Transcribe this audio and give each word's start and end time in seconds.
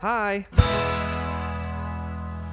Hi. 0.00 0.46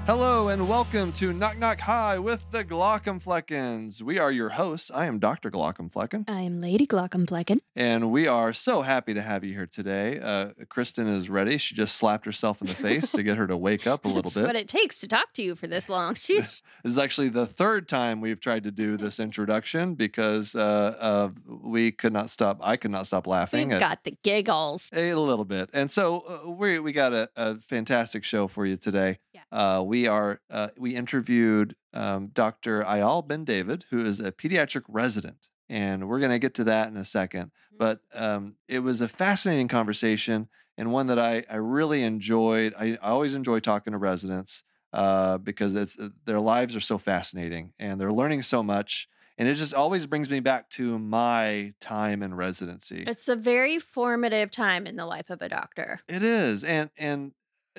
Hello 0.07 0.47
and 0.47 0.69
welcome 0.69 1.11
to 1.11 1.33
Knock 1.33 1.57
Knock 1.57 1.81
Hi 1.81 2.17
with 2.17 2.41
the 2.51 2.63
Glaucomfleckens. 2.63 4.01
We 4.01 4.19
are 4.19 4.31
your 4.31 4.47
hosts. 4.47 4.89
I 4.89 5.05
am 5.05 5.19
Dr. 5.19 5.51
Glaucomflecken, 5.51 6.29
I 6.29 6.43
am 6.43 6.61
Lady 6.61 6.87
Glaucomflecken. 6.87 7.59
and 7.75 8.09
we 8.09 8.25
are 8.25 8.53
so 8.53 8.83
happy 8.83 9.13
to 9.13 9.21
have 9.21 9.43
you 9.43 9.53
here 9.53 9.67
today. 9.67 10.17
Uh, 10.17 10.51
Kristen 10.69 11.07
is 11.07 11.29
ready. 11.29 11.57
She 11.57 11.75
just 11.75 11.97
slapped 11.97 12.25
herself 12.25 12.61
in 12.61 12.67
the 12.67 12.73
face 12.73 13.09
to 13.11 13.21
get 13.21 13.35
her 13.37 13.47
to 13.47 13.57
wake 13.57 13.85
up 13.85 14.05
a 14.05 14.07
little 14.07 14.23
That's 14.23 14.35
bit. 14.35 14.45
what 14.45 14.55
it 14.55 14.69
takes 14.69 14.97
to 14.99 15.09
talk 15.09 15.33
to 15.33 15.41
you 15.43 15.57
for 15.57 15.67
this 15.67 15.89
long. 15.89 16.15
This 16.27 16.61
is 16.93 16.97
actually 16.97 17.27
the 17.29 17.45
third 17.45 17.89
time 17.89 18.21
we've 18.21 18.39
tried 18.39 18.63
to 18.63 18.71
do 18.71 18.95
this 18.95 19.19
introduction 19.19 19.95
because 19.95 20.55
uh, 20.55 20.95
uh, 20.99 21.29
we 21.45 21.91
could 21.91 22.13
not 22.13 22.29
stop. 22.29 22.59
I 22.61 22.77
could 22.77 22.91
not 22.91 23.07
stop 23.07 23.27
laughing. 23.27 23.69
We've 23.69 23.79
got 23.79 24.05
the 24.05 24.15
giggles. 24.23 24.89
A 24.93 25.15
little 25.15 25.43
bit. 25.43 25.69
And 25.73 25.91
so 25.91 26.19
uh, 26.45 26.49
we 26.49 26.79
we 26.79 26.93
got 26.93 27.11
a, 27.11 27.29
a 27.35 27.59
fantastic 27.59 28.23
show 28.23 28.47
for 28.47 28.65
you 28.65 28.77
today. 28.77 29.17
Uh, 29.51 29.83
we 29.83 30.07
are 30.07 30.41
uh, 30.49 30.69
we 30.77 30.95
interviewed 30.95 31.75
um, 31.93 32.27
Dr. 32.27 32.83
Eyal 32.83 33.27
Ben 33.27 33.43
David, 33.43 33.85
who 33.89 34.03
is 34.03 34.19
a 34.19 34.31
pediatric 34.31 34.83
resident, 34.87 35.47
and 35.69 36.07
we're 36.07 36.19
going 36.19 36.31
to 36.31 36.39
get 36.39 36.53
to 36.55 36.63
that 36.65 36.89
in 36.89 36.97
a 36.97 37.05
second. 37.05 37.51
Mhm. 37.73 37.77
But 37.77 38.01
um, 38.13 38.55
it 38.67 38.79
was 38.79 39.01
a 39.01 39.07
fascinating 39.07 39.67
conversation 39.67 40.49
and 40.77 40.91
one 40.91 41.07
that 41.07 41.19
I 41.19 41.43
I 41.49 41.55
really 41.57 42.03
enjoyed. 42.03 42.73
I, 42.77 42.97
I 43.01 43.09
always 43.09 43.33
enjoy 43.33 43.59
talking 43.59 43.91
to 43.93 43.97
residents 43.97 44.63
uh, 44.93 45.37
because 45.37 45.75
it's 45.75 45.99
uh, 45.99 46.09
their 46.25 46.39
lives 46.39 46.75
are 46.75 46.81
so 46.81 46.97
fascinating 46.97 47.73
and 47.79 47.99
they're 47.99 48.13
learning 48.13 48.43
so 48.43 48.63
much. 48.63 49.07
And 49.39 49.47
it 49.47 49.53
just 49.53 49.73
always 49.73 50.07
brings 50.07 50.31
me 50.31 50.39
back 50.39 50.67
to 50.71 50.97
my 50.97 51.75
time 51.79 52.23
in 52.23 52.33
residency. 52.33 53.03
It's 53.05 53.27
a 53.27 53.35
very 53.35 53.77
formative 53.77 54.49
time 54.49 54.87
in 54.87 54.95
the 54.95 55.05
life 55.05 55.29
of 55.29 55.43
a 55.43 55.49
doctor. 55.49 55.99
It 56.07 56.23
is. 56.23 56.63
And 56.63 56.89
and 56.97 57.33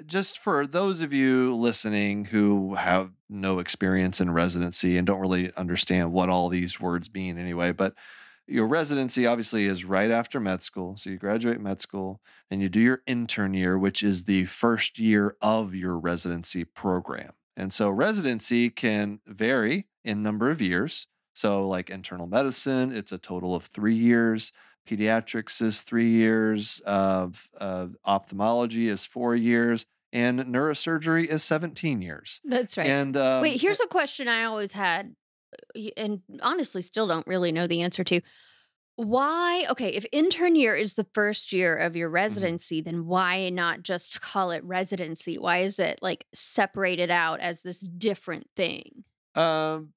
just 0.06 0.38
for 0.38 0.66
those 0.66 1.00
of 1.00 1.12
you 1.12 1.54
listening 1.54 2.26
who 2.26 2.74
have 2.74 3.10
no 3.28 3.58
experience 3.58 4.20
in 4.20 4.30
residency 4.30 4.96
and 4.96 5.06
don't 5.06 5.20
really 5.20 5.52
understand 5.56 6.12
what 6.12 6.28
all 6.28 6.48
these 6.48 6.80
words 6.80 7.12
mean 7.12 7.38
anyway, 7.38 7.72
but 7.72 7.94
your 8.46 8.66
residency 8.66 9.26
obviously 9.26 9.66
is 9.66 9.84
right 9.84 10.10
after 10.10 10.40
med 10.40 10.62
school. 10.62 10.96
So 10.96 11.10
you 11.10 11.18
graduate 11.18 11.60
med 11.60 11.80
school 11.80 12.20
and 12.50 12.62
you 12.62 12.68
do 12.68 12.80
your 12.80 13.02
intern 13.06 13.52
year, 13.52 13.78
which 13.78 14.02
is 14.02 14.24
the 14.24 14.46
first 14.46 14.98
year 14.98 15.36
of 15.42 15.74
your 15.74 15.98
residency 15.98 16.64
program. 16.64 17.32
And 17.56 17.72
so 17.72 17.90
residency 17.90 18.70
can 18.70 19.20
vary 19.26 19.86
in 20.04 20.22
number 20.22 20.50
of 20.50 20.62
years. 20.62 21.08
So 21.34 21.66
like 21.68 21.90
internal 21.90 22.26
medicine, 22.26 22.90
it's 22.90 23.12
a 23.12 23.18
total 23.18 23.54
of 23.54 23.64
3 23.64 23.94
years 23.94 24.52
pediatrics 24.88 25.60
is 25.62 25.82
three 25.82 26.10
years, 26.10 26.80
uh, 26.86 27.28
uh, 27.58 27.88
ophthalmology 28.04 28.88
is 28.88 29.04
four 29.04 29.34
years, 29.36 29.86
and 30.12 30.40
neurosurgery 30.40 31.26
is 31.26 31.44
17 31.44 32.02
years. 32.02 32.40
That's 32.44 32.76
right. 32.76 32.86
And 32.88 33.16
um, 33.16 33.42
Wait, 33.42 33.60
here's 33.60 33.80
a 33.80 33.86
question 33.86 34.28
I 34.28 34.44
always 34.44 34.72
had, 34.72 35.14
and 35.96 36.22
honestly 36.42 36.82
still 36.82 37.06
don't 37.06 37.26
really 37.26 37.52
know 37.52 37.66
the 37.66 37.82
answer 37.82 38.04
to. 38.04 38.20
Why, 38.96 39.64
okay, 39.70 39.90
if 39.90 40.04
intern 40.10 40.56
year 40.56 40.74
is 40.74 40.94
the 40.94 41.06
first 41.14 41.52
year 41.52 41.76
of 41.76 41.94
Mm-hmm. 41.94 41.98
your 41.98 42.10
residency, 42.10 42.80
then 42.80 43.06
why 43.06 43.48
not 43.50 43.82
just 43.82 44.20
call 44.20 44.50
it 44.50 44.64
residency? 44.64 45.38
Why 45.38 45.58
is 45.58 45.78
it 45.78 46.00
like 46.02 46.26
separated 46.34 47.10
out 47.10 47.40
as 47.40 47.62
this 47.62 47.78
different 47.80 48.48
thing? 48.56 49.04
um, 49.34 49.92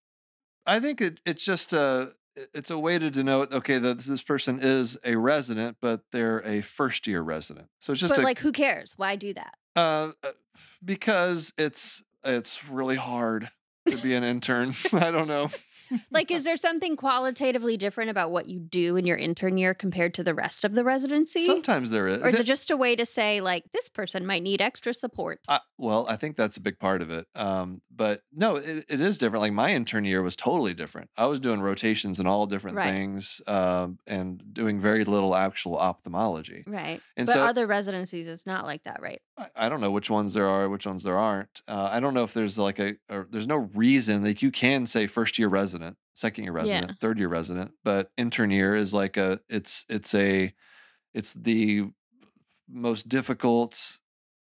I 0.66 0.80
think 0.80 1.02
it, 1.02 1.22
it's 1.26 1.44
just 1.44 1.74
a 1.74 2.16
it's 2.54 2.70
a 2.70 2.78
way 2.78 2.98
to 3.00 3.10
denote 3.10 3.54
okay 3.54 3.78
that 3.78 4.00
this 4.00 4.22
person 4.22 4.60
is 4.62 4.98
a 5.04 5.16
resident, 5.16 5.78
but 5.82 6.02
they're 6.12 6.40
a 6.46 6.62
first 6.62 7.08
year 7.08 7.22
resident. 7.22 7.68
So 7.80 7.92
it's 7.92 8.02
just 8.02 8.16
but 8.16 8.22
a, 8.22 8.26
like, 8.26 8.40
who 8.40 8.52
cares? 8.52 8.94
Why 8.98 9.16
do 9.16 9.34
that? 9.34 9.56
uh, 9.76 10.12
uh, 10.24 10.32
because 10.84 11.54
it's 11.58 12.04
it's 12.24 12.68
really 12.68 12.96
hard 12.96 13.50
to 13.88 13.98
be 13.98 14.14
an 14.14 14.24
intern. 14.24 14.74
I 14.94 15.12
don't 15.12 15.28
know. 15.28 15.50
Like, 16.12 16.32
is 16.32 16.44
there 16.44 16.58
something 16.58 16.96
qualitatively 16.96 17.78
different 17.78 18.10
about 18.10 18.32
what 18.32 18.48
you 18.48 18.60
do 18.60 18.96
in 18.96 19.06
your 19.06 19.18
intern 19.18 19.58
year 19.58 19.74
compared 19.74 20.14
to 20.16 20.24
the 20.24 20.34
rest 20.34 20.64
of 20.64 20.74
the 20.74 20.84
residency? 20.84 21.46
Sometimes 21.46 21.90
there 21.92 22.08
is. 22.08 22.22
or 22.24 22.30
is 22.30 22.40
it 22.40 22.46
just 22.46 22.72
a 22.72 22.78
way 22.78 22.96
to 22.96 23.06
say, 23.06 23.42
like, 23.42 23.66
this 23.74 23.90
person 23.90 24.26
might 24.26 24.44
need 24.44 24.62
extra 24.62 24.94
support? 24.94 25.40
Well, 25.78 26.06
I 26.08 26.16
think 26.16 26.38
that's 26.38 26.58
a 26.58 26.62
big 26.62 26.80
part 26.80 27.02
of 27.02 27.10
it. 27.10 27.28
Um, 27.36 27.82
but 27.90 28.22
no, 28.34 28.56
it, 28.58 28.86
it 28.90 29.00
is 29.02 29.18
different. 29.18 29.42
Like 29.42 29.54
my 29.54 29.74
intern 29.74 30.06
year 30.06 30.22
was 30.22 30.36
totally 30.36 30.74
different. 30.74 31.10
I 31.18 31.26
was 31.26 31.40
doing 31.40 31.60
rotations 31.62 32.20
and 32.20 32.28
all 32.28 32.46
different 32.46 32.78
Right. 32.78 32.92
things 32.92 33.42
um, 33.48 33.98
and 34.08 34.42
doing 34.54 34.80
very 34.80 35.04
little 35.06 35.36
actual 35.36 35.78
ophthalmology. 35.78 36.64
Right. 36.68 37.02
And 37.18 37.26
but 37.28 37.34
so 37.34 37.42
other 37.42 37.68
residencies, 37.68 38.28
it's 38.28 38.46
not 38.46 38.66
like 38.66 38.84
that, 38.84 39.02
right? 39.02 39.22
I, 39.56 39.70
don't 39.70 39.82
know 39.82 39.92
which 39.92 40.10
ones 40.10 40.34
there 40.34 40.48
are, 40.48 40.70
which 40.70 40.86
ones 40.86 41.04
there 41.04 41.18
aren't. 41.18 41.62
Uh, 41.68 41.90
I 41.92 42.00
don't 42.00 42.14
know 42.14 42.24
if 42.24 42.34
there's 42.34 42.58
like 42.58 42.80
a, 42.80 42.96
or 43.10 43.28
there's 43.30 43.48
no 43.48 43.58
reason 43.58 44.24
like 44.24 44.42
you 44.42 44.52
can 44.52 44.86
say 44.86 45.08
first 45.08 45.40
year 45.40 45.48
resident, 45.48 45.98
second 46.16 46.44
year 46.44 46.54
Yeah. 46.54 46.62
resident, 46.62 47.00
third 47.00 47.18
year 47.20 47.28
resident, 47.28 47.72
but 47.84 48.12
intern 48.18 48.52
year 48.52 48.76
is 48.76 48.94
like 48.94 49.18
a, 49.18 49.40
it's, 49.50 49.86
it's 49.90 50.14
a, 50.16 50.54
it's 51.14 51.34
the 51.34 51.86
most 52.70 53.10
difficult 53.10 54.00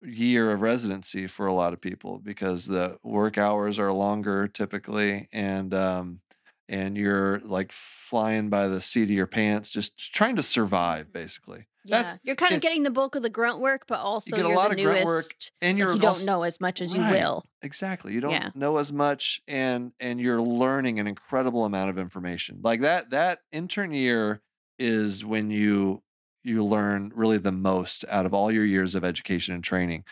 year 0.04 0.52
of 0.52 0.62
residency 0.62 1.28
for 1.28 1.48
a 1.48 1.54
lot 1.54 1.74
of 1.74 1.82
people 1.82 2.20
because 2.20 2.66
the 2.66 2.98
work 3.04 3.38
hours 3.38 3.80
are 3.80 3.94
longer 3.94 4.48
typically 4.48 5.30
and 5.32 5.74
um 5.74 6.22
and 6.68 6.98
you're 6.98 7.40
like 7.40 7.72
flying 7.72 8.50
by 8.50 8.68
the 8.68 8.82
seat 8.82 9.04
of 9.04 9.12
your 9.12 9.28
pants 9.28 9.70
just 9.70 10.14
trying 10.14 10.36
to 10.36 10.44
survive 10.44 11.14
basically 11.14 11.68
Yeah. 11.86 11.98
That's- 12.04 12.20
you're 12.24 12.36
kind 12.36 12.54
of 12.54 12.58
it- 12.58 12.62
getting 12.62 12.84
the 12.84 12.92
bulk 12.92 13.16
of 13.16 13.24
the 13.24 13.30
grunt 13.30 13.60
work, 13.60 13.86
but 13.88 14.00
also 14.00 14.30
you 14.30 14.38
get 14.38 14.46
a 14.46 14.50
you're 14.50 14.58
lot 14.58 14.70
the 14.72 14.78
of 14.78 14.84
grunt 14.86 15.06
work, 15.06 15.26
and 15.62 15.78
you're 15.78 15.94
you 15.94 16.00
don't 16.00 16.26
know 16.26 16.44
as 16.44 16.60
much 16.62 16.82
as 16.82 16.96
you 16.96 17.02
will. 17.02 17.44
exactly 17.62 18.14
you 18.14 18.22
don't 18.22 18.32
Yeah. 18.32 18.50
know 18.56 18.78
as 18.78 18.92
much 18.94 19.42
and 19.48 19.92
and 20.00 20.20
you're 20.20 20.42
learning 20.42 21.00
an 21.00 21.08
incredible 21.08 21.66
amount 21.66 21.90
of 21.90 21.98
information 21.98 22.60
like 22.64 22.82
that 22.82 23.10
that 23.12 23.40
intern 23.52 23.92
year 23.94 24.42
is 24.80 25.24
when 25.26 25.50
you 25.52 26.02
you 26.44 26.64
learn 26.64 27.12
really 27.16 27.38
the 27.38 27.52
most 27.54 28.04
out 28.10 28.26
of 28.26 28.34
all 28.34 28.52
your 28.52 28.66
years 28.66 28.96
of 28.96 29.04
education 29.06 29.56
and 29.56 29.64
training 29.64 30.04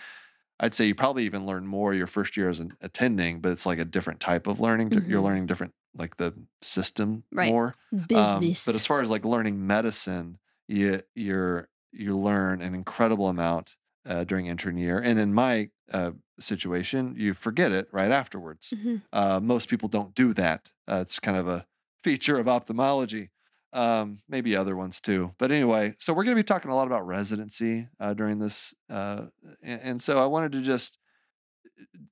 i'd 0.61 0.73
say 0.73 0.85
you 0.85 0.95
probably 0.95 1.25
even 1.25 1.45
learn 1.45 1.67
more 1.67 1.93
your 1.93 2.07
first 2.07 2.37
year 2.37 2.47
as 2.49 2.61
an 2.61 2.71
attending 2.81 3.41
but 3.41 3.51
it's 3.51 3.65
like 3.65 3.79
a 3.79 3.85
different 3.85 4.19
type 4.21 4.47
of 4.47 4.61
learning 4.61 4.89
you're 4.91 5.19
Mhm. 5.19 5.23
learning 5.23 5.45
different 5.45 5.73
like 5.97 6.15
the 6.17 6.33
system 6.61 7.23
Right. 7.33 7.51
more 7.51 7.75
Um, 7.91 8.05
Business. 8.07 8.65
but 8.65 8.75
as 8.75 8.85
far 8.85 9.01
as 9.01 9.09
like 9.09 9.25
learning 9.25 9.67
medicine, 9.67 10.37
you 10.71 11.01
you're 11.15 11.69
you 11.91 12.17
learn 12.17 12.61
an 12.61 12.73
incredible 12.73 13.27
amount 13.27 13.75
uh, 14.05 14.23
during 14.23 14.47
intern 14.47 14.77
year, 14.77 14.99
and 14.99 15.19
in 15.19 15.33
my 15.33 15.69
uh, 15.91 16.11
situation, 16.39 17.15
you 17.17 17.33
forget 17.33 17.71
it 17.71 17.87
right 17.91 18.11
afterwards. 18.11 18.73
Mhm. 18.75 19.01
Uh, 19.11 19.39
most 19.39 19.69
people 19.69 19.89
don't 19.89 20.15
do 20.15 20.33
that. 20.33 20.71
Uh, 20.87 20.99
it's 21.01 21.19
kind 21.19 21.37
of 21.37 21.47
a 21.47 21.67
feature 22.03 22.39
of 22.39 22.47
ophthalmology. 22.47 23.29
Um, 23.73 24.19
maybe 24.27 24.53
other 24.53 24.75
ones 24.75 24.99
too. 24.99 25.33
But 25.37 25.49
anyway, 25.51 25.95
so 25.97 26.11
we're 26.13 26.25
going 26.25 26.35
to 26.35 26.39
be 26.39 26.43
talking 26.43 26.71
a 26.71 26.75
lot 26.75 26.87
about 26.87 27.07
residency 27.07 27.87
uh, 28.01 28.13
during 28.13 28.39
this, 28.39 28.73
uh, 28.89 29.27
and, 29.63 29.81
and 29.81 30.01
so 30.01 30.21
I 30.21 30.25
wanted 30.25 30.51
to 30.53 30.61
just 30.61 30.97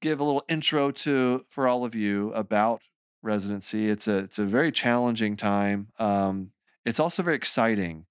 give 0.01 0.19
a 0.19 0.23
little 0.23 0.43
intro 0.47 0.91
to 0.91 1.45
for 1.49 1.67
all 1.67 1.85
of 1.85 1.95
you 1.95 2.31
about 2.33 2.81
residency. 3.21 3.89
It's 3.89 4.07
a 4.07 4.19
it's 4.19 4.39
a 4.39 4.45
very 4.45 4.71
challenging 4.71 5.35
time. 5.35 5.89
Um, 5.97 6.51
it's 6.85 6.99
also 6.99 7.23
very 7.23 7.35
exciting 7.35 8.05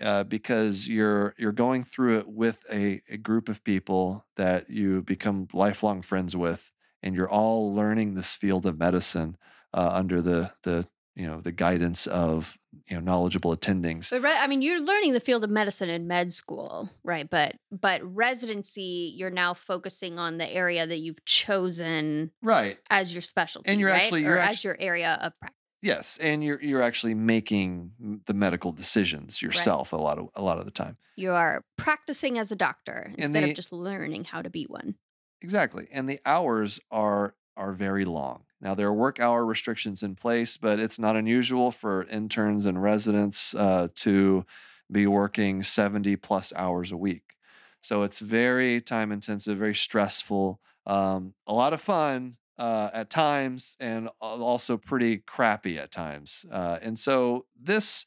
uh, 0.00 0.24
because 0.24 0.88
you're 0.88 1.34
you're 1.38 1.52
going 1.52 1.84
through 1.84 2.18
it 2.18 2.28
with 2.28 2.58
a, 2.72 3.02
a 3.08 3.16
group 3.16 3.48
of 3.48 3.62
people 3.64 4.24
that 4.36 4.70
you 4.70 5.02
become 5.02 5.48
lifelong 5.52 6.02
friends 6.02 6.36
with, 6.36 6.72
and 7.02 7.14
you're 7.14 7.30
all 7.30 7.74
learning 7.74 8.14
this 8.14 8.34
field 8.36 8.66
of 8.66 8.78
medicine 8.78 9.36
uh, 9.74 9.90
under 9.92 10.20
the 10.20 10.52
the 10.62 10.86
you 11.16 11.26
know 11.26 11.40
the 11.40 11.52
guidance 11.52 12.06
of 12.06 12.56
you 12.88 12.96
know 12.96 13.00
knowledgeable 13.02 13.54
attendings. 13.54 14.10
But 14.10 14.24
I 14.24 14.46
mean, 14.46 14.62
you're 14.62 14.80
learning 14.80 15.12
the 15.12 15.20
field 15.20 15.44
of 15.44 15.50
medicine 15.50 15.90
in 15.90 16.06
med 16.06 16.32
school, 16.32 16.88
right? 17.04 17.28
But 17.28 17.56
but 17.70 18.00
residency, 18.02 19.12
you're 19.16 19.30
now 19.30 19.54
focusing 19.54 20.18
on 20.18 20.38
the 20.38 20.48
area 20.48 20.86
that 20.86 20.98
you've 20.98 21.24
chosen 21.24 22.30
Right. 22.42 22.78
as 22.88 23.12
your 23.12 23.22
specialty, 23.22 23.76
you're 23.76 23.90
right? 23.90 24.02
actually- 24.02 24.24
or 24.24 24.28
you're 24.30 24.38
as 24.38 24.64
your 24.64 24.76
area 24.80 25.18
of 25.20 25.38
practice. 25.40 25.56
Yes, 25.82 26.18
and 26.18 26.44
you're 26.44 26.60
you're 26.60 26.82
actually 26.82 27.14
making 27.14 28.22
the 28.26 28.34
medical 28.34 28.70
decisions 28.70 29.40
yourself 29.40 29.92
a 29.92 29.96
lot 29.96 30.18
of 30.18 30.28
a 30.34 30.42
lot 30.42 30.58
of 30.58 30.66
the 30.66 30.70
time. 30.70 30.98
You 31.16 31.32
are 31.32 31.64
practicing 31.76 32.38
as 32.38 32.52
a 32.52 32.56
doctor 32.56 33.12
instead 33.16 33.44
the- 33.44 33.50
of 33.50 33.56
just 33.56 33.72
learning 33.72 34.24
how 34.24 34.42
to 34.42 34.50
be 34.50 34.64
one. 34.64 34.96
Exactly. 35.42 35.88
And 35.90 36.08
the 36.08 36.20
hours 36.26 36.80
are 36.90 37.34
are 37.56 37.72
very 37.72 38.04
long. 38.04 38.44
Now 38.60 38.74
there 38.74 38.86
are 38.88 38.94
work 38.94 39.20
hour 39.20 39.44
restrictions 39.46 40.02
in 40.02 40.14
place, 40.16 40.56
but 40.56 40.78
it's 40.78 40.98
not 40.98 41.16
unusual 41.16 41.70
for 41.70 42.04
interns 42.04 42.66
and 42.66 42.82
residents 42.82 43.54
uh, 43.54 43.88
to 43.96 44.44
be 44.90 45.06
working 45.06 45.62
70 45.62 46.16
plus 46.16 46.52
hours 46.54 46.92
a 46.92 46.96
week. 46.96 47.36
So 47.80 48.02
it's 48.02 48.20
very 48.20 48.80
time 48.82 49.10
intensive, 49.12 49.56
very 49.58 49.74
stressful, 49.74 50.60
um, 50.86 51.34
a 51.46 51.54
lot 51.54 51.72
of 51.72 51.80
fun 51.80 52.36
uh, 52.60 52.90
at 52.92 53.08
times, 53.08 53.76
and 53.80 54.08
also 54.20 54.76
pretty 54.76 55.16
crappy 55.18 55.78
at 55.78 55.90
times. 55.90 56.44
Uh, 56.52 56.78
and 56.82 56.98
so 56.98 57.46
this 57.60 58.06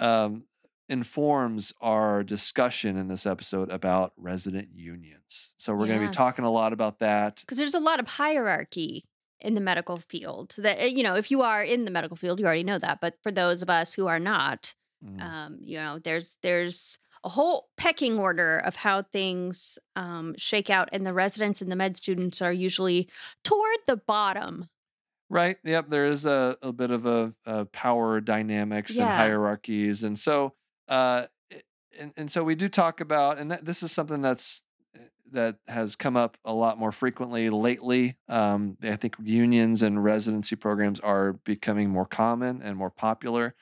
um, 0.00 0.44
informs 0.88 1.72
our 1.80 2.24
discussion 2.24 2.96
in 2.96 3.08
this 3.08 3.26
episode 3.26 3.70
about 3.70 4.12
resident 4.16 4.68
unions. 4.74 5.52
So 5.56 5.72
we're 5.72 5.86
going 5.86 6.00
to 6.00 6.06
be 6.06 6.12
talking 6.12 6.44
a 6.44 6.50
lot 6.50 6.72
about 6.72 6.98
that. 6.98 7.36
Because 7.40 7.58
there's 7.58 7.74
a 7.74 7.80
lot 7.80 8.00
of 8.00 8.08
hierarchy 8.08 9.04
in 9.40 9.54
the 9.54 9.60
medical 9.60 9.98
field. 9.98 10.56
That 10.58 10.80
uh, 10.82 10.86
you 10.86 11.04
know, 11.04 11.14
if 11.14 11.30
you 11.30 11.42
are 11.42 11.62
in 11.62 11.84
the 11.84 11.90
medical 11.92 12.16
field, 12.16 12.40
you 12.40 12.46
already 12.46 12.64
know 12.64 12.78
that. 12.78 12.98
But 13.00 13.14
for 13.22 13.30
those 13.30 13.62
of 13.62 13.70
us 13.70 13.94
who 13.94 14.08
are 14.08 14.20
not, 14.20 14.74
Mm. 15.04 15.20
um, 15.20 15.58
you 15.60 15.76
know, 15.76 15.98
there's 15.98 16.38
there's 16.42 16.98
a 17.26 17.28
whole 17.28 17.68
pecking 17.76 18.20
order 18.20 18.58
of 18.64 18.76
how 18.76 19.02
things 19.02 19.80
um, 19.96 20.36
shake 20.38 20.70
out, 20.70 20.88
and 20.92 21.04
the 21.04 21.12
residents 21.12 21.60
and 21.60 21.70
the 21.70 21.76
med 21.76 21.96
students 21.96 22.40
are 22.40 22.52
usually 22.52 23.08
toward 23.42 23.78
the 23.88 23.96
bottom. 23.96 24.68
Right. 25.28 25.56
Yep. 25.64 25.90
There 25.90 26.06
is 26.06 26.24
a, 26.24 26.56
a 26.62 26.72
bit 26.72 26.92
of 26.92 27.04
a, 27.04 27.34
a 27.44 27.64
power 27.64 28.20
dynamics 28.20 28.96
and 28.96 29.08
hierarchies, 29.08 30.04
and 30.04 30.16
so 30.16 30.54
uh, 30.86 31.26
and 31.98 32.12
and 32.16 32.30
so 32.30 32.44
we 32.44 32.54
do 32.54 32.68
talk 32.68 33.00
about, 33.00 33.38
and 33.38 33.50
that, 33.50 33.64
this 33.64 33.82
is 33.82 33.90
something 33.90 34.22
that's 34.22 34.62
eh, 34.94 35.00
that 35.32 35.56
has 35.66 35.96
come 35.96 36.16
up 36.16 36.38
a 36.44 36.52
lot 36.52 36.78
more 36.78 36.92
frequently 36.92 37.50
lately. 37.50 38.14
Um, 38.28 38.76
I 38.84 38.94
think 38.94 39.16
unions 39.20 39.82
and 39.82 40.04
residency 40.04 40.54
programs 40.54 41.00
are 41.00 41.32
becoming 41.32 41.90
more 41.90 42.06
common 42.06 42.62
and 42.62 42.76
more 42.76 42.90
popular. 42.90 43.56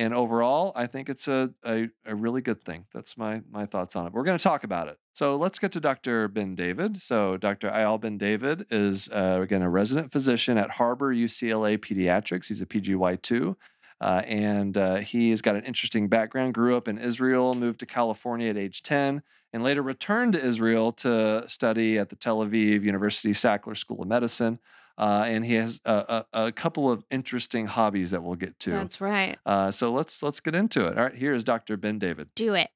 And 0.00 0.14
overall, 0.14 0.72
I 0.74 0.86
think 0.86 1.10
it's 1.10 1.28
a, 1.28 1.52
a, 1.62 1.90
a 2.06 2.14
really 2.14 2.40
good 2.40 2.64
thing. 2.64 2.86
That's 2.90 3.18
my 3.18 3.42
my 3.50 3.66
thoughts 3.66 3.94
on 3.96 4.06
it. 4.06 4.14
We're 4.14 4.24
going 4.24 4.38
to 4.38 4.42
talk 4.42 4.64
about 4.64 4.88
it. 4.88 4.98
So 5.12 5.36
let's 5.36 5.58
get 5.58 5.72
to 5.72 5.80
Dr. 5.80 6.26
Ben 6.26 6.54
David. 6.54 7.02
So 7.02 7.36
Dr. 7.36 7.70
Eyal 7.70 8.00
Ben 8.00 8.16
David 8.16 8.64
is 8.70 9.10
uh, 9.10 9.40
again 9.42 9.60
a 9.60 9.68
resident 9.68 10.10
physician 10.10 10.56
at 10.56 10.70
Harbor 10.70 11.14
UCLA 11.14 11.76
Pediatrics. 11.76 12.48
He's 12.48 12.62
a 12.62 12.66
PGY2. 12.66 13.54
Uh, 14.00 14.22
and 14.24 14.78
uh, 14.78 14.96
he's 14.96 15.42
got 15.42 15.54
an 15.54 15.64
interesting 15.64 16.08
background. 16.08 16.54
Grew 16.54 16.78
up 16.78 16.88
in 16.88 16.96
Israel, 16.96 17.52
moved 17.52 17.80
to 17.80 17.86
California 17.86 18.48
at 18.48 18.56
age 18.56 18.82
10, 18.82 19.22
and 19.52 19.62
later 19.62 19.82
returned 19.82 20.32
to 20.32 20.42
Israel 20.42 20.92
to 20.92 21.44
study 21.46 21.98
at 21.98 22.08
the 22.08 22.16
Tel 22.16 22.38
Aviv 22.38 22.84
University 22.84 23.32
Sackler 23.32 23.76
School 23.76 24.00
of 24.00 24.08
Medicine. 24.08 24.60
Uh, 24.98 25.24
and 25.26 25.44
he 25.44 25.54
has 25.54 25.80
a, 25.84 26.24
a, 26.32 26.44
a 26.46 26.52
couple 26.52 26.90
of 26.90 27.04
interesting 27.10 27.66
hobbies 27.66 28.10
that 28.10 28.22
we'll 28.22 28.34
get 28.36 28.58
to. 28.60 28.70
That's 28.72 29.00
right. 29.00 29.38
Uh, 29.46 29.70
so 29.70 29.90
let's 29.90 30.22
let's 30.22 30.40
get 30.40 30.54
into 30.54 30.86
it. 30.86 30.98
All 30.98 31.04
right, 31.04 31.14
here 31.14 31.34
is 31.34 31.42
Dr. 31.44 31.76
Ben 31.76 31.98
David. 31.98 32.28
Do 32.34 32.54
it. 32.54 32.68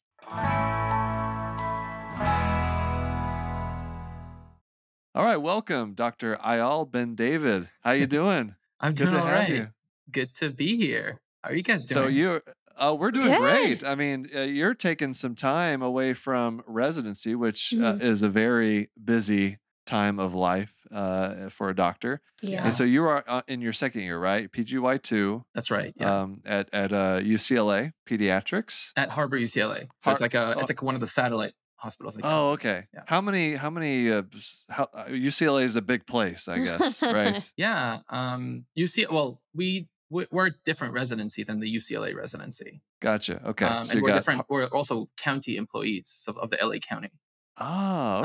All 5.16 5.22
right, 5.24 5.36
welcome, 5.36 5.94
Dr. 5.94 6.36
Eyal 6.44 6.90
Ben 6.90 7.14
David. 7.14 7.68
How 7.82 7.92
you 7.92 8.06
doing? 8.06 8.54
I'm 8.80 8.94
Good 8.94 9.04
doing 9.04 9.14
to 9.14 9.20
all 9.20 9.26
have 9.26 9.38
right. 9.40 9.48
you. 9.50 9.68
Good 10.10 10.34
to 10.36 10.50
be 10.50 10.76
here. 10.76 11.20
How 11.42 11.50
are 11.50 11.54
you 11.54 11.62
guys 11.62 11.86
doing? 11.86 12.04
So 12.04 12.08
you, 12.08 12.40
uh, 12.76 12.96
we're 12.98 13.12
doing 13.12 13.26
Good. 13.28 13.38
great. 13.38 13.84
I 13.84 13.94
mean, 13.94 14.28
uh, 14.34 14.40
you're 14.40 14.74
taking 14.74 15.14
some 15.14 15.36
time 15.36 15.82
away 15.82 16.14
from 16.14 16.62
residency, 16.66 17.36
which 17.36 17.72
uh, 17.74 17.94
Mhm. 17.94 18.02
is 18.02 18.22
a 18.22 18.28
very 18.28 18.90
busy 19.02 19.58
time 19.86 20.18
of 20.18 20.34
life 20.34 20.74
uh, 20.92 21.48
for 21.48 21.68
a 21.68 21.74
doctor. 21.74 22.20
Yeah. 22.42 22.64
And 22.64 22.74
so 22.74 22.84
you 22.84 23.04
are 23.04 23.24
uh, 23.26 23.42
in 23.48 23.60
your 23.60 23.72
second 23.72 24.02
year, 24.02 24.18
right? 24.18 24.50
PGY 24.50 25.02
two 25.02 25.44
That's 25.54 25.70
right. 25.70 25.94
Yeah. 25.96 26.22
um, 26.22 26.42
at 26.44 26.68
at 26.72 26.92
uh, 26.92 27.20
UCLA 27.20 27.92
Pediatrics. 28.08 28.92
At 28.96 29.10
Harbor 29.10 29.38
UCLA. 29.38 29.88
So 29.98 30.10
Har- 30.10 30.12
it's 30.12 30.22
like 30.22 30.34
a 30.34 30.54
oh. 30.56 30.60
it's 30.60 30.70
like 30.70 30.82
one 30.82 30.94
of 30.94 31.00
the 31.00 31.06
satellite 31.06 31.54
hospitals. 31.76 32.16
I 32.16 32.20
guess. 32.22 32.30
Oh, 32.32 32.50
okay. 32.50 32.86
Yeah. 32.94 33.02
How 33.06 33.20
many? 33.20 33.54
How 33.54 33.70
many? 33.70 34.10
Uh, 34.10 34.22
how, 34.68 34.88
uh, 34.94 35.06
UCLA 35.06 35.64
is 35.64 35.76
a 35.76 35.82
big 35.82 36.06
place, 36.06 36.48
I 36.48 36.58
guess, 36.58 37.02
right? 37.02 37.52
Yeah. 37.56 38.00
Um. 38.08 38.66
UC. 38.78 39.10
Well, 39.10 39.40
we 39.54 39.88
we- 40.10 40.26
we're 40.30 40.48
a 40.48 40.54
different 40.64 40.94
residency 40.94 41.44
than 41.44 41.60
the 41.60 41.76
UCLA 41.76 42.14
residency. 42.14 42.82
Gotcha. 43.00 43.40
Okay. 43.48 43.66
Um, 43.66 43.84
so 43.84 43.92
and 43.92 44.02
we're 44.02 44.08
got. 44.08 44.14
different. 44.16 44.42
We're 44.48 44.66
also 44.66 45.08
county 45.18 45.56
employees 45.56 46.24
of, 46.28 46.38
of 46.38 46.50
the 46.50 46.58
LA 46.62 46.78
County. 46.78 47.10
Oh, 47.58 47.64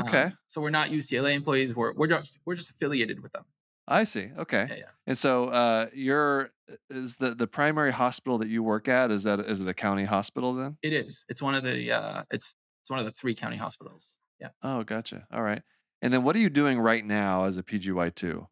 okay. 0.06 0.32
so 0.48 0.60
we're 0.60 0.70
not 0.70 0.88
UCLA 0.90 1.34
employees. 1.34 1.74
We're 1.74 1.92
we're 1.94 2.08
just 2.08 2.38
we're 2.44 2.56
just 2.56 2.70
affiliated 2.70 3.20
with 3.22 3.32
them. 3.32 3.44
I 3.86 4.04
see. 4.04 4.30
Okay. 4.38 4.66
Yeah. 4.70 4.76
Yeah. 4.76 4.84
And 5.06 5.18
so, 5.18 5.46
uh, 5.48 5.86
your 5.94 6.50
is 6.90 7.16
the 7.16 7.34
the 7.34 7.46
primary 7.46 7.92
hospital 7.92 8.38
that 8.38 8.48
you 8.48 8.62
work 8.62 8.88
at 8.88 9.10
is 9.10 9.24
that 9.24 9.40
is 9.40 9.60
it 9.62 9.68
a 9.68 9.74
county 9.74 10.04
hospital 10.04 10.54
then? 10.54 10.78
It 10.82 10.92
is. 10.92 11.26
It's 11.28 11.42
one 11.42 11.54
of 11.54 11.62
the 11.64 11.92
uh. 11.92 12.22
It's 12.30 12.56
it's 12.82 12.90
one 12.90 12.98
of 12.98 13.04
the 13.04 13.12
three 13.12 13.34
county 13.34 13.56
hospitals. 13.56 14.18
Yeah. 14.40 14.48
Oh, 14.62 14.82
gotcha. 14.84 15.26
All 15.32 15.42
right. 15.42 15.62
And 16.02 16.12
then, 16.12 16.22
what 16.22 16.34
are 16.36 16.38
you 16.38 16.50
doing 16.50 16.78
right 16.78 17.04
now 17.04 17.44
as 17.44 17.56
a 17.58 17.62
PGY 17.62 18.14
two? 18.14 18.46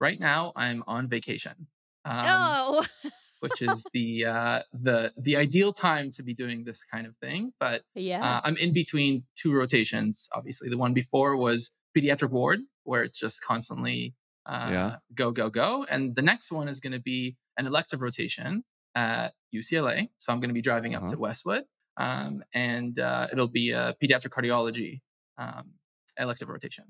Right 0.00 0.18
now, 0.18 0.52
I'm 0.56 0.82
on 0.86 1.08
vacation. 1.08 1.66
Um, 2.04 2.24
oh. 2.26 2.84
which 3.40 3.60
is 3.62 3.84
the 3.92 4.24
uh, 4.26 4.60
the 4.72 5.12
the 5.16 5.36
ideal 5.36 5.72
time 5.72 6.10
to 6.12 6.22
be 6.22 6.34
doing 6.34 6.64
this 6.64 6.84
kind 6.84 7.06
of 7.06 7.16
thing. 7.16 7.52
But 7.60 7.82
yeah. 7.94 8.22
uh, 8.24 8.40
I'm 8.44 8.56
in 8.56 8.72
between 8.72 9.24
two 9.40 9.52
rotations. 9.52 10.28
Obviously, 10.34 10.68
the 10.68 10.78
one 10.78 10.94
before 10.94 11.36
was 11.36 11.72
pediatric 11.96 12.30
ward, 12.30 12.60
where 12.84 13.02
it's 13.02 13.18
just 13.18 13.42
constantly 13.42 14.14
uh, 14.46 14.68
Yeah. 14.70 14.96
go 15.14 15.30
go 15.32 15.50
go, 15.50 15.84
and 15.90 16.14
the 16.16 16.22
next 16.22 16.50
one 16.52 16.68
is 16.68 16.80
going 16.80 16.92
to 16.92 17.00
be 17.00 17.36
an 17.58 17.66
elective 17.66 18.00
rotation 18.00 18.64
at 18.94 19.34
UCLA. 19.54 20.08
So 20.18 20.32
I'm 20.32 20.40
going 20.40 20.48
to 20.50 20.54
be 20.54 20.62
driving 20.62 20.94
up 20.94 21.02
Uh-huh. 21.02 21.12
to 21.14 21.18
Westwood, 21.18 21.64
um, 21.96 22.42
and 22.54 22.98
uh, 22.98 23.26
it'll 23.32 23.48
be 23.48 23.70
a 23.72 23.94
pediatric 24.02 24.30
cardiology 24.30 25.00
um, 25.38 25.74
elective 26.18 26.48
rotation. 26.48 26.84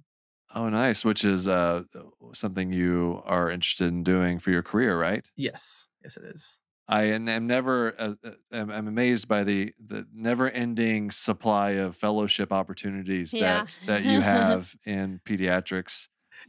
Oh, 0.54 0.68
nice. 0.68 1.04
Which 1.04 1.24
is 1.24 1.46
uh, 1.48 1.82
something 2.32 2.72
you 2.72 3.22
are 3.24 3.50
interested 3.50 3.88
in 3.88 4.02
doing 4.02 4.38
for 4.38 4.50
your 4.50 4.62
career, 4.62 4.98
right? 4.98 5.26
Yes, 5.36 5.88
yes, 6.02 6.16
it 6.16 6.24
is. 6.24 6.58
I 6.88 7.02
am 7.04 7.46
never. 7.46 7.94
Uh, 7.96 8.14
uh, 8.24 8.30
I'm 8.52 8.88
amazed 8.88 9.28
by 9.28 9.44
the 9.44 9.72
the 9.78 10.08
never 10.12 10.50
ending 10.50 11.12
supply 11.12 11.72
of 11.72 11.96
fellowship 11.96 12.52
opportunities 12.52 13.32
Yeah. 13.32 13.60
that 13.62 13.78
that 13.86 14.02
you 14.04 14.20
have 14.22 14.74
in 14.84 15.20
pediatrics. 15.24 16.08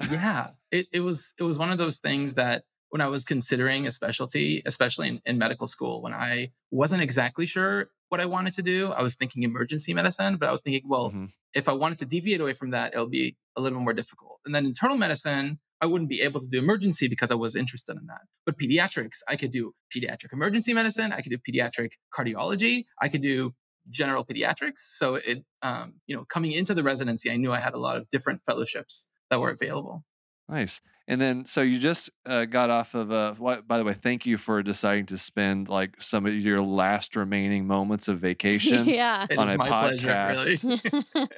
yeah 0.10 0.48
it, 0.72 0.88
it 0.94 1.02
was 1.02 1.34
it 1.38 1.44
was 1.44 1.60
one 1.60 1.70
of 1.72 1.78
those 1.78 1.98
things 1.98 2.36
that 2.36 2.64
when 2.92 3.02
i 3.02 3.08
was 3.08 3.26
considering 3.26 3.86
a 3.86 3.92
specialty 3.92 4.64
especially 4.66 5.10
in, 5.10 5.22
in 5.26 5.38
medical 5.38 5.68
school 5.68 6.02
when 6.02 6.14
i 6.14 6.50
wasn't 6.72 7.02
exactly 7.02 7.46
sure 7.46 7.88
what 8.08 8.22
i 8.22 8.26
wanted 8.26 8.54
to 8.54 8.62
do 8.62 8.92
i 8.94 9.04
was 9.04 9.16
thinking 9.16 9.44
emergency 9.44 9.94
medicine 9.94 10.38
but 10.38 10.48
i 10.48 10.52
was 10.52 10.62
thinking 10.62 10.88
well 10.88 11.12
Mhm. 11.12 11.32
if 11.54 11.68
i 11.68 11.74
wanted 11.74 12.00
to 12.00 12.06
deviate 12.06 12.40
away 12.40 12.54
from 12.54 12.70
that 12.72 12.94
it'll 12.94 13.10
be 13.10 13.36
a 13.58 13.62
little 13.62 13.80
more 13.80 13.94
difficult. 13.94 14.40
And 14.46 14.54
then 14.56 14.66
internal 14.66 14.98
medicine 14.98 15.60
i 15.82 15.86
wouldn't 15.86 16.10
be 16.10 16.22
able 16.22 16.40
to 16.40 16.48
do 16.48 16.60
emergency 16.60 17.08
because 17.08 17.32
i 17.32 17.36
was 17.36 17.56
interested 17.56 17.98
in 17.98 18.06
that. 18.08 18.22
But 18.46 18.58
pediatrics 18.58 19.20
i 19.28 19.36
could 19.36 19.52
do 19.52 19.74
pediatric 19.96 20.34
emergency 20.34 20.74
medicine 20.74 21.12
i 21.12 21.22
could 21.22 21.32
do 21.32 21.38
pediatric 21.38 21.92
cardiology 22.18 22.86
i 23.02 23.10
could 23.10 23.22
do 23.22 23.54
general 23.90 24.24
pediatrics. 24.24 24.80
So 25.00 25.16
it 25.16 25.44
um, 25.62 25.96
you 26.08 26.16
know 26.16 26.26
coming 26.26 26.52
into 26.52 26.74
the 26.74 26.84
residency 26.84 27.32
i 27.32 27.38
knew 27.38 27.52
i 27.52 27.60
had 27.60 27.74
a 27.74 27.80
lot 27.80 27.98
of 27.98 28.10
different 28.10 28.42
fellowships 28.46 29.08
that 29.30 29.40
were 29.40 29.50
available 29.50 30.04
Nice. 30.52 30.82
And 31.08 31.20
then, 31.20 31.46
so 31.46 31.62
you 31.62 31.80
just 31.80 32.10
uh, 32.26 32.46
got 32.46 32.70
off 32.70 32.94
of 32.94 33.12
a. 33.12 33.34
What, 33.38 33.68
by 33.68 33.78
the 33.78 33.84
way, 33.84 33.94
thank 33.94 34.26
you 34.26 34.38
for 34.38 34.62
deciding 34.62 35.08
to 35.08 35.18
spend 35.18 35.68
like 35.68 35.96
some 36.00 36.26
of 36.26 36.36
your 36.36 36.62
last 36.62 37.16
remaining 37.16 37.66
moments 37.66 38.08
of 38.08 38.20
vacation 38.22 38.86
yeah. 38.86 39.26
On 39.38 39.50
a 39.50 39.58
my 39.58 39.68
pleasure, 39.68 40.10
podcast. 40.10 40.64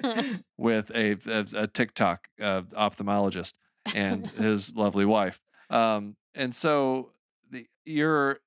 really. 0.05 0.39
with 0.57 0.91
a, 0.91 1.15
a, 1.27 1.63
a 1.63 1.67
TikTok 1.67 2.27
uh, 2.41 2.63
ophthalmologist 2.73 3.53
and 3.95 4.27
his 4.27 4.75
lovely 4.75 5.05
wife. 5.05 5.39
Um, 5.69 6.15
and 6.35 6.53
so 6.53 7.11
the, 7.51 7.65
you're 7.85 8.39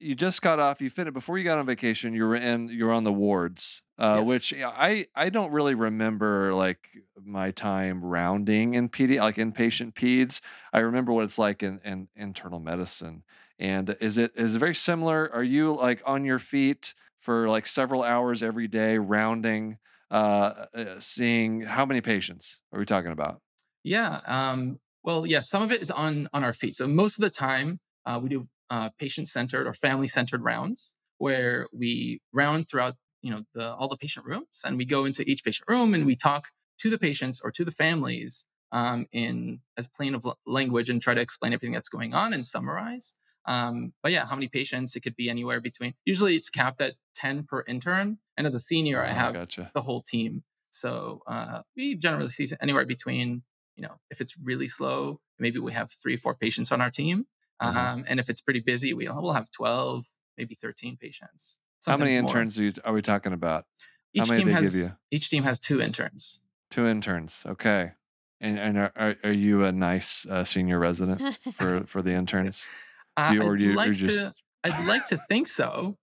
you 0.00 0.14
just 0.14 0.42
got 0.42 0.58
off. 0.60 0.80
You 0.80 0.90
finished 0.90 1.14
before 1.14 1.38
you 1.38 1.44
got 1.44 1.58
on 1.58 1.66
vacation. 1.66 2.14
You 2.14 2.24
were 2.24 2.36
in. 2.36 2.68
You 2.68 2.86
were 2.86 2.92
on 2.92 3.04
the 3.04 3.12
wards, 3.12 3.82
uh, 3.98 4.20
Yes. 4.20 4.22
which 4.22 4.52
I 4.54 5.06
I 5.14 5.30
don't 5.30 5.52
really 5.52 5.74
remember 5.74 6.54
like 6.54 6.88
my 7.22 7.50
time 7.50 8.04
rounding 8.04 8.74
in 8.74 8.88
PD 8.88 9.20
like 9.20 9.36
inpatient 9.36 9.94
peds. 9.94 10.40
I 10.72 10.80
remember 10.80 11.12
what 11.12 11.24
it's 11.24 11.38
like 11.38 11.62
in, 11.62 11.80
in 11.84 12.08
internal 12.16 12.58
medicine. 12.60 13.24
And 13.58 13.96
is 14.00 14.18
it 14.18 14.32
is 14.36 14.54
it 14.56 14.58
very 14.58 14.74
similar? 14.74 15.32
Are 15.32 15.44
you 15.44 15.74
like 15.74 16.02
on 16.04 16.24
your 16.24 16.38
feet 16.38 16.94
for 17.20 17.48
like 17.48 17.66
several 17.66 18.02
hours 18.02 18.42
every 18.42 18.68
day 18.68 18.98
rounding? 18.98 19.78
uh, 20.10 20.66
uh, 20.74 21.00
seeing 21.00 21.62
how 21.62 21.84
many 21.84 22.00
patients 22.00 22.60
are 22.72 22.78
we 22.78 22.84
talking 22.84 23.10
about? 23.10 23.40
yeah. 23.82 24.20
Um, 24.26 24.78
well, 25.02 25.26
yeah, 25.26 25.40
some 25.40 25.62
of 25.62 25.70
it 25.72 25.82
is 25.82 25.90
on 25.90 26.28
on 26.32 26.44
our 26.44 26.52
feet. 26.52 26.74
So 26.76 26.86
most 26.88 27.18
of 27.18 27.22
the 27.22 27.30
time, 27.30 27.78
uh, 28.06 28.18
we 28.22 28.28
do 28.28 28.44
uh, 28.70 28.90
patient 28.98 29.28
centered 29.28 29.66
or 29.66 29.74
family 29.74 30.06
centered 30.08 30.42
rounds 30.42 30.96
where 31.18 31.68
we 31.72 32.20
round 32.32 32.68
throughout 32.68 32.94
you 33.24 33.30
know 33.32 33.42
the 33.56 33.66
all 33.78 33.88
the 33.88 33.96
patient 34.04 34.24
rooms 34.26 34.56
and 34.66 34.72
we 34.80 34.84
go 34.96 35.00
into 35.08 35.22
each 35.30 35.42
patient 35.48 35.66
room 35.72 35.94
and 35.94 36.04
we 36.10 36.14
talk 36.28 36.42
to 36.82 36.88
the 36.90 36.98
patients 37.08 37.40
or 37.44 37.50
to 37.50 37.64
the 37.68 37.70
families 37.84 38.32
um, 38.78 39.06
in 39.12 39.60
as 39.78 39.86
plain 39.96 40.14
of 40.14 40.22
language 40.46 40.88
and 40.90 41.00
try 41.00 41.14
to 41.14 41.20
explain 41.20 41.52
everything 41.52 41.72
that's 41.76 41.88
going 41.96 42.12
on 42.22 42.28
and 42.34 42.44
summarize. 42.44 43.06
Um, 43.46 43.92
but 44.02 44.10
yeah, 44.12 44.24
how 44.26 44.36
many 44.36 44.48
patients? 44.48 44.96
It 44.96 45.00
could 45.04 45.16
be 45.16 45.28
anywhere 45.30 45.60
between. 45.60 45.94
Usually, 46.04 46.34
it's 46.36 46.50
capped 46.50 46.80
at 46.80 46.94
ten 47.14 47.44
per 47.50 47.60
intern, 47.74 48.18
and 48.36 48.46
as 48.46 48.54
a 48.54 48.60
senior, 48.70 48.98
I 49.04 49.10
Oh, 49.10 49.14
have 49.22 49.34
gotcha. 49.34 49.70
the 49.74 49.82
whole 49.82 50.02
team. 50.14 50.42
So 50.70 51.22
uh, 51.34 51.62
we 51.76 51.94
generally 52.06 52.30
see 52.30 52.46
anywhere 52.60 52.86
between, 52.96 53.42
you 53.76 53.82
know, 53.84 53.94
if 54.10 54.20
it's 54.22 54.34
really 54.42 54.66
slow, 54.78 55.20
maybe 55.38 55.58
we 55.60 55.72
have 55.72 55.88
three, 56.02 56.14
or 56.16 56.18
four 56.18 56.34
patients 56.34 56.72
on 56.72 56.80
our 56.80 56.90
team. 56.90 57.26
Mhm. 57.62 57.76
Um, 57.76 58.04
and 58.08 58.18
if 58.18 58.28
it's 58.30 58.40
pretty 58.40 58.60
busy, 58.60 58.92
we, 58.92 59.06
we'll 59.08 59.32
have 59.40 59.50
12, 59.52 60.06
maybe 60.38 60.54
13 60.56 60.96
patients. 60.96 61.60
How 61.86 61.96
many 61.96 62.12
more. 62.12 62.20
interns 62.20 62.58
are, 62.58 62.62
you, 62.64 62.72
are 62.84 62.92
we 62.92 63.02
talking 63.02 63.32
about? 63.32 63.66
Each 64.12 64.28
many 64.30 64.44
team 64.44 64.48
they 64.48 64.54
give 64.60 64.62
has 64.62 64.76
you? 64.90 64.96
each 65.10 65.28
team 65.30 65.42
has 65.42 65.58
two 65.58 65.80
interns. 65.80 66.40
Two 66.70 66.86
interns. 66.86 67.44
Okay. 67.46 67.92
And 68.40 68.58
and 68.58 68.78
are, 68.78 68.92
are, 68.96 69.16
are 69.24 69.32
you 69.32 69.64
a 69.64 69.72
nice 69.72 70.26
uh, 70.26 70.44
senior 70.44 70.78
resident 70.78 71.38
for 71.54 71.84
for 71.86 72.02
the 72.02 72.12
interns? 72.14 72.66
Uh, 73.16 73.28
Do 73.30 73.34
you- 73.34 73.42
or 73.42 73.54
I'd 73.54 73.60
you- 73.60 73.72
or 73.72 73.76
like 73.76 73.92
just- 73.94 74.20
to. 74.20 74.34
I'd 74.64 74.86
like 74.86 75.06
to 75.08 75.18
think 75.28 75.46
so. 75.48 75.96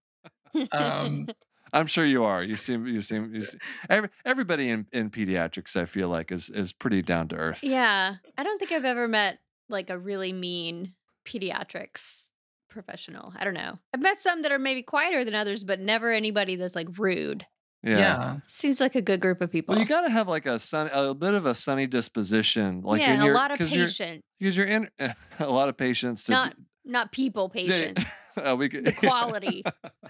Um, 0.72 1.28
I'm 1.74 1.88
sure 1.88 2.04
you 2.06 2.24
are. 2.26 2.44
You 2.44 2.56
seem 2.58 2.86
you 2.86 3.02
seem 3.02 3.34
you 3.34 3.42
seem, 3.42 3.60
every, 3.90 4.10
everybody 4.26 4.70
in, 4.70 4.88
in 4.92 5.10
pediatrics 5.10 5.76
I 5.78 5.86
feel 5.86 6.10
like 6.10 6.32
is 6.32 6.50
is 6.50 6.74
pretty 6.74 7.02
down 7.02 7.30
to 7.30 7.36
earth. 7.38 7.64
yeah. 7.64 8.16
I 8.38 8.44
don't 8.44 8.60
think 8.60 8.72
I've 8.74 8.86
ever 8.86 9.08
met 9.08 9.40
like 9.70 9.90
a 9.90 9.98
really 9.98 10.34
mean 10.34 10.94
pediatrics 11.26 12.31
professional. 12.72 13.32
I 13.38 13.44
don't 13.44 13.54
know. 13.54 13.78
I've 13.94 14.02
met 14.02 14.20
some 14.20 14.42
that 14.42 14.52
are 14.52 14.58
maybe 14.60 14.82
quieter 14.82 15.24
than 15.24 15.36
others, 15.36 15.64
but 15.64 15.80
never 15.80 16.12
anybody 16.12 16.56
that's 16.56 16.76
like 16.76 16.88
rude. 16.98 17.46
yeah. 17.84 18.38
Seems 18.46 18.80
like 18.80 18.96
a 18.96 19.02
good 19.02 19.20
group 19.22 19.42
of 19.42 19.52
people. 19.52 19.74
Well, 19.74 19.82
you 19.82 19.88
got 19.88 20.02
to 20.02 20.10
have 20.10 20.28
like 20.28 20.46
a 20.46 20.58
sun, 20.60 20.90
a 20.94 21.14
bit 21.14 21.34
of 21.34 21.46
a 21.46 21.54
sunny 21.56 21.86
disposition, 21.88 22.82
like 22.82 23.02
yeah, 23.02 23.14
in 23.16 23.22
and 23.22 23.30
a 23.30 23.34
lot 23.34 23.52
of 23.52 23.58
'cause 23.58 23.72
you're- 23.72 23.86
patience. 23.88 24.24
because 24.40 24.58
you're 24.58 24.66
in 24.68 24.90
a 25.40 25.48
lot 25.50 25.70
of 25.70 25.78
patience 25.78 26.24
to 26.26 26.32
Not 26.32 26.56
not 26.84 27.12
people 27.12 27.52
Yeah, 27.54 27.62
patience. 27.62 28.06
uh, 28.38 28.56
we 28.56 28.68
could- 28.70 28.86
the 28.86 28.92
quality, 29.08 29.64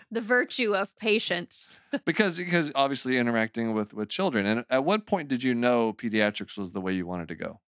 the 0.09 0.21
virtue 0.21 0.73
of 0.75 0.95
patience. 0.97 1.79
because 2.05 2.37
because 2.37 2.71
obviously 2.75 3.17
interacting 3.17 3.73
with 3.73 3.93
with 3.93 4.09
children. 4.09 4.45
And 4.45 4.65
at 4.69 4.83
what 4.85 5.05
point 5.05 5.27
did 5.29 5.41
you 5.43 5.53
know 5.55 5.91
pediatrics 5.93 6.57
was 6.57 6.71
the 6.73 6.81
way 6.81 6.93
you 6.93 7.05
wanted 7.07 7.27
to 7.29 7.35
go? 7.35 7.59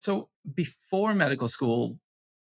So 0.00 0.28
before 0.54 1.12
medical 1.14 1.48
school, 1.48 1.98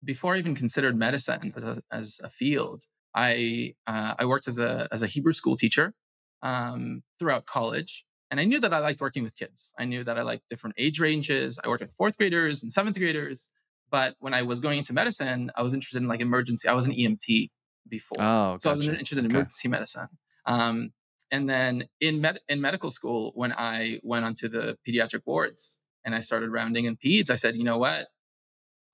before 0.04 0.34
I 0.34 0.38
even 0.38 0.54
considered 0.54 0.96
medicine 0.96 1.52
as 1.56 1.64
a, 1.64 1.82
as 1.90 2.20
a 2.22 2.28
field, 2.28 2.84
I 3.14 3.74
uh, 3.86 4.14
I 4.18 4.24
worked 4.26 4.48
as 4.48 4.58
a 4.58 4.88
as 4.90 5.02
a 5.02 5.06
Hebrew 5.06 5.32
school 5.32 5.56
teacher 5.56 5.94
um, 6.42 7.02
throughout 7.18 7.46
college, 7.46 8.04
and 8.30 8.40
I 8.40 8.44
knew 8.44 8.60
that 8.60 8.72
I 8.72 8.78
liked 8.78 9.00
working 9.00 9.22
with 9.22 9.36
kids. 9.36 9.74
I 9.78 9.84
knew 9.84 10.04
that 10.04 10.18
I 10.18 10.22
liked 10.22 10.48
different 10.48 10.74
age 10.78 10.98
ranges. 11.00 11.58
I 11.62 11.68
worked 11.68 11.82
with 11.82 11.92
fourth 11.92 12.16
graders 12.16 12.62
and 12.62 12.72
seventh 12.72 12.98
graders. 12.98 13.50
But 13.90 14.14
when 14.20 14.32
I 14.32 14.42
was 14.42 14.58
going 14.58 14.78
into 14.78 14.94
medicine, 14.94 15.50
I 15.54 15.62
was 15.62 15.74
interested 15.74 16.00
in 16.00 16.08
like 16.08 16.20
emergency. 16.20 16.66
I 16.66 16.72
was 16.72 16.86
an 16.86 16.92
EMT 16.92 17.50
before, 17.88 18.16
Oh, 18.20 18.56
so 18.58 18.70
I 18.70 18.72
was 18.72 18.88
interested 18.88 19.18
in 19.18 19.26
Okay. 19.26 19.34
emergency 19.34 19.68
medicine. 19.68 20.08
Um, 20.46 20.92
and 21.30 21.48
then 21.48 21.88
in 22.00 22.22
med- 22.22 22.40
in 22.48 22.62
medical 22.62 22.90
school, 22.90 23.32
when 23.34 23.52
I 23.52 24.00
went 24.02 24.24
onto 24.24 24.48
the 24.48 24.78
pediatric 24.88 25.22
wards 25.26 25.82
and 26.06 26.14
I 26.14 26.20
started 26.22 26.48
rounding 26.50 26.86
in 26.86 26.96
peds, 26.96 27.28
I 27.28 27.36
said, 27.36 27.54
you 27.54 27.64
know 27.64 27.76
what, 27.76 28.06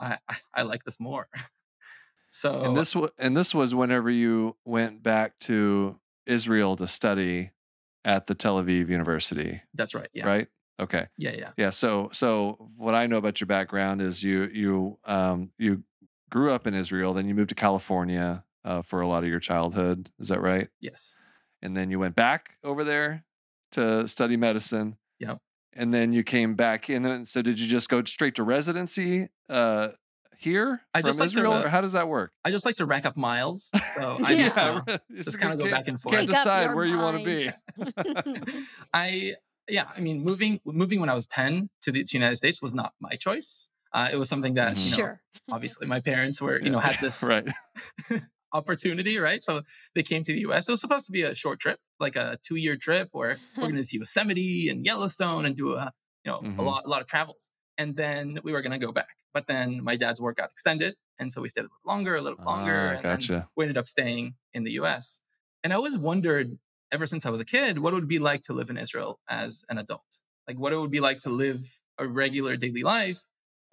I 0.00 0.18
I, 0.54 0.62
like 0.62 0.84
this 0.84 1.00
more. 1.00 1.28
so 2.30 2.62
And 2.62 2.76
this 2.76 2.94
was 2.94 3.10
and 3.18 3.36
this 3.36 3.54
was 3.54 3.74
whenever 3.74 4.10
you 4.10 4.56
went 4.64 5.02
back 5.02 5.38
to 5.40 5.98
Israel 6.26 6.76
to 6.76 6.86
study 6.86 7.50
at 8.04 8.26
the 8.26 8.34
Tel 8.34 8.62
Aviv 8.62 8.88
University, 8.88 9.62
that's 9.74 9.94
right. 9.94 10.08
Yeah. 10.12 10.26
right? 10.26 10.48
Okay. 10.80 11.06
Yeah. 11.16 11.34
Yeah. 11.36 11.50
Yeah. 11.56 11.70
So 11.70 12.10
so 12.12 12.70
what 12.76 12.94
I 12.94 13.06
know 13.06 13.16
about 13.16 13.40
your 13.40 13.46
background 13.46 14.00
is 14.00 14.22
you 14.22 14.44
you 14.52 14.98
um 15.04 15.50
you 15.58 15.82
grew 16.30 16.50
up 16.50 16.66
in 16.66 16.74
Israel, 16.74 17.14
then 17.14 17.26
you 17.26 17.34
moved 17.34 17.48
to 17.48 17.54
California 17.54 18.44
uh, 18.64 18.82
for 18.82 19.00
a 19.00 19.08
lot 19.08 19.22
of 19.22 19.28
your 19.28 19.40
childhood. 19.40 20.10
Is 20.18 20.28
that 20.28 20.40
right? 20.40 20.68
Yes. 20.80 21.16
And 21.62 21.76
then 21.76 21.90
you 21.90 21.98
went 21.98 22.14
back 22.14 22.56
over 22.62 22.84
there 22.84 23.24
to 23.72 24.06
study 24.06 24.36
medicine. 24.36 24.96
Yep. 25.18 25.40
And 25.78 25.94
then 25.94 26.12
you 26.12 26.24
came 26.24 26.54
back 26.54 26.90
in. 26.90 27.06
And 27.06 27.26
so 27.26 27.40
did 27.40 27.58
you 27.58 27.68
just 27.68 27.88
go 27.88 28.02
straight 28.04 28.34
to 28.34 28.42
residency 28.42 29.28
uh, 29.48 29.90
here 30.36 30.82
I 30.94 31.00
from 31.00 31.08
just 31.08 31.18
like 31.18 31.30
to, 31.30 31.38
Israel, 31.38 31.52
uh, 31.52 31.64
or 31.64 31.68
how 31.68 31.80
does 31.80 31.92
that 31.92 32.08
work? 32.08 32.32
I 32.44 32.50
just 32.50 32.64
like 32.64 32.76
to 32.76 32.86
rack 32.86 33.04
up 33.04 33.16
miles. 33.16 33.70
So 33.96 34.18
I 34.24 34.32
Yeah. 34.32 34.36
just, 34.44 34.58
uh, 34.58 34.82
just 34.86 35.00
just 35.24 35.40
kind 35.40 35.52
of 35.52 35.58
go 35.58 35.70
back 35.70 35.88
and 35.88 36.00
forth. 36.00 36.14
Can't 36.14 36.28
decide 36.28 36.66
your 36.66 36.76
where 36.76 36.84
you 36.84 36.98
want 36.98 37.18
to 37.18 37.24
be. 37.24 37.50
I 38.94 39.34
yeah, 39.68 39.88
I 39.94 40.00
mean, 40.00 40.22
moving 40.22 40.60
moving 40.64 41.00
when 41.00 41.08
I 41.08 41.14
was 41.14 41.26
ten 41.26 41.70
to 41.82 41.92
the 41.92 42.04
to 42.04 42.16
United 42.16 42.36
States 42.36 42.62
was 42.62 42.74
not 42.74 42.94
my 43.00 43.16
choice. 43.16 43.68
Uh, 43.92 44.08
it 44.12 44.16
was 44.16 44.28
something 44.28 44.54
that 44.54 44.78
you 44.78 44.90
know, 44.92 44.96
sure. 44.96 45.20
obviously 45.50 45.86
my 45.86 46.00
parents 46.00 46.40
were 46.40 46.60
you 46.60 46.70
know 46.70 46.78
had 46.78 46.98
this 47.00 47.22
right. 47.22 47.48
Opportunity, 48.52 49.18
right? 49.18 49.44
So 49.44 49.62
they 49.94 50.02
came 50.02 50.22
to 50.24 50.32
the 50.32 50.40
U.S. 50.40 50.68
It 50.68 50.72
was 50.72 50.80
supposed 50.80 51.06
to 51.06 51.12
be 51.12 51.22
a 51.22 51.34
short 51.34 51.60
trip, 51.60 51.78
like 52.00 52.16
a 52.16 52.38
two 52.42 52.56
year 52.56 52.76
trip, 52.76 53.08
where 53.12 53.40
we're 53.60 53.68
going 53.68 53.76
to 53.76 53.84
see 53.84 53.98
Yosemite 53.98 54.68
and 54.68 54.84
Yellowstone 54.84 55.44
and 55.46 55.56
do 55.56 55.74
a 55.74 55.92
you 56.24 56.30
know 56.32 56.46
Mhm. 56.48 56.58
a 56.58 56.62
lot 56.62 56.82
a 56.86 56.88
lot 56.88 57.00
of 57.00 57.06
travels, 57.06 57.50
and 57.78 57.96
then 57.96 58.38
we 58.44 58.52
were 58.52 58.62
going 58.62 58.78
to 58.78 58.84
go 58.86 58.92
back. 58.92 59.16
But 59.34 59.46
then 59.46 59.82
my 59.82 59.96
dad's 59.96 60.20
work 60.20 60.36
got 60.38 60.50
extended, 60.50 60.96
and 61.18 61.32
so 61.32 61.40
we 61.42 61.48
stayed 61.48 61.62
a 61.62 61.64
little 61.64 61.78
longer, 61.86 62.16
a 62.16 62.22
little 62.22 62.40
longer, 62.46 62.92
Ah, 62.92 62.96
and 63.02 63.30
gotcha. 63.30 63.48
we 63.56 63.64
ended 63.64 63.78
up 63.78 63.88
staying 63.88 64.34
in 64.54 64.64
the 64.64 64.72
U.S. 64.72 65.20
And 65.64 65.72
I 65.72 65.76
always 65.76 65.98
wondered, 65.98 66.58
ever 66.92 67.06
since 67.06 67.26
I 67.26 67.30
was 67.30 67.40
a 67.40 67.44
kid, 67.44 67.78
what 67.80 67.92
it 67.92 67.96
would 67.96 68.08
be 68.08 68.18
like 68.18 68.42
to 68.44 68.52
live 68.52 68.70
in 68.70 68.76
Israel 68.78 69.20
as 69.28 69.64
an 69.68 69.78
adult. 69.78 70.20
Like 70.46 70.58
what 70.58 70.72
it 70.72 70.78
would 70.78 70.90
be 70.90 71.00
like 71.00 71.20
to 71.20 71.30
live 71.30 71.60
a 71.98 72.06
regular 72.06 72.56
daily 72.56 72.82
life, 72.82 73.20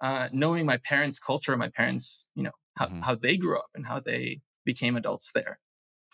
uh, 0.00 0.28
knowing 0.32 0.66
my 0.66 0.78
parents' 0.78 1.18
culture, 1.18 1.56
my 1.56 1.70
parents, 1.70 2.26
you 2.34 2.42
know, 2.42 2.50
how, 2.76 2.90
Mhm. 2.90 3.00
how 3.02 3.14
they 3.14 3.36
grew 3.36 3.56
up 3.58 3.70
and 3.74 3.86
how 3.86 4.00
they 4.00 4.40
became 4.66 4.96
adults 4.96 5.32
there. 5.32 5.58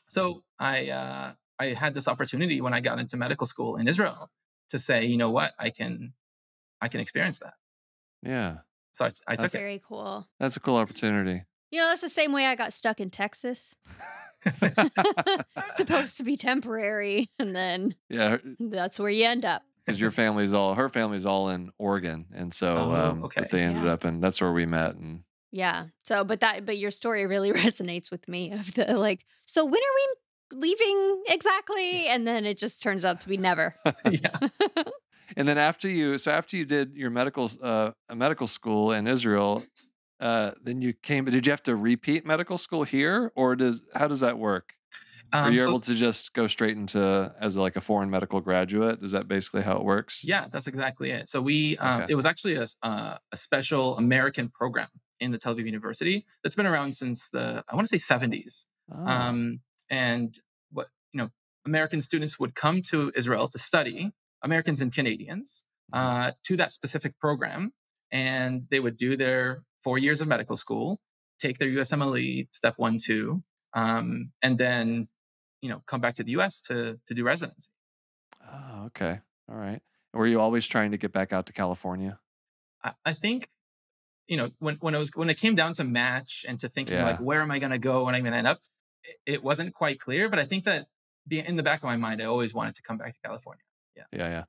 So 0.07 0.45
I 0.61 0.89
uh, 0.91 1.33
I 1.59 1.67
had 1.75 1.95
this 1.95 2.07
opportunity 2.07 2.61
when 2.61 2.75
I 2.75 2.81
got 2.81 3.01
into 3.01 3.17
medical 3.17 3.47
school 3.49 3.77
in 3.77 3.89
Israel 3.89 4.31
to 4.69 4.79
say, 4.79 5.05
you 5.07 5.17
know 5.17 5.31
what, 5.31 5.51
I 5.59 5.71
can 5.71 6.13
I 6.81 6.87
can 6.87 7.01
experience 7.01 7.41
that. 7.41 7.55
Yeah. 8.23 8.59
So 8.93 9.07
I, 9.07 9.09
I 9.09 9.11
took 9.11 9.41
That's- 9.51 9.55
it. 9.55 9.59
Very 9.59 9.83
cool. 9.85 10.29
That's 10.39 10.57
a 10.57 10.61
cool 10.61 10.77
opportunity. 10.77 11.43
You 11.73 11.81
know, 11.81 11.89
that's 11.89 12.03
the 12.03 12.11
same 12.11 12.33
way 12.33 12.45
I 12.45 12.55
got 12.55 12.75
stuck 12.75 13.01
in 13.01 13.09
Texas. 13.11 13.75
Supposed 15.77 16.19
to 16.19 16.25
be 16.25 16.37
temporary, 16.37 17.31
and 17.39 17.55
then 17.57 17.95
yeah. 18.11 18.39
that's 18.61 18.99
where 18.99 19.09
you 19.11 19.25
end 19.25 19.45
up. 19.45 19.63
Because 19.87 20.01
your 20.01 20.11
family's 20.11 20.53
all, 20.53 20.75
her 20.75 20.89
family's 20.89 21.25
all 21.27 21.49
in 21.49 21.71
Oregon. 21.79 22.27
And 22.35 22.53
so 22.53 22.77
Oh, 22.77 22.95
um, 22.95 23.21
but 23.21 23.27
okay. 23.27 23.49
they 23.51 23.63
ended 23.63 23.85
Yeah. 23.85 23.93
up 23.93 24.05
and 24.05 24.23
that's 24.23 24.41
where 24.41 24.53
we 24.53 24.65
met. 24.67 24.95
And 24.95 25.25
Yeah. 25.53 25.87
So, 26.03 26.25
but 26.25 26.41
that, 26.41 26.65
but 26.67 26.79
your 26.79 26.91
story 26.91 27.27
really 27.27 27.53
resonates 27.65 28.11
with 28.11 28.29
me 28.29 28.53
of 28.53 28.75
the 28.75 28.97
like, 28.99 29.25
so 29.47 29.65
when 29.65 29.75
are 29.75 29.95
we 30.53 30.59
leaving 30.59 31.23
exactly? 31.29 32.07
And 32.09 32.27
then 32.27 32.45
it 32.47 32.59
just 32.59 32.83
turns 32.83 33.05
out 33.05 33.21
to 33.21 33.29
be 33.29 33.37
never. 33.37 33.75
yeah. 34.11 34.37
And 35.35 35.49
then 35.49 35.57
after 35.57 35.89
you, 35.89 36.19
so 36.19 36.31
after 36.31 36.59
you 36.59 36.67
did 36.67 36.95
your 36.95 37.09
medical, 37.09 37.51
uh, 37.63 37.93
a 38.11 38.15
medical 38.15 38.47
school 38.47 38.93
in 38.93 39.07
Israel, 39.07 39.63
uh, 40.21 40.51
then 40.63 40.83
you 40.83 40.93
came. 40.93 41.25
Did 41.25 41.47
you 41.47 41.51
have 41.53 41.63
to 41.63 41.75
repeat 41.75 42.27
medical 42.27 42.59
school 42.59 42.85
here, 42.85 43.33
or 43.35 43.57
does 43.57 43.83
how 43.95 44.09
does 44.09 44.21
that 44.21 44.37
work? 44.39 44.75
Are 45.33 45.47
Um, 45.47 45.53
you 45.53 45.59
so- 45.59 45.69
able 45.71 45.81
to 45.81 45.95
just 45.95 46.35
go 46.35 46.47
straight 46.49 46.77
into 46.77 47.35
as 47.41 47.57
like 47.57 47.77
a 47.77 47.81
foreign 47.81 48.11
medical 48.11 48.43
graduate? 48.43 49.03
Is 49.03 49.13
that 49.13 49.27
basically 49.27 49.63
how 49.63 49.77
it 49.79 49.85
works? 49.85 50.23
Yeah, 50.23 50.49
that's 50.53 50.67
exactly 50.67 51.11
it. 51.13 51.31
So 51.31 51.41
we, 51.41 51.79
um, 51.79 52.03
Okay. 52.03 52.13
it 52.13 52.15
was 52.15 52.27
actually 52.27 52.57
a, 52.57 52.63
s- 52.65 52.77
uh, 52.83 53.17
a 53.33 53.37
special 53.39 53.97
American 53.97 54.51
program 54.51 54.89
in 55.23 55.31
the 55.33 55.39
Tel 55.39 55.55
Aviv 55.55 55.67
University 55.67 56.27
that's 56.43 56.57
been 56.57 56.67
around 56.67 56.95
since 57.03 57.29
the 57.31 57.65
I 57.69 57.75
want 57.77 57.87
to 57.89 57.99
say 57.99 58.15
70s. 58.15 58.67
Oh, 58.93 59.07
Um, 59.15 59.39
and 59.91 60.31
what 60.77 60.89
you 61.13 61.19
know, 61.21 61.31
American 61.67 62.01
students 62.01 62.39
would 62.41 62.55
come 62.65 62.83
to 62.93 63.13
Israel 63.21 63.49
to 63.55 63.59
study, 63.59 64.13
Americans 64.43 64.81
and 64.83 64.93
Canadians, 64.99 65.65
Mhm. 65.93 65.99
uh, 66.01 66.33
to 66.47 66.57
that 66.57 66.73
specific 66.73 67.13
program, 67.25 67.73
and 68.11 68.55
they 68.71 68.81
would 68.85 68.97
do 68.97 69.17
their 69.17 69.63
four 69.85 69.97
years 69.99 70.21
of 70.23 70.29
medical 70.29 70.57
school, 70.57 71.01
take 71.39 71.59
their 71.59 71.69
USMLE 71.79 72.49
step 72.53 72.75
one, 72.79 72.97
two, 72.99 73.43
um, 73.75 74.33
and 74.45 74.59
then 74.59 75.09
you 75.63 75.69
know 75.71 75.81
come 75.91 76.01
back 76.05 76.15
to 76.17 76.25
the 76.25 76.33
U.S. 76.39 76.61
to 76.69 76.77
to 77.07 77.13
do 77.15 77.23
residency. 77.25 77.71
oh, 78.53 78.85
okay, 78.87 79.21
all 79.49 79.57
right. 79.57 79.81
Were 80.13 80.27
you 80.27 80.41
always 80.41 80.67
trying 80.67 80.91
to 80.93 80.99
get 80.99 81.13
back 81.13 81.33
out 81.33 81.47
to 81.47 81.53
California? 81.53 82.19
I, 82.85 82.93
I 83.05 83.13
think, 83.15 83.49
you 84.33 84.39
know, 84.39 84.49
when 84.61 84.77
when 84.77 84.95
it 84.95 84.99
was 84.99 85.11
when 85.15 85.29
it 85.29 85.37
came 85.37 85.55
down 85.55 85.75
to 85.75 85.85
match 85.85 86.47
and 86.49 86.59
to 86.61 86.69
thinking 86.71 86.97
Yeah. 86.97 87.05
like 87.05 87.19
where 87.19 87.43
am 87.43 87.51
I 87.51 87.59
going 87.59 87.73
to 87.73 87.79
go 87.93 88.07
and 88.07 88.17
I'm 88.17 88.23
going 88.23 88.33
to 88.33 88.39
end 88.39 88.47
up, 88.47 88.61
it, 89.05 89.35
it 89.35 89.45
wasn't 89.45 89.75
quite 89.75 90.01
clear. 90.01 90.31
But 90.31 90.39
I 90.39 90.47
think 90.47 90.65
that 90.65 90.87
be 91.29 91.39
in 91.39 91.57
the 91.57 91.63
back 91.63 91.81
of 91.81 91.85
my 91.85 91.99
mind, 91.99 92.23
I 92.23 92.25
always 92.25 92.55
wanted 92.55 92.75
to 92.77 92.83
come 92.83 92.97
back 92.97 93.13
to 93.13 93.19
California. 93.23 93.63
Yeah, 93.95 94.05
yeah. 94.11 94.29
Yeah. 94.29 94.45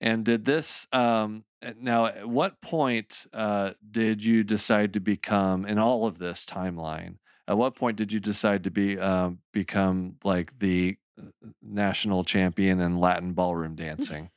And 0.00 0.24
did 0.24 0.46
this 0.46 0.86
um 0.92 1.44
uh, 1.60 1.72
now 1.78 2.06
at 2.06 2.26
what 2.26 2.62
point 2.62 3.26
uh 3.34 3.72
did 3.90 4.24
you 4.24 4.44
decide 4.44 4.94
to 4.94 5.00
become 5.00 5.66
in 5.66 5.78
all 5.78 6.06
of 6.06 6.18
this 6.18 6.46
timeline? 6.46 7.18
At 7.46 7.58
what 7.58 7.74
point 7.74 7.98
did 7.98 8.10
you 8.10 8.20
decide 8.20 8.64
to 8.64 8.70
be 8.70 8.98
um 8.98 9.40
become 9.52 10.16
like 10.24 10.58
the 10.58 10.96
uh, 11.20 11.48
national 11.60 12.24
champion 12.24 12.80
in 12.80 12.98
Latin 12.98 13.34
ballroom 13.34 13.74
dancing? 13.74 14.30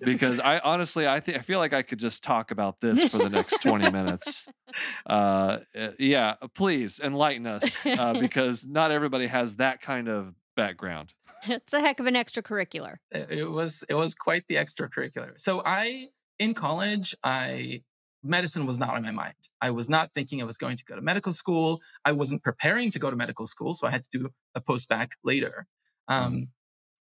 Because 0.00 0.40
I 0.40 0.58
honestly 0.58 1.06
I 1.06 1.20
think 1.20 1.38
I 1.38 1.40
feel 1.40 1.58
like 1.58 1.72
I 1.72 1.82
could 1.82 1.98
just 1.98 2.22
talk 2.22 2.50
about 2.50 2.80
this 2.80 3.08
for 3.08 3.18
the 3.18 3.28
next 3.28 3.62
20 3.62 3.90
minutes. 3.90 4.48
Uh 5.06 5.60
uh, 5.78 5.90
yeah, 6.00 6.34
please 6.56 6.98
enlighten 6.98 7.46
us 7.46 7.86
uh, 7.86 8.12
because 8.20 8.66
not 8.66 8.90
everybody 8.90 9.28
has 9.28 9.56
that 9.56 9.80
kind 9.80 10.08
of 10.08 10.34
background. 10.56 11.14
it's 11.46 11.72
a 11.72 11.78
heck 11.78 12.00
of 12.00 12.06
an 12.06 12.14
extracurricular. 12.14 12.96
It, 13.12 13.30
it 13.30 13.50
was 13.50 13.84
it 13.88 13.94
was 13.94 14.16
quite 14.16 14.42
the 14.48 14.56
extracurricular. 14.56 15.34
So 15.36 15.62
I 15.64 16.08
in 16.40 16.54
college 16.54 17.14
I 17.22 17.82
medicine 18.24 18.66
was 18.66 18.78
not 18.78 18.94
on 18.94 19.02
my 19.02 19.12
mind. 19.12 19.34
I 19.60 19.70
was 19.70 19.88
not 19.88 20.10
thinking 20.12 20.40
I 20.40 20.44
was 20.44 20.58
going 20.58 20.76
to 20.76 20.84
go 20.84 20.96
to 20.96 21.02
medical 21.02 21.32
school. 21.32 21.80
I 22.04 22.12
wasn't 22.12 22.42
preparing 22.42 22.90
to 22.92 22.98
go 22.98 23.10
to 23.10 23.16
medical 23.16 23.46
school, 23.46 23.74
so 23.74 23.86
I 23.86 23.90
had 23.90 24.04
to 24.04 24.18
do 24.18 24.30
a 24.56 24.60
post 24.60 24.88
bac 24.88 25.12
later. 25.22 25.66
Um, 26.08 26.48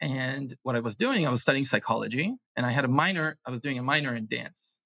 and 0.03 0.53
what 0.63 0.75
I 0.75 0.81
was 0.81 0.95
doing, 0.95 1.25
I 1.25 1.31
was 1.31 1.41
studying 1.41 1.65
psychology, 1.65 2.35
and 2.55 2.65
I 2.65 2.71
had 2.71 2.85
a 2.85 2.89
minor. 2.89 3.37
I 3.47 3.51
was 3.51 3.61
doing 3.61 3.77
a 3.79 3.83
minor 3.83 4.13
in 4.15 4.25
dance. 4.27 4.81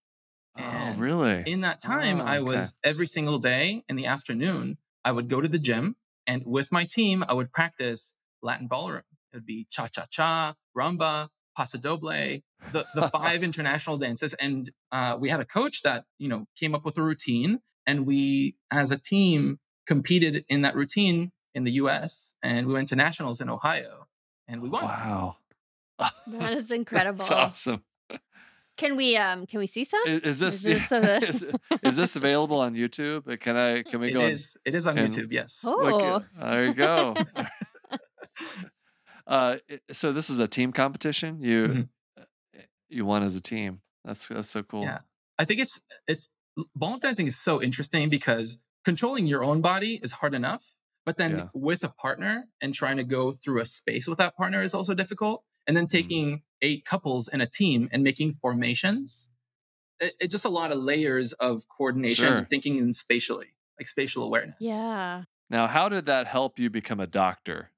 Oh, 0.58 0.62
And 0.62 1.00
really? 1.00 1.44
In 1.46 1.62
that 1.62 1.82
time, 1.82 2.20
Oh, 2.20 2.24
I 2.36 2.40
was 2.40 2.76
every 2.84 3.08
single 3.08 3.40
day 3.40 3.84
in 3.90 3.96
the 3.96 4.06
afternoon. 4.06 4.78
I 5.04 5.12
would 5.12 5.28
go 5.30 5.42
to 5.42 5.48
the 5.48 5.60
gym, 5.60 5.96
and 6.28 6.44
with 6.46 6.72
my 6.72 6.86
team, 6.86 7.24
I 7.28 7.34
would 7.34 7.52
practice 7.52 8.16
Latin 8.42 8.68
ballroom. 8.68 9.04
It 9.32 9.38
would 9.38 9.46
be 9.46 9.66
cha 9.70 9.88
cha 9.88 10.06
cha, 10.10 10.56
rumba, 10.78 11.30
paso 11.56 11.78
doble, 11.80 12.42
the 12.74 12.86
the 12.96 13.10
five 13.18 13.42
international 13.44 13.98
dances. 13.98 14.34
And 14.36 14.70
uh, 14.92 15.18
we 15.20 15.30
had 15.30 15.40
a 15.40 15.46
coach 15.46 15.82
that 15.82 16.06
you 16.20 16.30
know 16.32 16.46
came 16.60 16.76
up 16.76 16.86
with 16.86 16.98
a 16.98 17.04
routine, 17.12 17.60
and 17.88 18.06
we, 18.06 18.56
as 18.72 18.92
a 18.92 19.00
team, 19.00 19.60
competed 19.88 20.46
in 20.48 20.62
that 20.62 20.76
routine 20.76 21.32
in 21.56 21.64
the 21.64 21.72
U.S. 21.84 22.36
and 22.44 22.68
we 22.68 22.74
went 22.74 22.90
to 22.90 22.96
nationals 22.96 23.42
in 23.42 23.50
Ohio, 23.50 24.06
and 24.48 24.62
we 24.62 24.70
won. 24.70 24.84
Wow. 24.84 25.38
That 26.00 26.54
is 26.54 26.72
incredible. 26.82 27.18
That's 27.18 27.32
awesome. 27.32 27.84
Can 28.78 28.96
we 28.96 29.18
um 29.18 29.48
can 29.48 29.60
we 29.60 29.66
see 29.68 29.84
some? 29.84 30.02
Is, 30.06 30.22
is 30.22 30.40
this, 30.40 30.66
Is 30.66 30.90
this 30.90 30.92
a- 30.92 31.28
is, 31.28 31.46
is 31.84 31.96
this 31.98 32.16
available 32.22 32.60
on 32.60 32.76
YouTube? 32.76 33.40
Can 33.40 33.58
I 33.58 33.82
can 33.82 34.00
we 34.00 34.12
go 34.12 34.20
and 34.22 34.34
is. 34.34 34.56
It 34.66 34.76
is 34.76 34.86
on 34.86 34.96
YouTube. 34.96 35.30
Yes. 35.32 35.64
Oh. 35.66 36.18
at- 36.18 36.24
there 36.40 36.66
you 36.68 36.74
go. 36.76 37.16
uh, 39.26 39.58
so 39.92 40.14
this 40.14 40.30
is 40.30 40.40
a 40.40 40.48
team 40.48 40.72
competition. 40.72 41.42
You 41.42 41.68
Mhm. 41.68 41.90
you 42.90 43.06
won 43.06 43.24
as 43.24 43.36
a 43.36 43.42
team. 43.42 43.82
That's 44.06 44.28
that's 44.28 44.50
so 44.50 44.64
cool. 44.64 44.84
Yeah. 44.84 45.00
I 45.40 45.46
think 45.46 45.60
it's 45.60 45.82
it's 46.08 46.30
ballroom 46.76 47.00
dancing 47.00 47.28
is 47.28 47.38
so 47.38 47.62
interesting 47.62 48.10
because 48.10 48.60
controlling 48.86 49.26
your 49.28 49.44
own 49.44 49.62
body 49.62 50.00
is 50.02 50.12
hard 50.14 50.34
enough, 50.34 50.77
but 51.08 51.16
then 51.18 51.32
Yeah. 51.38 51.48
with 51.54 51.82
a 51.86 51.94
partner 52.06 52.34
and 52.62 52.70
trying 52.74 52.98
to 52.98 53.04
go 53.18 53.32
through 53.32 53.62
a 53.62 53.66
space 53.66 54.06
with 54.10 54.18
that 54.24 54.36
partner 54.42 54.62
is 54.62 54.74
also 54.78 54.94
difficult. 54.94 55.38
And 55.66 55.76
then 55.78 55.86
Mm-hmm. 55.88 55.98
taking 56.00 56.28
eight 56.62 56.82
couples 56.92 57.24
in 57.34 57.40
a 57.42 57.46
team 57.60 57.88
and 57.92 58.04
making 58.04 58.30
formations, 58.44 59.30
it, 60.06 60.12
it's 60.20 60.34
just 60.38 60.46
a 60.46 60.50
lot 60.60 60.70
of 60.74 60.78
layers 60.92 61.30
of 61.50 61.54
coordination 61.76 62.28
Sure. 62.28 62.38
and 62.38 62.48
thinking 62.48 62.78
in 62.78 62.92
spatially, 62.94 63.50
like 63.80 63.88
spatial 63.88 64.22
awareness. 64.24 64.58
Yeah. 64.60 65.24
Now, 65.50 65.66
how 65.68 65.88
did 65.90 66.06
that 66.08 66.28
help 66.28 66.60
you 66.60 66.70
become 66.70 67.00
a 67.00 67.08
doctor? 67.08 67.72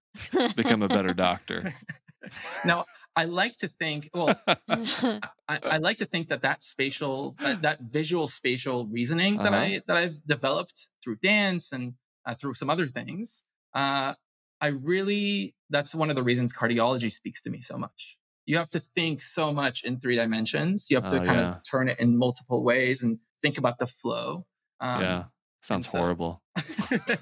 Become 0.55 0.81
a 0.81 0.87
better 0.87 1.13
doctor? 1.13 1.59
now, 2.65 2.85
I 3.15 3.25
like 3.25 3.55
to 3.57 3.67
think, 3.67 4.09
well, 4.13 4.33
I, 4.47 5.19
I 5.47 5.77
like 5.77 5.97
to 5.97 6.05
think 6.05 6.29
that 6.29 6.41
that 6.41 6.63
spatial 6.63 7.35
that, 7.39 7.61
that 7.61 7.77
visual 7.81 8.27
spatial 8.27 8.87
reasoning 8.87 9.37
that 9.37 9.53
Uh-huh. 9.53 9.61
i 9.77 9.81
that 9.87 9.97
i've 9.97 10.17
developed 10.25 10.89
through 11.03 11.17
dance 11.33 11.71
and 11.75 11.93
uh, 12.29 12.33
through 12.35 12.53
some 12.53 12.69
other 12.69 12.87
things 12.87 13.45
uh, 13.73 14.13
i 14.61 14.67
really 14.67 15.55
that's 15.69 15.93
one 15.95 16.09
of 16.09 16.15
the 16.15 16.23
reasons 16.23 16.53
cardiology 16.53 17.11
speaks 17.11 17.41
to 17.41 17.49
me 17.49 17.61
so 17.61 17.77
much 17.77 18.17
you 18.45 18.57
have 18.57 18.69
to 18.69 18.79
think 18.79 19.21
so 19.21 19.51
much 19.53 19.83
in 19.83 19.99
three 19.99 20.15
dimensions 20.15 20.89
you 20.89 20.97
have 20.97 21.07
to 21.07 21.17
Oh, 21.21 21.25
kind 21.25 21.39
yeah. 21.39 21.47
of 21.49 21.57
turn 21.71 21.87
it 21.89 21.99
in 21.99 22.17
multiple 22.17 22.63
ways 22.63 23.03
and 23.03 23.19
think 23.41 23.57
about 23.57 23.77
the 23.79 23.87
flow 23.87 24.45
um, 24.81 25.01
yeah, 25.01 25.23
sounds 25.61 25.89
so- 25.89 25.97
horrible. 25.97 26.41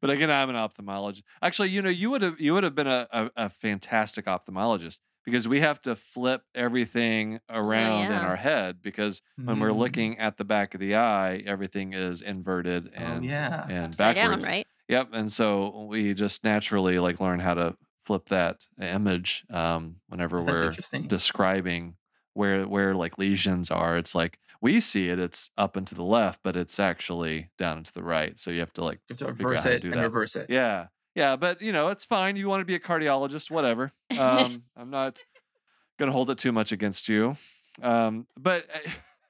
But 0.00 0.10
again, 0.10 0.30
I'm 0.30 0.48
an 0.50 0.56
ophthalmologist. 0.56 1.22
Actually, 1.42 1.70
you 1.70 1.82
know, 1.82 1.88
you 1.90 2.08
would 2.10 2.22
have 2.22 2.40
you 2.40 2.54
would 2.54 2.64
have 2.64 2.74
been 2.74 2.86
a, 2.86 3.06
a, 3.10 3.30
a 3.36 3.50
fantastic 3.50 4.24
ophthalmologist 4.26 4.98
because 5.30 5.46
we 5.48 5.60
have 5.60 5.80
to 5.82 5.94
flip 5.96 6.42
everything 6.54 7.40
around 7.50 8.06
in 8.06 8.10
yeah. 8.12 8.26
our 8.26 8.36
head 8.36 8.82
because 8.82 9.22
when 9.36 9.60
we're 9.60 9.68
Mm. 9.70 9.78
looking 9.78 10.18
at 10.18 10.36
the 10.36 10.44
back 10.44 10.74
of 10.74 10.80
the 10.80 10.96
eye, 10.96 11.42
everything 11.46 11.92
is 11.92 12.22
inverted 12.22 12.88
oh, 12.96 13.00
and 13.02 13.24
yeah 13.24 13.66
and 13.68 13.86
Upside 13.86 14.14
down, 14.16 14.26
backwards. 14.30 14.46
right? 14.46 14.66
Yep. 14.88 15.08
And 15.12 15.30
so 15.30 15.86
we 15.90 16.14
just 16.14 16.44
naturally 16.44 16.98
like 16.98 17.20
learn 17.20 17.40
how 17.40 17.54
to 17.54 17.76
flip 18.06 18.26
that 18.30 18.64
image 18.80 19.44
um, 19.50 19.96
whenever 20.08 20.42
that's 20.42 20.60
we're 20.62 20.68
interesting 20.68 21.02
describing 21.06 21.96
where 22.34 22.66
where 22.66 22.94
like 22.94 23.18
lesions 23.18 23.70
are. 23.70 23.96
It's 23.98 24.14
like 24.14 24.38
we 24.60 24.80
see 24.80 25.08
it, 25.08 25.18
it's 25.18 25.50
up 25.58 25.76
and 25.76 25.86
to 25.88 25.94
the 25.94 26.02
left, 26.02 26.40
but 26.42 26.56
it's 26.56 26.80
actually 26.80 27.50
down 27.58 27.76
and 27.76 27.86
to 27.86 27.92
the 27.94 28.02
right. 28.02 28.38
So 28.40 28.50
you 28.50 28.60
have 28.60 28.72
to 28.74 28.84
like 28.84 29.00
you 29.08 29.12
have 29.14 29.18
to 29.18 29.26
reverse 29.26 29.66
it 29.66 29.84
and 29.84 29.92
that. 29.92 30.02
reverse 30.02 30.36
it 30.36 30.46
yeah. 30.48 30.86
Yeah, 31.18 31.34
but 31.36 31.60
you 31.60 31.72
know, 31.72 31.88
it's 31.88 32.04
fine. 32.04 32.36
You 32.36 32.48
want 32.48 32.60
to 32.60 32.64
be 32.64 32.74
a 32.76 32.80
cardiologist, 32.80 33.50
whatever. 33.50 33.92
Um, 34.18 34.62
I'm 34.76 34.90
not 34.90 35.20
gonna 35.98 36.12
hold 36.12 36.30
it 36.30 36.38
too 36.38 36.52
much 36.52 36.70
against 36.72 37.08
you. 37.08 37.36
Um, 37.82 38.26
but 38.38 38.66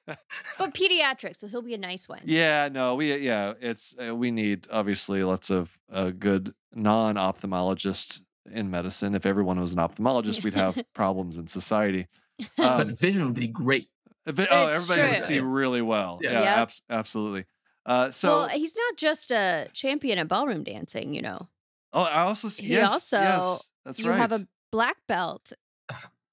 But 0.05 0.73
pediatrics, 0.81 1.37
so 1.37 1.47
he'll 1.47 1.61
be 1.63 1.73
a 1.73 1.77
nice 1.79 2.07
one. 2.07 2.21
yeah, 2.25 2.69
no, 2.71 2.95
we 2.95 3.15
yeah, 3.17 3.53
it's 3.59 3.95
uh, 3.97 4.15
we 4.15 4.29
need 4.31 4.67
obviously 4.71 5.23
lots 5.23 5.49
of 5.49 5.77
uh, 5.91 6.11
good 6.11 6.53
non-ophthalmologists 6.75 8.21
in 8.51 8.69
medicine. 8.71 9.15
If 9.15 9.25
everyone 9.25 9.59
was 9.59 9.73
an 9.73 9.79
ophthalmologist, 9.79 10.43
we'd 10.43 10.53
have 10.55 10.77
problems 10.93 11.37
in 11.37 11.47
society. 11.47 12.07
but 12.57 12.81
Um, 12.81 12.95
vision 12.95 13.25
would 13.25 13.33
be 13.35 13.47
great 13.47 13.87
but- 14.25 14.47
oh, 14.51 14.67
It's 14.67 14.75
everybody 14.89 15.09
would 15.15 15.23
see 15.23 15.39
really 15.39 15.81
well. 15.81 16.19
Yeah. 16.21 16.31
Yeah, 16.33 16.39
Yep. 16.41 16.57
abs- 16.57 16.81
absolutely. 16.89 17.45
Uh, 17.85 18.11
so, 18.11 18.29
well, 18.29 18.47
he's 18.49 18.75
not 18.75 18.97
just 18.97 19.31
a 19.31 19.67
champion 19.73 20.19
at 20.19 20.27
ballroom 20.27 20.63
dancing, 20.63 21.13
you 21.15 21.21
know. 21.23 21.47
Oh, 21.93 22.03
I 22.03 22.21
also 22.21 22.47
s- 22.47 22.57
he 22.57 22.67
yes, 22.67 22.91
also- 22.91 23.19
yes, 23.21 23.69
that's 23.85 23.99
you 23.99 24.09
right. 24.09 24.17
have 24.19 24.31
a 24.31 24.47
black 24.71 24.97
belt. 25.07 25.51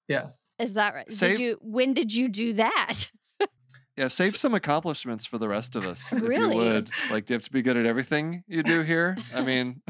yeah 0.08 0.30
Is 0.58 0.74
that 0.74 0.94
right? 0.94 1.10
Save- 1.10 1.36
Did 1.38 1.42
you 1.42 1.58
when 1.60 1.94
did 1.94 2.12
you 2.14 2.28
do 2.28 2.52
that? 2.54 3.10
Yeah, 3.96 4.08
save 4.08 4.36
some 4.36 4.52
accomplishments 4.54 5.24
for 5.24 5.38
the 5.38 5.48
rest 5.48 5.74
of 5.74 5.86
us, 5.86 6.12
if 6.12 6.20
Really? 6.20 6.54
you 6.54 6.62
would. 6.62 6.90
Like, 7.10 7.24
do 7.24 7.32
you 7.32 7.36
have 7.36 7.42
to 7.44 7.50
be 7.50 7.62
good 7.62 7.78
at 7.78 7.86
everything 7.86 8.44
you 8.46 8.62
do 8.62 8.82
here? 8.82 9.16
I 9.34 9.40
mean, 9.40 9.80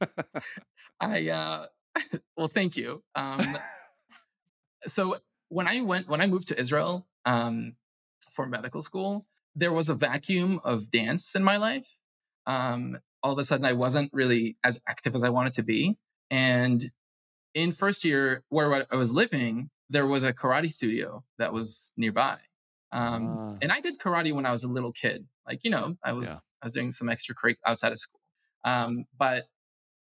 I 1.00 1.28
uh 1.28 1.66
well 2.38 2.48
thank 2.48 2.76
you. 2.76 3.02
Um 3.14 3.58
so 4.86 5.18
when 5.48 5.66
I 5.68 5.80
went 5.82 6.08
when 6.08 6.20
I 6.20 6.26
moved 6.26 6.48
to 6.48 6.58
Israel 6.58 7.06
um 7.26 7.76
for 8.32 8.46
medical 8.46 8.82
school, 8.82 9.26
there 9.54 9.72
was 9.72 9.88
a 9.90 9.94
vacuum 9.94 10.60
of 10.64 10.90
dance 10.90 11.34
in 11.34 11.44
my 11.44 11.56
life. 11.58 11.98
Um 12.46 12.98
all 13.22 13.32
of 13.32 13.38
a 13.38 13.44
sudden 13.44 13.64
I 13.64 13.72
wasn't 13.72 14.10
really 14.12 14.56
as 14.64 14.80
active 14.88 15.14
as 15.14 15.24
I 15.24 15.30
wanted 15.30 15.54
to 15.54 15.62
be 15.62 15.98
and 16.30 16.90
in 17.54 17.72
first 17.72 18.04
year 18.04 18.44
where 18.48 18.86
I 18.92 18.96
was 18.96 19.12
living, 19.12 19.70
there 19.88 20.06
was 20.06 20.22
a 20.24 20.32
karate 20.32 20.70
studio 20.70 21.24
that 21.38 21.52
was 21.52 21.92
nearby. 21.96 22.38
Um 22.92 23.36
Ah. 23.38 23.54
and 23.62 23.72
I 23.72 23.80
did 23.80 23.98
karate 23.98 24.32
when 24.32 24.46
I 24.46 24.52
was 24.52 24.64
a 24.64 24.68
little 24.68 24.92
kid. 24.92 25.26
Like, 25.46 25.60
you 25.64 25.70
know, 25.70 25.96
I 26.04 26.12
was 26.12 26.28
Yeah. 26.28 26.36
I 26.62 26.66
was 26.66 26.72
doing 26.72 26.92
some 26.92 27.08
extra 27.08 27.34
extracurricular 27.34 27.56
outside 27.66 27.92
of 27.92 27.98
school. 27.98 28.20
Um, 28.64 29.06
but 29.18 29.44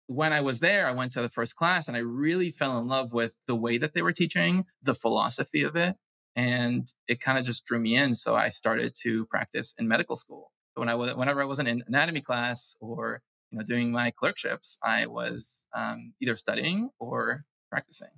when 0.08 0.34
I 0.34 0.42
was 0.42 0.60
there, 0.60 0.86
I 0.88 0.92
went 0.92 1.14
to 1.14 1.22
the 1.22 1.30
first 1.30 1.56
class 1.56 1.88
and 1.88 1.96
I 1.96 2.02
really 2.02 2.52
fell 2.52 2.78
in 2.80 2.88
love 2.88 3.14
with 3.14 3.38
the 3.48 3.56
way 3.56 3.78
that 3.78 3.94
they 3.94 4.02
were 4.02 4.12
teaching, 4.12 4.66
the 4.82 4.94
philosophy 4.94 5.64
of 5.64 5.76
it, 5.78 5.96
and 6.36 6.86
it 7.08 7.22
kind 7.22 7.38
of 7.40 7.46
just 7.46 7.66
drew 7.66 7.80
me 7.80 7.96
in. 7.96 8.16
So 8.16 8.36
I 8.36 8.50
started 8.50 8.94
to 9.04 9.26
practice 9.28 9.74
in 9.80 9.88
medical 9.88 10.18
school. 10.18 10.51
When 10.76 10.90
I 10.90 10.96
was, 10.96 11.16
whenever 11.16 11.42
I 11.42 11.46
was 11.46 11.60
in 11.60 11.68
an 11.68 11.84
anatomy 11.88 12.22
class 12.22 12.76
or 12.80 13.22
you 13.52 13.58
know 13.58 13.64
doing 13.64 13.92
my 13.92 14.12
clerkships, 14.12 14.78
I 14.84 15.08
was 15.08 15.68
um, 15.76 16.14
either 16.22 16.38
studying 16.38 16.90
or 17.00 17.46
practicing. 17.70 18.10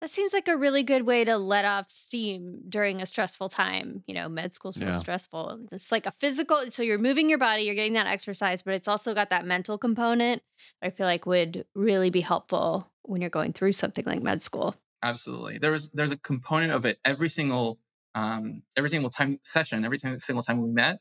That 0.00 0.10
seems 0.10 0.32
like 0.32 0.48
a 0.48 0.56
really 0.56 0.82
good 0.82 1.02
way 1.02 1.24
to 1.24 1.36
let 1.36 1.66
off 1.66 1.90
steam 1.90 2.62
during 2.68 3.02
a 3.02 3.06
stressful 3.06 3.50
time. 3.50 4.02
You 4.06 4.14
know, 4.14 4.28
med 4.30 4.54
school's 4.54 4.78
real 4.78 4.88
Yeah. 4.88 4.98
stressful. 4.98 5.66
It's 5.72 5.92
like 5.92 6.06
a 6.06 6.14
physical, 6.18 6.70
so 6.70 6.82
you're 6.82 6.98
moving 6.98 7.28
your 7.28 7.38
body, 7.38 7.64
you're 7.64 7.74
getting 7.74 7.92
that 7.92 8.06
exercise, 8.06 8.62
but 8.62 8.74
it's 8.74 8.88
also 8.88 9.14
got 9.14 9.28
that 9.30 9.44
mental 9.44 9.76
component. 9.76 10.42
I 10.82 10.88
feel 10.90 11.06
like 11.06 11.26
would 11.26 11.66
really 11.74 12.08
be 12.10 12.22
helpful 12.22 12.90
when 13.02 13.20
you're 13.20 13.30
going 13.30 13.52
through 13.52 13.74
something 13.74 14.04
like 14.06 14.22
med 14.22 14.42
school. 14.42 14.74
Absolutely. 15.02 15.58
There 15.58 15.72
was 15.72 15.90
there's 15.92 16.12
a 16.12 16.18
component 16.18 16.72
of 16.72 16.84
it 16.86 16.98
every 17.04 17.28
single 17.28 17.78
um, 18.14 18.62
every 18.76 18.90
single 18.90 19.10
time 19.10 19.38
session, 19.44 19.84
every 19.84 19.98
time, 19.98 20.18
single 20.18 20.42
time 20.42 20.62
we 20.62 20.70
met, 20.70 21.00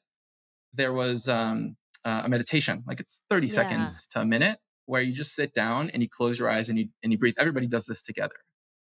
there 0.73 0.93
was 0.93 1.27
um, 1.27 1.75
uh, 2.05 2.21
a 2.25 2.29
meditation. 2.29 2.83
Like 2.87 2.99
it's 2.99 3.23
30 3.29 3.47
Yeah. 3.47 3.53
seconds 3.53 4.07
to 4.07 4.21
a 4.21 4.25
minute 4.25 4.59
where 4.85 5.01
you 5.01 5.13
just 5.13 5.33
sit 5.33 5.53
down 5.53 5.89
and 5.91 6.01
you 6.01 6.09
close 6.09 6.39
your 6.39 6.49
eyes 6.49 6.69
and 6.69 6.79
you 6.79 6.89
and 7.03 7.11
you 7.11 7.17
breathe. 7.17 7.35
Everybody 7.37 7.67
does 7.67 7.85
this 7.85 8.01
together. 8.01 8.35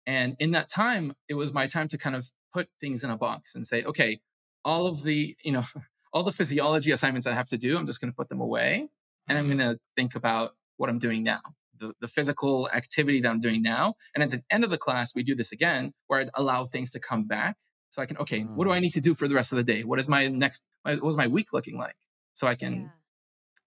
And 0.06 0.36
in 0.38 0.52
that 0.52 0.68
time, 0.68 1.14
it 1.28 1.34
was 1.34 1.52
my 1.52 1.66
time 1.66 1.88
to 1.88 1.98
kind 1.98 2.14
of 2.14 2.30
put 2.52 2.68
things 2.80 3.02
in 3.02 3.10
a 3.10 3.16
box 3.16 3.54
and 3.54 3.66
say, 3.66 3.82
okay, 3.84 4.20
all 4.64 4.86
of 4.86 5.02
the, 5.02 5.36
you 5.42 5.52
know, 5.52 5.64
all 6.12 6.22
the 6.22 6.32
physiology 6.32 6.92
assignments 6.92 7.26
I 7.26 7.34
have 7.34 7.48
to 7.48 7.58
do, 7.58 7.76
I'm 7.76 7.86
just 7.86 8.00
going 8.00 8.12
to 8.12 8.16
put 8.16 8.28
them 8.28 8.40
away 8.40 8.86
and 9.28 9.36
I'm 9.36 9.46
going 9.46 9.58
to 9.58 9.78
think 9.96 10.14
about 10.14 10.52
what 10.76 10.88
I'm 10.88 10.98
doing 10.98 11.22
now 11.24 11.40
the, 11.78 11.92
the 12.00 12.08
physical 12.08 12.68
activity 12.72 13.20
that 13.20 13.28
I'm 13.28 13.40
doing 13.40 13.62
now. 13.62 13.94
And 14.14 14.22
at 14.22 14.30
the 14.30 14.42
end 14.50 14.64
of 14.64 14.70
the 14.70 14.78
class, 14.78 15.14
we 15.14 15.22
do 15.22 15.34
this 15.34 15.52
again 15.52 15.92
where 16.06 16.20
I'd 16.20 16.30
allow 16.34 16.66
things 16.66 16.90
to 16.92 17.00
come 17.00 17.24
back. 17.24 17.56
So 17.90 18.02
I 18.02 18.06
can, 18.06 18.16
okay, 18.18 18.42
what 18.42 18.64
do 18.64 18.72
I 18.72 18.80
need 18.80 18.92
to 18.92 19.00
do 19.00 19.14
for 19.14 19.26
the 19.28 19.34
rest 19.34 19.52
of 19.52 19.56
the 19.56 19.64
day? 19.64 19.82
What 19.84 19.98
is 19.98 20.08
my 20.08 20.28
next, 20.28 20.64
my, 20.86 20.94
what 20.96 21.10
is 21.10 21.16
my 21.16 21.26
week 21.26 21.52
looking 21.52 21.76
like? 21.76 21.94
So 22.34 22.46
I 22.46 22.54
can, 22.54 22.90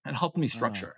and 0.05 0.15
help 0.15 0.37
me 0.37 0.47
structure. 0.47 0.95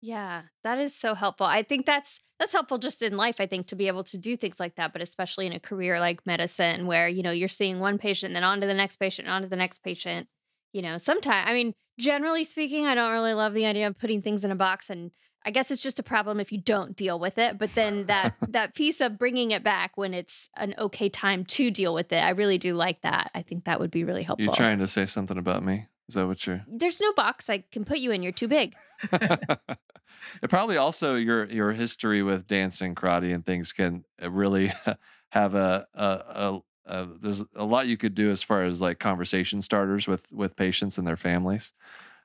Yeah, 0.00 0.42
that 0.62 0.78
is 0.78 0.94
so 0.94 1.14
helpful. 1.14 1.46
I 1.46 1.62
think 1.62 1.84
that's 1.84 2.20
that's 2.38 2.52
helpful 2.52 2.78
just 2.78 3.02
in 3.02 3.16
life, 3.16 3.40
I 3.40 3.46
think, 3.46 3.66
to 3.66 3.76
be 3.76 3.88
able 3.88 4.04
to 4.04 4.16
do 4.16 4.36
things 4.36 4.60
like 4.60 4.76
that, 4.76 4.92
but 4.92 5.02
especially 5.02 5.46
in 5.46 5.52
a 5.52 5.58
career 5.58 5.98
like 5.98 6.24
medicine 6.24 6.86
where, 6.86 7.08
you 7.08 7.22
know, 7.22 7.32
you're 7.32 7.48
seeing 7.48 7.80
one 7.80 7.98
patient, 7.98 8.32
then 8.34 8.44
on 8.44 8.60
to 8.60 8.66
the 8.68 8.74
next 8.74 8.98
patient, 8.98 9.28
on 9.28 9.42
to 9.42 9.48
the 9.48 9.56
next 9.56 9.82
patient. 9.82 10.28
you 10.72 10.82
know, 10.82 10.98
sometimes, 10.98 11.48
I 11.48 11.54
mean, 11.54 11.74
generally 11.98 12.44
speaking, 12.44 12.86
I 12.86 12.94
don't 12.94 13.12
really 13.12 13.34
love 13.34 13.54
the 13.54 13.66
idea 13.66 13.86
of 13.86 13.98
putting 13.98 14.22
things 14.22 14.44
in 14.44 14.50
a 14.50 14.56
box 14.56 14.90
and 14.90 15.10
I 15.44 15.50
guess 15.50 15.70
it's 15.70 15.82
just 15.82 15.98
a 15.98 16.02
problem 16.02 16.40
if 16.40 16.52
you 16.52 16.58
don't 16.58 16.96
deal 16.96 17.18
with 17.18 17.38
it. 17.38 17.58
But 17.58 17.74
then 17.74 18.06
that 18.06 18.34
that 18.48 18.74
piece 18.74 19.00
of 19.00 19.18
bringing 19.18 19.50
it 19.50 19.62
back 19.62 19.96
when 19.96 20.14
it's 20.14 20.48
an 20.56 20.74
okay 20.78 21.08
time 21.08 21.44
to 21.46 21.70
deal 21.70 21.94
with 21.94 22.12
it, 22.12 22.22
I 22.22 22.30
really 22.30 22.58
do 22.58 22.74
like 22.74 23.02
that. 23.02 23.30
I 23.34 23.42
think 23.42 23.64
that 23.64 23.80
would 23.80 23.90
be 23.90 24.04
really 24.04 24.22
helpful. 24.22 24.44
You're 24.44 24.54
trying 24.54 24.78
to 24.78 24.88
say 24.88 25.06
something 25.06 25.38
about 25.38 25.64
me? 25.64 25.86
Is 26.08 26.14
that 26.14 26.26
what 26.26 26.46
you're? 26.46 26.64
There's 26.66 27.00
no 27.00 27.12
box 27.12 27.50
I 27.50 27.64
can 27.70 27.84
put 27.84 27.98
you 27.98 28.10
in. 28.12 28.22
You're 28.22 28.32
too 28.32 28.48
big. 28.48 28.74
it 29.12 30.48
probably 30.48 30.76
also 30.76 31.16
your 31.16 31.44
your 31.46 31.72
history 31.72 32.22
with 32.22 32.46
dancing, 32.46 32.94
karate, 32.94 33.34
and 33.34 33.44
things 33.44 33.72
can 33.72 34.04
uh, 34.22 34.30
really 34.30 34.72
have 35.30 35.54
a, 35.54 35.86
a, 35.94 36.58
a, 36.86 37.06
there's 37.20 37.44
a 37.54 37.64
lot 37.64 37.86
you 37.86 37.98
could 37.98 38.14
do 38.14 38.30
as 38.30 38.42
far 38.42 38.64
as 38.64 38.80
like 38.80 38.98
conversation 38.98 39.60
starters 39.60 40.08
with 40.08 40.30
with 40.32 40.56
patients 40.56 40.96
and 40.96 41.06
their 41.06 41.16
families. 41.16 41.72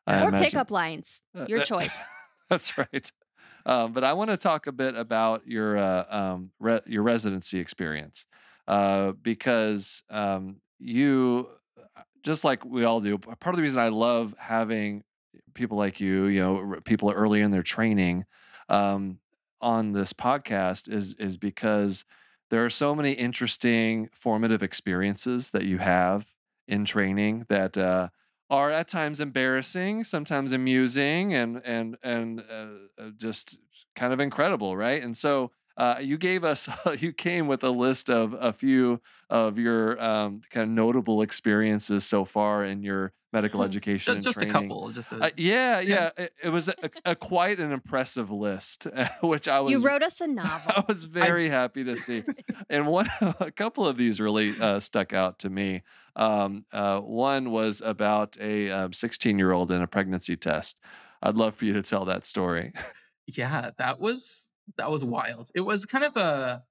I 0.08 0.24
or 0.24 0.30
imagine. 0.30 0.46
pickup 0.46 0.72
lines. 0.72 1.22
Uh, 1.38 1.46
Your 1.48 1.64
choice. 1.64 2.06
That's 2.54 2.78
right. 2.78 3.12
Um, 3.66 3.94
but 3.94 4.04
I 4.04 4.14
want 4.14 4.30
to 4.30 4.38
talk 4.38 4.68
a 4.68 4.72
bit 4.72 4.96
about 4.96 5.48
your 5.48 5.78
uh, 5.78 6.06
um, 6.10 6.52
re- 6.60 6.82
your 6.86 7.04
residency 7.04 7.60
experience 7.60 8.26
uh, 8.68 9.14
because 9.14 10.04
um, 10.10 10.58
you, 10.80 11.50
uh, 11.98 12.02
just 12.24 12.44
like 12.44 12.66
we 12.66 12.84
all 12.84 13.02
do, 13.02 13.18
part 13.18 13.48
of 13.54 13.56
the 13.58 13.64
reason 13.64 13.82
I 13.82 13.90
love 13.90 14.36
having 14.38 15.04
people 15.56 15.78
like 15.78 16.00
you, 16.00 16.26
you 16.26 16.42
know, 16.42 16.80
people 16.86 17.12
early 17.12 17.42
in 17.42 17.52
their 17.52 17.64
training 17.64 18.26
um, 18.70 19.20
on 19.62 19.94
this 19.94 20.14
podcast 20.14 20.92
is 20.92 21.16
is 21.20 21.38
because 21.38 22.06
there 22.52 22.66
are 22.66 22.70
so 22.70 22.94
many 22.96 23.14
interesting 23.14 24.10
formative 24.14 24.62
experiences 24.64 25.52
that 25.52 25.66
you 25.66 25.80
have 25.80 26.28
in 26.68 26.86
training 26.86 27.46
that 27.50 27.78
uh, 27.78 28.10
are 28.50 28.72
at 28.72 28.88
times 28.88 29.20
embarrassing, 29.20 30.04
sometimes 30.04 30.52
amusing, 30.52 31.34
and 31.34 31.62
and 31.66 31.98
and 32.04 32.42
uh, 32.50 33.02
uh, 33.02 33.10
just 33.18 33.58
kind 33.96 34.14
of 34.14 34.20
incredible, 34.20 34.76
right? 34.78 35.02
And 35.02 35.16
so 35.16 35.52
uh, 35.78 35.98
you 36.02 36.18
gave 36.18 36.44
us, 36.44 36.70
you 37.00 37.14
came 37.14 37.48
with 37.48 37.64
a 37.64 37.70
list 37.70 38.10
of 38.10 38.36
a 38.40 38.54
few 38.54 39.02
of 39.30 39.58
your 39.58 40.02
um, 40.04 40.42
kind 40.50 40.64
of 40.64 40.70
notable 40.70 41.22
experiences 41.22 42.06
so 42.06 42.26
far 42.26 42.64
in 42.64 42.84
your 42.84 43.14
medical 43.34 43.64
education. 43.64 44.22
just, 44.22 44.40
just 44.40 44.42
a 44.42 44.50
couple, 44.50 44.90
just 44.92 45.12
a, 45.12 45.18
uh, 45.18 45.30
yeah, 45.36 45.80
yeah. 45.80 46.12
yeah. 46.18 46.24
It, 46.24 46.34
it, 46.44 46.50
was 46.50 46.70
a, 46.70 46.76
a, 47.04 47.16
quite 47.16 47.60
an 47.60 47.72
impressive 47.72 48.32
list, 48.32 48.88
which 49.22 49.48
I 49.48 49.60
was. 49.60 49.72
You 49.72 49.84
wrote 49.84 50.04
us 50.04 50.22
a 50.22 50.28
novel. 50.28 50.74
I 50.78 50.84
was 50.88 51.06
very 51.06 51.48
I, 51.48 51.50
happy 51.50 51.84
to 51.84 51.98
see, 51.98 52.24
and 52.70 52.88
one, 52.88 53.10
a 53.40 53.52
couple 53.52 53.88
of 53.88 53.98
these 53.98 54.22
really 54.22 54.54
uh, 54.60 54.80
stuck 54.80 55.12
out 55.12 55.40
to 55.40 55.50
me. 55.50 55.82
Um, 56.16 56.66
uh, 56.72 57.00
one 57.00 57.50
was 57.50 57.82
about 57.84 58.38
a 58.40 58.90
16 58.92 59.34
um, 59.34 59.40
year 59.40 59.52
old 59.52 59.72
in 59.72 59.82
a 59.82 59.88
pregnancy 59.88 60.38
test. 60.38 60.80
I'd 61.22 61.36
love 61.36 61.56
for 61.56 61.66
you 61.66 61.74
to 61.74 61.82
tell 61.82 62.06
that 62.06 62.26
story. 62.26 62.74
Yeah, 63.26 63.72
that 63.78 64.00
was 64.00 64.50
that 64.78 64.92
was 64.92 65.04
wild. 65.04 65.50
It 65.56 65.62
was 65.62 65.86
kind 65.86 66.04
of 66.04 66.16
a 66.18 66.64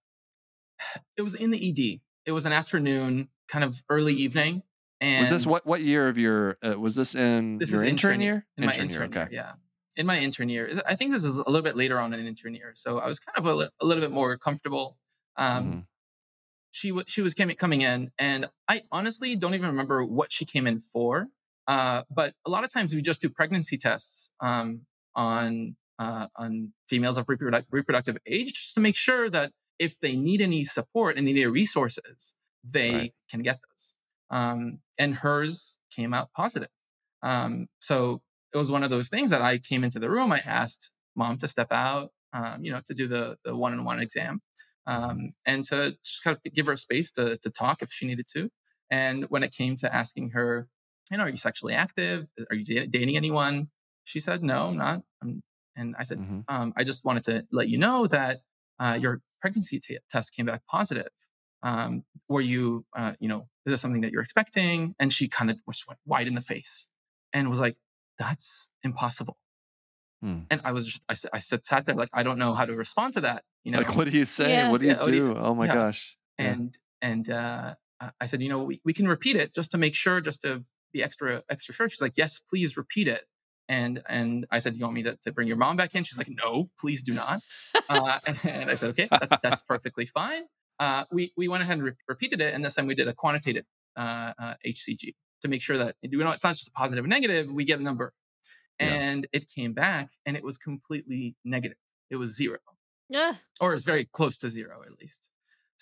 it 1.16 1.22
was 1.22 1.34
in 1.34 1.50
the 1.50 1.70
ED. 1.70 2.00
It 2.24 2.32
was 2.32 2.46
an 2.46 2.52
afternoon, 2.52 3.28
kind 3.48 3.64
of 3.64 3.82
early 3.88 4.14
evening. 4.14 4.62
And 5.02 5.18
was 5.18 5.30
this 5.30 5.44
what 5.44 5.66
what 5.66 5.82
year 5.82 6.06
of 6.06 6.16
your 6.16 6.58
uh, 6.62 6.78
was 6.78 6.94
this 6.94 7.16
in 7.16 7.58
this 7.58 7.72
your 7.72 7.84
intern, 7.84 8.12
intern 8.12 8.20
year? 8.20 8.46
In 8.56 8.64
intern 8.64 8.78
my 8.78 8.84
intern 8.84 9.12
year, 9.12 9.22
okay. 9.22 9.34
yeah. 9.34 9.52
In 9.96 10.06
my 10.06 10.18
intern 10.20 10.48
year, 10.48 10.80
I 10.88 10.94
think 10.94 11.10
this 11.10 11.24
is 11.24 11.36
a 11.36 11.50
little 11.50 11.60
bit 11.60 11.76
later 11.76 11.98
on 11.98 12.14
in 12.14 12.24
intern 12.24 12.54
year, 12.54 12.70
so 12.74 12.98
I 12.98 13.08
was 13.08 13.18
kind 13.18 13.36
of 13.36 13.46
a, 13.46 13.68
a 13.80 13.84
little 13.84 14.00
bit 14.00 14.12
more 14.12 14.38
comfortable. 14.38 14.96
Um, 15.36 15.64
mm-hmm. 15.64 15.78
She 16.70 16.88
w- 16.90 17.04
she 17.08 17.20
was 17.20 17.34
came- 17.34 17.50
coming 17.56 17.82
in, 17.82 18.12
and 18.16 18.48
I 18.68 18.82
honestly 18.92 19.34
don't 19.34 19.54
even 19.54 19.66
remember 19.66 20.04
what 20.04 20.30
she 20.30 20.44
came 20.44 20.68
in 20.68 20.78
for. 20.78 21.26
Uh, 21.66 22.02
but 22.08 22.34
a 22.46 22.50
lot 22.50 22.62
of 22.62 22.70
times 22.72 22.94
we 22.94 23.02
just 23.02 23.20
do 23.20 23.28
pregnancy 23.28 23.76
tests 23.76 24.30
um, 24.40 24.82
on 25.16 25.74
uh, 25.98 26.28
on 26.36 26.72
females 26.86 27.16
of 27.16 27.26
reproduct- 27.26 27.66
reproductive 27.72 28.18
age 28.24 28.52
just 28.54 28.74
to 28.76 28.80
make 28.80 28.96
sure 28.96 29.28
that 29.28 29.50
if 29.80 29.98
they 29.98 30.14
need 30.14 30.40
any 30.40 30.64
support 30.64 31.18
and 31.18 31.26
they 31.26 31.32
need 31.32 31.46
resources, 31.46 32.36
they 32.62 32.94
right. 32.94 33.14
can 33.28 33.42
get 33.42 33.58
those. 33.68 33.94
Um, 34.32 34.80
and 34.98 35.14
hers 35.14 35.78
came 35.94 36.12
out 36.12 36.30
positive. 36.34 36.70
Um, 37.22 37.68
so 37.80 38.22
it 38.52 38.58
was 38.58 38.70
one 38.70 38.82
of 38.82 38.90
those 38.90 39.08
things 39.08 39.30
that 39.30 39.42
I 39.42 39.58
came 39.58 39.84
into 39.84 40.00
the 40.00 40.10
room. 40.10 40.32
I 40.32 40.40
asked 40.44 40.92
mom 41.14 41.38
to 41.38 41.48
step 41.48 41.68
out, 41.70 42.10
um, 42.32 42.64
you 42.64 42.72
know, 42.72 42.80
to 42.86 42.94
do 42.94 43.06
the 43.06 43.36
the 43.44 43.54
one 43.54 43.72
on 43.72 43.84
one 43.84 44.00
exam, 44.00 44.40
um, 44.86 45.32
and 45.46 45.64
to 45.66 45.96
just 46.04 46.24
kind 46.24 46.36
of 46.36 46.52
give 46.52 46.66
her 46.66 46.76
space 46.76 47.12
to 47.12 47.38
to 47.38 47.50
talk 47.50 47.82
if 47.82 47.90
she 47.92 48.06
needed 48.06 48.26
to. 48.34 48.50
And 48.90 49.24
when 49.30 49.42
it 49.42 49.52
came 49.52 49.76
to 49.76 49.94
asking 49.94 50.30
her, 50.30 50.68
you 51.10 51.18
know, 51.18 51.24
are 51.24 51.28
you 51.28 51.36
sexually 51.36 51.74
active? 51.74 52.28
Are 52.50 52.56
you 52.56 52.64
dating 52.64 53.16
anyone? 53.16 53.68
She 54.04 54.20
said, 54.20 54.42
no, 54.42 54.68
I'm 54.68 54.76
not. 54.76 55.02
I'm 55.22 55.42
and 55.76 55.94
I 55.98 56.02
said, 56.02 56.18
mm-hmm. 56.18 56.40
um, 56.48 56.72
I 56.76 56.84
just 56.84 57.04
wanted 57.04 57.24
to 57.24 57.46
let 57.50 57.68
you 57.68 57.78
know 57.78 58.06
that 58.06 58.40
uh, 58.78 58.98
your 59.00 59.20
pregnancy 59.40 59.80
t- 59.80 59.98
test 60.10 60.34
came 60.34 60.46
back 60.46 60.62
positive. 60.68 61.08
Um, 61.62 62.04
were 62.28 62.40
you, 62.40 62.84
uh, 62.96 63.12
you 63.20 63.28
know, 63.28 63.46
is 63.66 63.72
this 63.72 63.80
something 63.80 64.00
that 64.02 64.12
you're 64.12 64.22
expecting? 64.22 64.94
And 64.98 65.12
she 65.12 65.28
kind 65.28 65.50
of 65.50 65.58
just 65.70 65.86
went 65.86 66.00
white 66.04 66.26
in 66.26 66.34
the 66.34 66.40
face 66.40 66.88
and 67.32 67.50
was 67.50 67.60
like, 67.60 67.76
that's 68.18 68.70
impossible. 68.82 69.36
Hmm. 70.22 70.40
And 70.50 70.60
I 70.64 70.72
was 70.72 70.86
just, 70.86 71.28
I, 71.32 71.36
I 71.36 71.38
sat 71.38 71.86
there 71.86 71.94
like, 71.94 72.10
I 72.12 72.22
don't 72.22 72.38
know 72.38 72.54
how 72.54 72.64
to 72.64 72.74
respond 72.74 73.14
to 73.14 73.20
that. 73.22 73.44
You 73.64 73.72
know, 73.72 73.78
like, 73.78 73.96
what 73.96 74.10
do 74.10 74.16
you 74.16 74.24
say? 74.24 74.50
Yeah. 74.50 74.70
What 74.70 74.80
do 74.80 74.86
you 74.86 74.94
yeah, 74.94 75.04
do? 75.04 75.14
You, 75.14 75.36
oh 75.36 75.54
my 75.54 75.66
yeah. 75.66 75.74
gosh. 75.74 76.16
And, 76.38 76.76
and, 77.00 77.28
uh, 77.30 77.74
I 78.20 78.26
said, 78.26 78.42
you 78.42 78.48
know, 78.48 78.64
we, 78.64 78.80
we 78.84 78.92
can 78.92 79.06
repeat 79.06 79.36
it 79.36 79.54
just 79.54 79.70
to 79.72 79.78
make 79.78 79.94
sure, 79.94 80.20
just 80.20 80.42
to 80.42 80.64
be 80.92 81.04
extra, 81.04 81.44
extra 81.48 81.72
sure. 81.72 81.88
She's 81.88 82.02
like, 82.02 82.16
yes, 82.16 82.40
please 82.40 82.76
repeat 82.76 83.06
it 83.06 83.24
and 83.68 84.02
and 84.08 84.46
I 84.50 84.58
said, 84.58 84.76
"You 84.76 84.82
want 84.82 84.94
me 84.94 85.02
to, 85.04 85.16
to 85.22 85.32
bring 85.32 85.48
your 85.48 85.56
mom 85.56 85.76
back 85.76 85.94
in?" 85.94 86.04
She's 86.04 86.18
like, 86.18 86.28
"No, 86.28 86.70
please 86.78 87.02
do 87.02 87.14
not." 87.14 87.40
Uh, 87.88 88.18
and 88.44 88.70
I 88.70 88.74
said, 88.74 88.90
"Okay, 88.90 89.08
that's 89.10 89.38
that's 89.38 89.62
perfectly 89.62 90.06
fine." 90.06 90.42
Uh, 90.82 91.04
we 91.12 91.32
we 91.36 91.46
went 91.46 91.62
ahead 91.62 91.74
and 91.74 91.84
re- 91.84 91.92
repeated 92.08 92.40
it, 92.40 92.52
and 92.52 92.64
this 92.64 92.74
time 92.74 92.88
we 92.88 92.96
did 92.96 93.06
a 93.06 93.14
quantitative 93.14 93.64
uh, 93.96 94.32
HCG 94.66 95.10
uh, 95.10 95.12
to 95.40 95.46
make 95.46 95.62
sure 95.62 95.78
that 95.78 95.94
you 96.02 96.18
know 96.18 96.30
it's 96.32 96.42
not 96.42 96.56
just 96.56 96.66
a 96.66 96.72
positive 96.72 97.04
or 97.04 97.08
negative. 97.08 97.48
We 97.52 97.64
get 97.64 97.78
a 97.78 97.82
number, 97.84 98.12
and 98.80 99.28
yeah. 99.32 99.38
it 99.38 99.48
came 99.48 99.74
back, 99.74 100.10
and 100.26 100.36
it 100.36 100.42
was 100.42 100.58
completely 100.58 101.36
negative. 101.44 101.78
It 102.10 102.16
was 102.16 102.36
zero, 102.36 102.58
yeah, 103.08 103.34
or 103.60 103.74
it's 103.74 103.84
very 103.84 104.06
close 104.06 104.36
to 104.38 104.50
zero 104.50 104.82
at 104.84 104.98
least. 105.00 105.30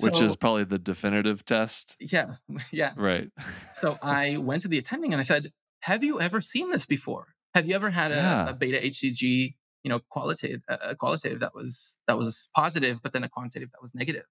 Which 0.01 0.19
so, 0.19 0.25
is 0.25 0.37
probably 0.37 0.65
the 0.65 0.79
definitive 0.79 1.47
test. 1.47 1.97
Yeah, 1.99 2.35
yeah. 2.71 2.93
Right. 2.95 3.31
so 3.73 3.97
I 4.03 4.37
went 4.37 4.61
to 4.63 4.69
the 4.69 4.77
attending 4.77 5.15
and 5.15 5.21
I 5.21 5.25
said, 5.25 5.51
"Have 5.81 6.05
you 6.05 6.21
ever 6.21 6.43
seen 6.43 6.73
this 6.73 6.85
before?" 6.85 7.29
Have 7.55 7.67
you 7.67 7.75
ever 7.75 7.89
had 7.89 8.13
a, 8.13 8.17
yeah. 8.17 8.51
a 8.51 8.55
beta 8.55 8.79
HCG, 8.79 9.55
you 9.83 9.89
know, 9.89 10.01
qualitative, 10.11 10.61
a 10.69 10.95
qualitative 10.95 11.41
that 11.41 11.55
was 11.55 11.97
that 12.07 12.19
was 12.19 12.51
positive, 12.55 13.01
but 13.03 13.15
then 13.15 13.25
a 13.25 13.31
quantitative 13.31 13.71
that 13.73 13.81
was 13.81 13.95
negative? 13.95 14.25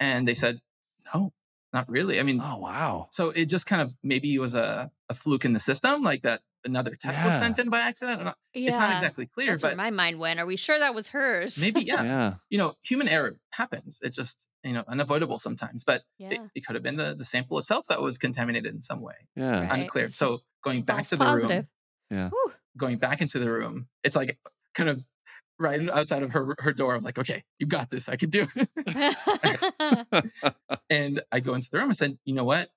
And 0.00 0.26
they 0.26 0.34
said, 0.34 0.60
no, 1.14 1.32
not 1.72 1.88
really. 1.88 2.18
I 2.18 2.24
mean, 2.24 2.40
oh 2.42 2.56
wow. 2.56 3.08
So 3.10 3.30
it 3.30 3.46
just 3.46 3.66
kind 3.66 3.82
of 3.82 3.94
maybe 4.02 4.36
was 4.38 4.54
a, 4.54 4.90
a 5.08 5.14
fluke 5.14 5.44
in 5.44 5.52
the 5.52 5.60
system, 5.60 6.02
like 6.02 6.22
that 6.22 6.40
another 6.64 6.94
test 6.94 7.18
yeah. 7.18 7.26
was 7.26 7.38
sent 7.38 7.58
in 7.58 7.70
by 7.70 7.80
accident. 7.80 8.24
Not, 8.24 8.36
yeah. 8.54 8.70
It's 8.70 8.78
not 8.78 8.92
exactly 8.92 9.26
clear, 9.26 9.52
That's 9.52 9.62
but 9.62 9.76
my 9.76 9.90
mind 9.90 10.18
went. 10.18 10.40
Are 10.40 10.46
we 10.46 10.56
sure 10.56 10.78
that 10.78 10.94
was 10.94 11.08
hers? 11.08 11.60
maybe, 11.60 11.82
yeah. 11.82 12.02
yeah. 12.02 12.34
You 12.48 12.58
know, 12.58 12.74
human 12.82 13.06
error 13.06 13.36
happens. 13.50 14.00
It's 14.02 14.16
just 14.16 14.48
you 14.64 14.72
know 14.72 14.84
unavoidable 14.88 15.38
sometimes, 15.38 15.84
but 15.84 16.02
yeah. 16.18 16.30
it, 16.30 16.40
it, 16.56 16.66
could 16.66 16.74
have 16.74 16.82
been 16.82 16.96
the 16.96 17.14
the 17.14 17.24
sample 17.24 17.58
itself 17.58 17.86
that 17.88 18.02
was 18.02 18.18
contaminated 18.18 18.74
in 18.74 18.82
some 18.82 19.00
way. 19.00 19.28
Yeah, 19.36 19.60
right. 19.60 19.80
unclear. 19.80 20.08
So 20.08 20.40
going 20.64 20.82
back 20.82 20.96
False 20.96 21.10
to 21.10 21.16
the 21.16 21.24
positive. 21.24 21.50
room. 21.50 21.68
Yeah. 22.10 22.28
Whew 22.30 22.52
going 22.76 22.98
back 22.98 23.20
into 23.20 23.38
the 23.38 23.50
room, 23.50 23.88
it's 24.02 24.16
like 24.16 24.38
kind 24.74 24.88
of 24.88 25.04
right 25.60 25.88
outside 25.90 26.22
of 26.22 26.32
her 26.32 26.56
her 26.58 26.72
door. 26.72 26.92
I 26.92 26.96
was 26.96 27.04
like, 27.04 27.18
okay, 27.18 27.44
you 27.58 27.66
got 27.66 27.90
this. 27.90 28.08
I 28.08 28.16
can 28.16 28.30
do 28.30 28.46
it. 28.54 30.24
and 30.90 31.20
I 31.30 31.40
go 31.40 31.54
into 31.54 31.70
the 31.70 31.78
room. 31.78 31.90
I 31.90 31.92
said, 31.92 32.18
you 32.24 32.34
know 32.34 32.44
what? 32.44 32.68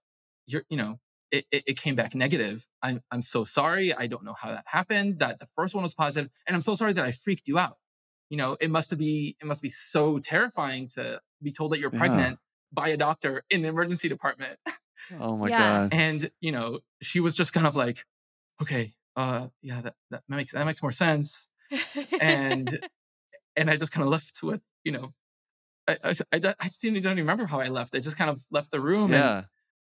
You're, 0.46 0.64
you 0.70 0.78
know, 0.78 1.00
it, 1.32 1.46
it, 1.52 1.64
it, 1.68 1.78
came 1.78 1.96
back 1.96 2.14
negative. 2.14 2.68
I'm, 2.82 3.02
I'm 3.10 3.22
so 3.22 3.46
sorry. 3.46 3.94
I 3.94 4.08
don't 4.08 4.26
know 4.26 4.36
how 4.40 4.52
that 4.52 4.66
happened. 4.68 5.20
That 5.20 5.40
the 5.40 5.48
first 5.56 5.74
one 5.74 5.84
was 5.84 5.96
positive, 5.96 6.30
and 6.48 6.56
I'm 6.56 6.62
so 6.62 6.76
sorry 6.76 6.94
that 6.94 7.06
I 7.06 7.12
freaked 7.12 7.48
you 7.48 7.58
out. 7.58 7.78
You 8.30 8.38
know, 8.38 8.58
it 8.60 8.70
must 8.70 8.96
be 8.98 9.38
it 9.42 9.46
must 9.46 9.62
be 9.62 9.70
so 9.70 10.20
terrifying 10.20 10.90
to 10.96 11.22
be 11.42 11.52
told 11.52 11.72
that 11.72 11.80
you're 11.80 11.90
pregnant 11.90 12.40
yeah. 12.40 12.74
by 12.74 12.90
a 12.90 12.98
doctor 12.98 13.44
in 13.50 13.62
the 13.62 13.70
emergency 13.70 14.10
department. 14.10 14.60
Oh 15.20 15.38
my 15.38 15.48
yeah. 15.48 15.60
god! 15.60 15.94
And 15.94 16.32
you 16.42 16.52
know, 16.52 16.80
she 17.02 17.20
was 17.20 17.36
just 17.36 17.54
kind 17.54 17.68
of 17.68 17.76
like, 17.76 18.06
okay, 18.62 18.94
uh, 19.16 19.48
yeah, 19.62 19.82
that, 19.82 19.96
that 20.12 20.24
makes 20.28 20.54
that 20.54 20.66
makes 20.66 20.82
more 20.82 20.92
sense. 20.92 21.48
And 22.20 22.70
and 23.56 23.70
I 23.70 23.78
just 23.78 23.92
kind 23.92 24.04
of 24.04 24.10
left 24.10 24.42
with, 24.44 24.62
you 24.84 24.92
know, 24.92 25.14
I, 25.88 25.98
I, 26.04 26.14
I, 26.32 26.56
I 26.60 26.68
just 26.68 26.82
didn't, 26.82 27.04
don't 27.04 27.18
remember 27.18 27.46
how 27.46 27.60
I 27.60 27.68
left. 27.68 27.96
I 27.96 28.00
just 28.00 28.18
kind 28.18 28.30
of 28.30 28.44
left 28.52 28.72
the 28.72 28.80
room 28.80 29.12
yeah. 29.12 29.38
and 29.38 29.46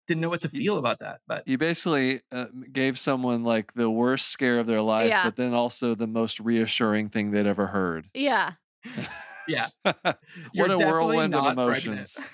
didn't 0.08 0.22
know 0.22 0.30
what 0.30 0.42
to 0.42 0.50
feel 0.50 0.78
about 0.78 1.00
that. 1.00 1.22
But 1.28 1.48
you 1.48 1.58
basically 1.58 2.22
uh, 2.32 2.48
gave 2.72 3.00
someone 3.00 3.44
like 3.44 3.74
the 3.74 3.90
worst 3.90 4.28
scare 4.28 4.60
of 4.60 4.68
their 4.68 4.82
life, 4.82 5.10
yeah. 5.10 5.24
but 5.24 5.36
then 5.36 5.54
also 5.54 5.96
the 5.96 6.08
most 6.08 6.40
reassuring 6.40 7.10
thing 7.10 7.32
they'd 7.32 7.48
ever 7.48 7.68
heard. 7.68 8.10
Yeah. 8.14 8.52
yeah. 9.48 9.70
what 9.84 10.72
a 10.72 10.78
whirlwind 10.78 11.34
of 11.34 11.52
emotions. 11.52 12.18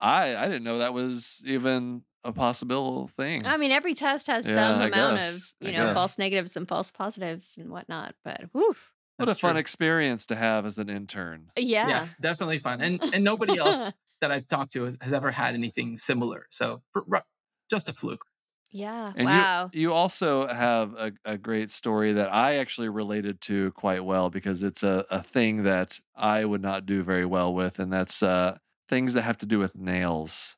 I 0.00 0.36
I 0.36 0.44
didn't 0.46 0.64
know 0.64 0.78
that 0.78 0.92
was 0.92 1.42
even 1.46 2.02
a 2.24 2.32
possible 2.32 3.08
thing. 3.08 3.42
I 3.44 3.56
mean, 3.56 3.70
every 3.70 3.94
test 3.94 4.26
has 4.28 4.46
Yeah, 4.46 4.54
some 4.54 4.80
I 4.80 4.86
amount 4.86 5.18
guess. 5.18 5.36
of, 5.36 5.42
I 5.62 5.66
you 5.66 5.72
know, 5.76 5.86
guess. 5.86 5.94
false 5.94 6.18
negatives 6.18 6.56
and 6.56 6.66
false 6.68 6.90
positives 6.90 7.58
and 7.58 7.70
whatnot. 7.70 8.14
But 8.24 8.44
whew, 8.52 8.74
what 9.16 9.24
a 9.24 9.26
That's 9.26 9.40
fun 9.40 9.56
experience 9.56 10.26
to 10.26 10.34
have 10.36 10.66
as 10.66 10.78
an 10.78 10.88
intern. 10.88 11.50
yeah. 11.56 11.88
yeah, 11.88 12.06
definitely 12.20 12.58
fun. 12.58 12.80
And 12.80 13.00
and 13.14 13.22
nobody 13.24 13.58
else 13.58 13.94
that 14.20 14.30
I've 14.30 14.48
talked 14.48 14.72
to 14.72 14.84
has, 14.84 14.96
has 15.00 15.12
ever 15.12 15.30
had 15.30 15.54
anything 15.54 15.96
similar. 15.98 16.46
So 16.50 16.82
r- 16.96 17.02
r- 17.12 17.24
just 17.70 17.88
a 17.88 17.92
fluke. 17.92 18.24
Yeah. 18.70 19.12
And 19.14 19.26
wow. 19.26 19.70
you 19.72 19.82
you 19.82 19.92
also 19.92 20.48
have 20.48 20.94
a, 20.94 21.12
a 21.24 21.38
great 21.38 21.70
story 21.70 22.12
that 22.12 22.32
I 22.34 22.56
actually 22.56 22.88
related 22.88 23.40
to 23.42 23.70
quite 23.72 24.04
well 24.04 24.30
because 24.30 24.64
it's 24.64 24.82
a, 24.82 25.04
a 25.10 25.22
thing 25.22 25.62
that 25.62 26.00
I 26.16 26.44
would 26.44 26.60
not 26.62 26.84
do 26.84 27.04
very 27.04 27.24
well 27.24 27.54
with, 27.54 27.78
and 27.78 27.92
that's 27.92 28.20
uh, 28.20 28.58
things 28.88 29.14
that 29.14 29.22
have 29.22 29.38
to 29.38 29.46
do 29.46 29.60
with 29.60 29.76
nails, 29.76 30.56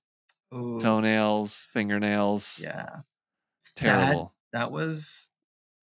Ooh, 0.54 0.78
toenails, 0.80 1.68
fingernails. 1.72 2.60
yeah, 2.62 3.00
Terrible. 3.74 4.32
that 4.52 4.70
was 4.70 5.30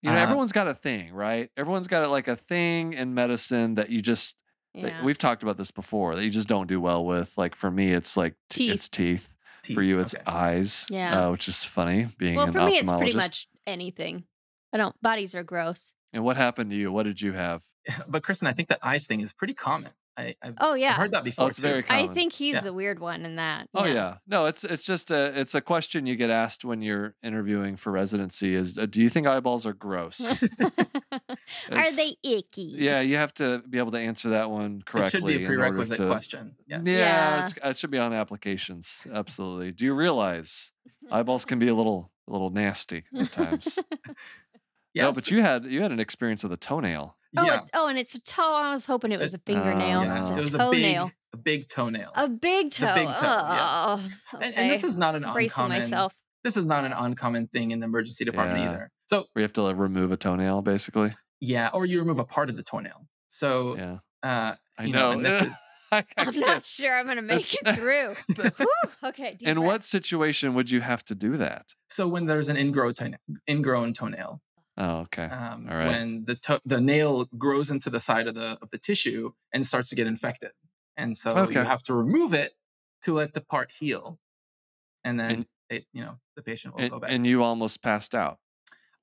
you 0.02 0.10
know, 0.10 0.18
uh, 0.18 0.22
everyone's 0.22 0.52
got 0.52 0.68
a 0.68 0.74
thing, 0.74 1.14
right? 1.14 1.50
Everyone's 1.58 1.88
got 1.88 2.10
like 2.10 2.28
a 2.28 2.36
thing 2.36 2.94
in 2.94 3.14
medicine 3.14 3.76
that 3.76 3.90
you 3.90 4.02
just 4.02 4.38
that- 4.76 4.82
yeah. 4.92 5.06
we've 5.06 5.18
talked 5.18 5.44
about 5.44 5.58
this 5.58 5.72
before 5.72 6.16
that 6.16 6.24
you 6.24 6.32
just 6.32 6.48
don't 6.48 6.68
do 6.68 6.82
well 6.82 7.06
with. 7.06 7.38
Like 7.38 7.56
for 7.56 7.70
me, 7.72 7.94
it's 7.94 8.18
like 8.18 8.34
t- 8.50 8.66
Teeth. 8.68 8.74
it's 8.74 8.90
teeth. 8.90 9.30
teeth. 9.62 9.76
For 9.76 9.82
you, 9.84 10.00
it's 10.00 10.16
Okay. 10.16 10.24
eyes. 10.26 10.86
Yeah. 10.90 11.28
uh, 11.28 11.32
which 11.32 11.48
is 11.48 11.64
funny 11.64 12.08
being 12.18 12.36
well, 12.36 12.48
an 12.48 12.54
for 12.54 12.66
me, 12.66 12.78
it's 12.78 12.92
pretty 12.92 13.14
much 13.16 13.48
anything. 13.68 14.26
I 14.74 14.78
don't, 14.78 15.00
bodies 15.02 15.36
are 15.36 15.44
gross. 15.44 15.94
And 16.12 16.24
what 16.24 16.36
happened 16.38 16.72
to 16.72 16.76
you? 16.76 16.92
What 16.92 17.04
did 17.04 17.22
you 17.22 17.34
have? 17.34 17.64
But 18.08 18.24
Kristen, 18.24 18.48
I 18.48 18.54
think 18.54 18.70
that 18.70 18.80
eyes 18.82 19.06
thing 19.06 19.20
is 19.22 19.32
pretty 19.34 19.54
common. 19.54 19.92
I, 20.16 20.36
I've, 20.44 20.54
Oh, 20.60 20.74
I've 20.74 20.80
yeah. 20.80 20.94
heard 20.94 21.12
that 21.14 21.24
before 21.24 21.48
it's 21.48 21.58
too. 21.58 21.68
very 21.68 21.86
I 21.90 22.08
think 22.08 22.34
he's 22.34 22.54
Yeah. 22.56 22.62
the 22.62 22.74
weird 22.74 23.00
one 23.00 23.26
in 23.26 23.38
that. 23.38 23.68
Oh 23.74 23.86
yeah. 23.86 24.18
No, 24.28 24.46
it's 24.46 24.64
it's 24.64 24.86
just 24.86 25.10
a 25.12 25.40
it's 25.40 25.56
a 25.56 25.62
question 25.62 26.06
you 26.06 26.16
get 26.16 26.30
asked 26.30 26.64
when 26.64 26.82
you're 26.84 27.16
interviewing 27.24 27.76
for 27.76 27.92
residency 27.92 28.54
is 28.54 28.78
uh, 28.78 28.86
do 28.86 29.02
you 29.02 29.10
think 29.10 29.26
eyeballs 29.28 29.66
are 29.66 29.74
gross? 29.74 30.44
are 31.72 31.92
they 31.92 32.16
icky? 32.24 32.74
yeah, 32.76 33.02
you 33.02 33.16
have 33.18 33.34
to 33.36 33.64
be 33.70 33.78
able 33.78 33.92
to 33.92 33.98
answer 34.00 34.30
that 34.30 34.50
one 34.52 34.78
It 34.80 34.86
correctly. 34.86 35.20
should 35.20 35.26
be 35.40 35.44
a 35.44 35.48
prerequisite 35.48 35.98
to- 35.98 36.08
question. 36.08 36.56
Yes. 36.68 36.84
Yeah, 36.86 36.98
Yeah. 36.98 37.44
It's, 37.46 37.54
it 37.64 37.78
should 37.78 37.92
be 37.92 37.98
on 38.00 38.14
applications. 38.14 39.08
Absolutely. 39.14 39.72
Do 39.72 39.86
you 39.86 39.94
realize 39.94 40.72
eyeballs 41.12 41.46
can 41.46 41.60
be 41.60 41.68
a 41.70 41.76
little 41.76 42.12
a 42.28 42.32
little 42.32 42.50
nasty 42.52 43.04
at 43.18 43.32
times? 43.32 43.80
Yeah, 44.94 45.04
No, 45.06 45.12
but 45.12 45.32
you 45.32 45.42
had 45.42 45.66
you 45.66 45.82
had 45.82 45.92
an 45.92 46.00
experience 46.00 46.44
with 46.44 46.54
a 46.54 46.58
toenail. 46.58 47.18
Oh, 47.38 47.46
yeah. 47.46 47.58
it- 47.64 47.70
oh, 47.74 47.88
and 47.88 47.98
it's 47.98 48.16
a 48.16 48.22
toe. 48.22 48.54
I 48.54 48.74
was 48.74 48.86
hoping 48.86 49.12
it 49.12 49.20
was 49.20 49.34
a 49.34 49.38
fingernail. 49.40 50.00
Oh, 50.00 50.04
yeah, 50.04 50.20
It's 50.22 50.30
a 50.30 50.38
it 50.38 50.42
was 50.42 50.52
toenail. 50.54 51.06
a 51.06 51.08
big, 51.08 51.14
a 51.34 51.38
big 51.38 51.70
toenail. 51.70 52.12
A 52.16 52.28
big 52.30 52.72
toe. 52.72 52.86
The 52.88 52.94
big 52.94 53.08
toe, 53.16 53.26
Oh, 53.28 54.00
yes. 54.04 54.12
okay. 54.36 54.46
and, 54.48 54.56
and 54.56 54.70
this 54.72 54.84
is 54.84 54.98
not 54.98 55.16
an 55.16 55.24
bracing 55.34 55.64
uncommon. 55.66 55.78
myself. 55.78 56.14
This 56.44 56.58
is 56.58 56.66
not 56.66 56.84
an 56.86 56.94
uncommon 56.94 57.48
thing 57.48 57.72
in 57.72 57.80
the 57.80 57.86
emergency 57.86 58.26
department 58.26 58.60
Yeah. 58.62 58.70
either. 58.70 58.92
So 59.08 59.26
we 59.36 59.42
have 59.42 59.54
to 59.54 59.62
like, 59.64 59.78
remove 59.78 60.12
a 60.12 60.18
toenail, 60.18 60.62
basically. 60.62 61.12
yeah, 61.40 61.70
or 61.74 61.86
you 61.86 62.00
remove 62.00 62.20
a 62.20 62.26
part 62.26 62.50
of 62.50 62.58
the 62.58 62.64
toenail. 62.64 63.08
So 63.30 63.76
Yeah, 63.78 63.98
uh, 64.24 64.56
I 64.78 64.84
you 64.86 64.94
know. 64.94 65.12
and 65.12 65.26
this 65.26 65.42
is 65.42 65.54
I- 65.92 65.98
I 65.98 66.04
I'm 66.18 66.34
can't- 66.34 66.64
sure 66.66 66.96
I'm 66.98 67.06
gonna 67.08 67.22
make 67.22 67.54
it 67.54 67.76
through. 67.76 68.14
That's- 68.36 68.68
okay. 69.04 69.38
In 69.42 69.56
breath. 69.56 69.66
what 69.66 69.84
situation 69.84 70.54
would 70.56 70.70
you 70.72 70.82
have 70.82 71.04
to 71.06 71.16
do 71.16 71.38
that? 71.38 71.74
so 71.90 72.08
when 72.08 72.26
there's 72.26 72.50
an 72.50 72.58
ingrown 72.58 72.94
toenail, 72.96 73.20
ingrown 73.50 73.94
toenail, 73.94 74.42
Oh, 74.78 75.00
okay. 75.02 75.26
um, 75.26 75.68
All 75.70 75.78
right. 75.78 75.88
when 75.88 76.26
the 76.26 76.36
to- 76.36 76.62
the 76.66 76.82
nail 76.82 77.26
grows 77.38 77.70
into 77.70 77.90
the 77.90 78.00
side 78.00 78.28
of 78.28 78.36
the 78.36 78.58
of 78.62 78.70
the 78.72 78.78
tissue 78.78 79.34
and 79.54 79.66
starts 79.68 79.90
to 79.90 79.96
get 79.96 80.08
infected, 80.08 80.52
and 80.98 81.16
so 81.18 81.30
Okay. 81.32 81.60
you 81.60 81.66
have 81.66 81.84
to 81.84 81.94
remove 81.94 82.34
it 82.34 82.54
to 83.04 83.14
let 83.14 83.34
the 83.34 83.42
part 83.42 83.72
heal, 83.80 84.20
and 85.04 85.20
then 85.20 85.32
And- 85.32 85.46
it, 85.70 85.86
you 85.94 86.02
know 86.02 86.20
the 86.36 86.42
patient 86.44 86.74
will 86.76 86.82
And, 86.82 86.92
go 86.92 87.00
back. 87.00 87.12
and 87.12 87.26
you 87.26 87.44
almost 87.44 87.82
passed 87.84 88.16
out 88.16 88.40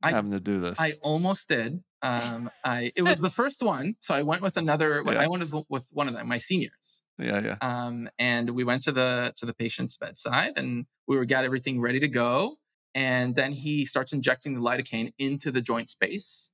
I- 0.02 0.10
having 0.10 0.30
to 0.32 0.40
do 0.40 0.58
this. 0.58 0.78
I 0.80 0.92
almost 1.02 1.48
did. 1.48 1.82
Um, 2.02 2.50
I 2.64 2.92
it 2.96 3.02
was 3.02 3.20
the 3.20 3.30
first 3.40 3.62
one, 3.62 3.94
so 4.00 4.14
I 4.14 4.22
went 4.22 4.40
with 4.42 4.56
another. 4.56 5.02
Yeah. 5.06 5.20
I 5.20 5.26
went 5.28 5.42
with, 5.52 5.66
with 5.68 5.86
one 5.92 6.08
of 6.08 6.14
them, 6.14 6.26
my 6.28 6.38
seniors, 6.38 7.04
yeah, 7.18 7.40
yeah. 7.40 7.56
um, 7.60 8.08
and 8.18 8.50
we 8.50 8.64
went 8.64 8.82
to 8.84 8.92
the 8.92 9.32
to 9.36 9.46
the 9.46 9.52
patient's 9.54 9.96
bedside, 9.98 10.54
and 10.56 10.86
we 11.06 11.16
were 11.16 11.26
got 11.26 11.44
everything 11.44 11.80
ready 11.80 12.00
to 12.00 12.08
go. 12.08 12.56
And 12.94 13.34
then 13.34 13.52
he 13.52 13.84
starts 13.84 14.12
injecting 14.12 14.54
the 14.54 14.60
lidocaine 14.60 15.12
into 15.18 15.50
the 15.52 15.60
joint 15.60 15.90
space. 15.90 16.52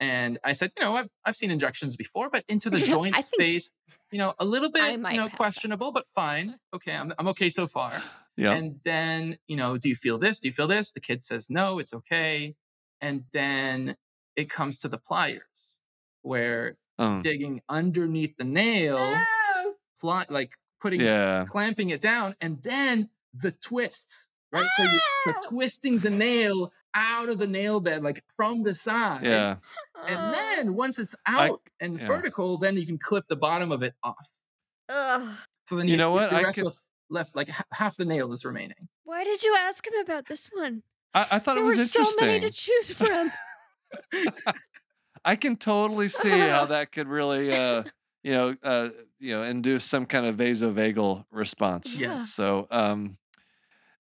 And 0.00 0.38
I 0.44 0.52
said, 0.52 0.72
you 0.76 0.84
know, 0.84 0.94
I've 0.96 1.08
I've 1.24 1.36
seen 1.36 1.50
injections 1.50 1.96
before, 1.96 2.30
but 2.30 2.44
into 2.48 2.70
the 2.70 2.76
joint 2.94 3.16
space, 3.16 3.72
you 4.12 4.18
know, 4.18 4.34
a 4.38 4.44
little 4.44 4.70
bit, 4.70 4.92
you 4.92 5.16
know, 5.16 5.28
questionable, 5.28 5.90
but 5.92 6.06
fine. 6.08 6.56
Okay, 6.74 6.92
I'm 6.94 7.12
I'm 7.18 7.28
okay 7.28 7.50
so 7.50 7.66
far. 7.66 8.02
Yeah. 8.40 8.52
And 8.52 8.78
then, 8.84 9.36
you 9.48 9.56
know, 9.56 9.78
do 9.78 9.88
you 9.88 9.96
feel 9.96 10.16
this? 10.16 10.38
Do 10.38 10.46
you 10.46 10.54
feel 10.54 10.68
this? 10.68 10.92
The 10.92 11.00
kid 11.00 11.24
says, 11.24 11.50
no, 11.50 11.80
it's 11.80 11.92
okay. 11.92 12.54
And 13.00 13.24
then 13.32 13.96
it 14.36 14.48
comes 14.48 14.78
to 14.78 14.88
the 14.88 14.96
pliers 14.96 15.80
where 16.22 16.76
Um, 17.00 17.20
digging 17.20 17.62
underneath 17.68 18.36
the 18.36 18.44
nail, 18.44 18.96
No. 20.04 20.24
like 20.30 20.52
putting, 20.80 21.00
yeah. 21.00 21.46
clamping 21.48 21.90
it 21.90 22.00
down, 22.00 22.36
and 22.40 22.62
then 22.62 23.10
the 23.34 23.50
twist, 23.50 24.27
right? 24.52 24.66
So 24.76 24.82
you, 24.84 25.00
you're 25.26 25.40
twisting 25.48 25.98
the 25.98 26.10
nail 26.10 26.72
out 26.94 27.28
of 27.28 27.38
the 27.38 27.46
nail 27.46 27.80
bed, 27.80 28.02
like 28.02 28.24
from 28.36 28.62
the 28.62 28.74
side. 28.74 29.24
Yeah. 29.24 29.56
And 30.06 30.16
Oh. 30.18 30.32
then 30.32 30.74
once 30.74 30.98
it's 30.98 31.14
I- 31.26 31.48
out 31.48 31.60
and 31.80 31.98
yeah. 31.98 32.06
vertical, 32.06 32.58
then 32.58 32.76
you 32.76 32.86
can 32.86 32.98
clip 32.98 33.26
the 33.28 33.36
bottom 33.36 33.70
of 33.72 33.82
it 33.82 33.94
off. 34.02 34.28
Ugh. 34.88 35.28
So 35.66 35.76
then 35.76 35.86
You 35.86 35.92
you, 35.92 35.96
know 35.98 36.12
what? 36.12 36.30
The 36.30 36.36
I 36.36 36.52
could- 36.52 36.72
left, 37.10 37.34
like 37.36 37.48
ha- 37.48 37.64
half 37.72 37.96
the 37.96 38.04
nail 38.04 38.32
is 38.32 38.44
remaining. 38.44 38.88
Why 39.04 39.24
did 39.24 39.42
you 39.42 39.54
ask 39.58 39.86
him 39.86 39.94
about 40.00 40.26
this 40.26 40.48
one? 40.52 40.82
I, 41.14 41.26
I 41.32 41.38
thought 41.38 41.54
there 41.56 41.64
it 41.64 41.66
was 41.66 41.78
were 41.78 42.04
so 42.04 42.04
many 42.20 42.40
to 42.40 42.50
choose 42.50 42.92
from. 42.92 43.30
I 45.24 45.36
can 45.36 45.56
totally 45.56 46.08
see 46.08 46.30
how 46.30 46.64
that 46.66 46.92
could 46.92 47.08
really, 47.08 47.52
uh, 47.54 47.82
you 48.22 48.32
know, 48.32 48.56
uh, 48.62 48.90
you 49.18 49.32
know, 49.34 49.42
induce 49.42 49.84
some 49.84 50.06
kind 50.06 50.26
of 50.26 50.36
vasovagal 50.36 51.24
response. 51.30 52.00
Yes. 52.00 52.30
So, 52.30 52.66
um, 52.70 53.16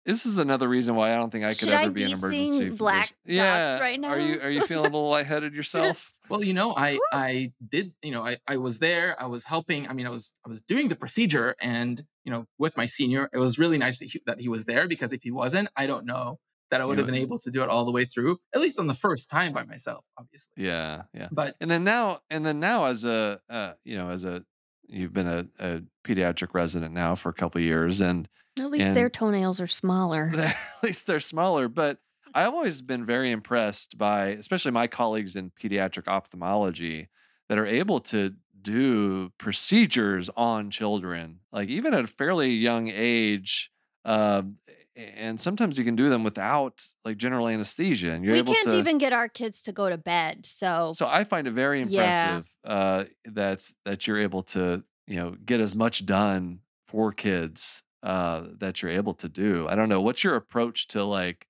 this 0.07 0.25
is 0.25 0.39
another 0.39 0.67
reason 0.67 0.95
why 0.95 1.13
I 1.13 1.17
don't 1.17 1.29
think 1.29 1.45
I 1.45 1.49
could 1.51 1.59
Should 1.59 1.69
I 1.69 1.83
ever 1.83 1.91
be 1.91 2.01
an 2.03 2.07
be 2.09 2.13
emergency 2.17 2.37
seeing 2.47 2.51
physician. 2.53 2.75
black 2.77 3.07
dots 3.09 3.15
yeah. 3.25 3.77
right 3.79 4.03
Are 4.03 4.19
you 4.19 4.41
are 4.41 4.49
you 4.49 4.61
feeling 4.61 4.87
a 4.87 4.95
little 4.95 5.09
lightheaded 5.09 5.53
yourself? 5.59 6.11
Well, 6.29 6.43
you 6.43 6.53
know, 6.53 6.73
I 6.75 6.97
I 7.13 7.51
did, 7.65 7.93
you 8.01 8.11
know, 8.11 8.23
I 8.25 8.37
I 8.47 8.57
was 8.57 8.79
there. 8.79 9.15
I 9.21 9.27
was 9.27 9.43
helping. 9.43 9.87
I 9.87 9.93
mean, 9.93 10.07
I 10.07 10.09
was 10.09 10.33
I 10.45 10.49
was 10.49 10.61
doing 10.61 10.87
the 10.87 10.95
procedure, 10.95 11.55
and 11.61 12.03
you 12.25 12.31
know, 12.31 12.45
with 12.57 12.75
my 12.77 12.85
senior, 12.87 13.29
it 13.31 13.37
was 13.37 13.59
really 13.59 13.77
nice 13.77 13.99
that 13.99 14.05
he, 14.11 14.21
that 14.25 14.39
he 14.41 14.49
was 14.49 14.65
there 14.65 14.87
because 14.87 15.13
if 15.13 15.21
he 15.23 15.31
wasn't, 15.31 15.69
I 15.77 15.85
don't 15.85 16.05
know 16.05 16.39
that 16.71 16.81
I 16.81 16.85
would 16.85 16.97
have 16.97 17.07
Yeah. 17.07 17.13
been 17.13 17.21
able 17.21 17.39
to 17.39 17.49
do 17.51 17.63
it 17.63 17.69
all 17.69 17.85
the 17.85 17.91
way 17.93 18.03
through, 18.03 18.39
at 18.53 18.59
least 18.59 18.77
on 18.79 18.87
the 18.87 18.93
first 18.93 19.29
time 19.29 19.53
by 19.53 19.63
myself, 19.63 20.03
obviously. 20.17 20.51
yeah. 20.65 21.03
Yeah. 21.13 21.29
But 21.31 21.55
And 21.61 21.71
then 21.71 21.85
now, 21.85 22.19
and 22.29 22.45
then 22.45 22.59
now, 22.59 22.83
as 22.85 23.05
a, 23.05 23.39
uh, 23.49 23.73
you 23.85 23.95
know, 23.97 24.09
as 24.09 24.25
a, 24.25 24.43
you've 24.85 25.13
been 25.13 25.27
a, 25.27 25.47
a 25.59 25.81
pediatric 26.05 26.53
resident 26.53 26.93
now 26.93 27.15
for 27.15 27.29
a 27.29 27.33
couple 27.33 27.59
of 27.59 27.63
years, 27.65 28.01
and 28.01 28.27
At 28.59 28.69
least 28.71 28.87
And- 28.87 28.97
their 28.97 29.09
toenails 29.09 29.59
are 29.61 29.67
smaller. 29.67 30.31
at 30.37 30.55
least 30.83 31.07
they're 31.07 31.19
smaller. 31.19 31.67
But 31.67 31.99
I've 32.33 32.53
always 32.53 32.81
been 32.81 33.05
very 33.05 33.31
impressed 33.31 33.97
by, 33.97 34.27
especially 34.29 34.71
my 34.71 34.87
colleagues 34.87 35.35
in 35.35 35.51
pediatric 35.51 36.07
ophthalmology, 36.07 37.09
that 37.49 37.57
are 37.57 37.65
able 37.65 37.99
to 38.01 38.33
do 38.61 39.29
procedures 39.37 40.29
on 40.35 40.69
children, 40.69 41.39
like 41.51 41.69
even 41.69 41.93
at 41.93 42.03
a 42.03 42.07
fairly 42.07 42.49
young 42.51 42.89
age. 42.93 43.71
Um, 44.05 44.57
and 44.95 45.39
sometimes 45.39 45.77
you 45.77 45.85
can 45.85 45.95
do 45.95 46.09
them 46.09 46.23
without 46.23 46.83
like 47.05 47.17
general 47.17 47.47
anesthesia, 47.47 48.11
and 48.11 48.23
you're 48.25 48.33
we 48.33 48.39
able 48.39 48.53
can't 48.53 48.65
to. 48.69 48.77
even 48.77 48.97
get 48.97 49.13
our 49.13 49.29
kids 49.29 49.61
to 49.63 49.71
go 49.71 49.89
to 49.89 49.97
bed. 49.97 50.45
So, 50.45 50.91
So 50.95 51.07
I 51.07 51.23
find 51.23 51.47
it 51.47 51.51
very 51.51 51.83
Yeah. 51.83 52.37
impressive 52.39 52.45
uh, 52.65 53.03
that 53.25 53.71
that 53.85 54.07
you're 54.07 54.19
able 54.19 54.41
to 54.43 54.83
you 55.05 55.15
know 55.17 55.35
get 55.45 55.59
as 55.59 55.75
much 55.75 56.05
done 56.05 56.59
for 56.87 57.11
kids 57.11 57.83
uh, 58.03 58.43
that 58.59 58.81
you're 58.81 58.91
able 58.91 59.13
to 59.15 59.29
do. 59.29 59.67
I 59.67 59.75
don't 59.75 59.89
know 59.89 60.01
what's 60.01 60.23
your 60.23 60.35
approach 60.35 60.87
to 60.89 61.03
like, 61.03 61.47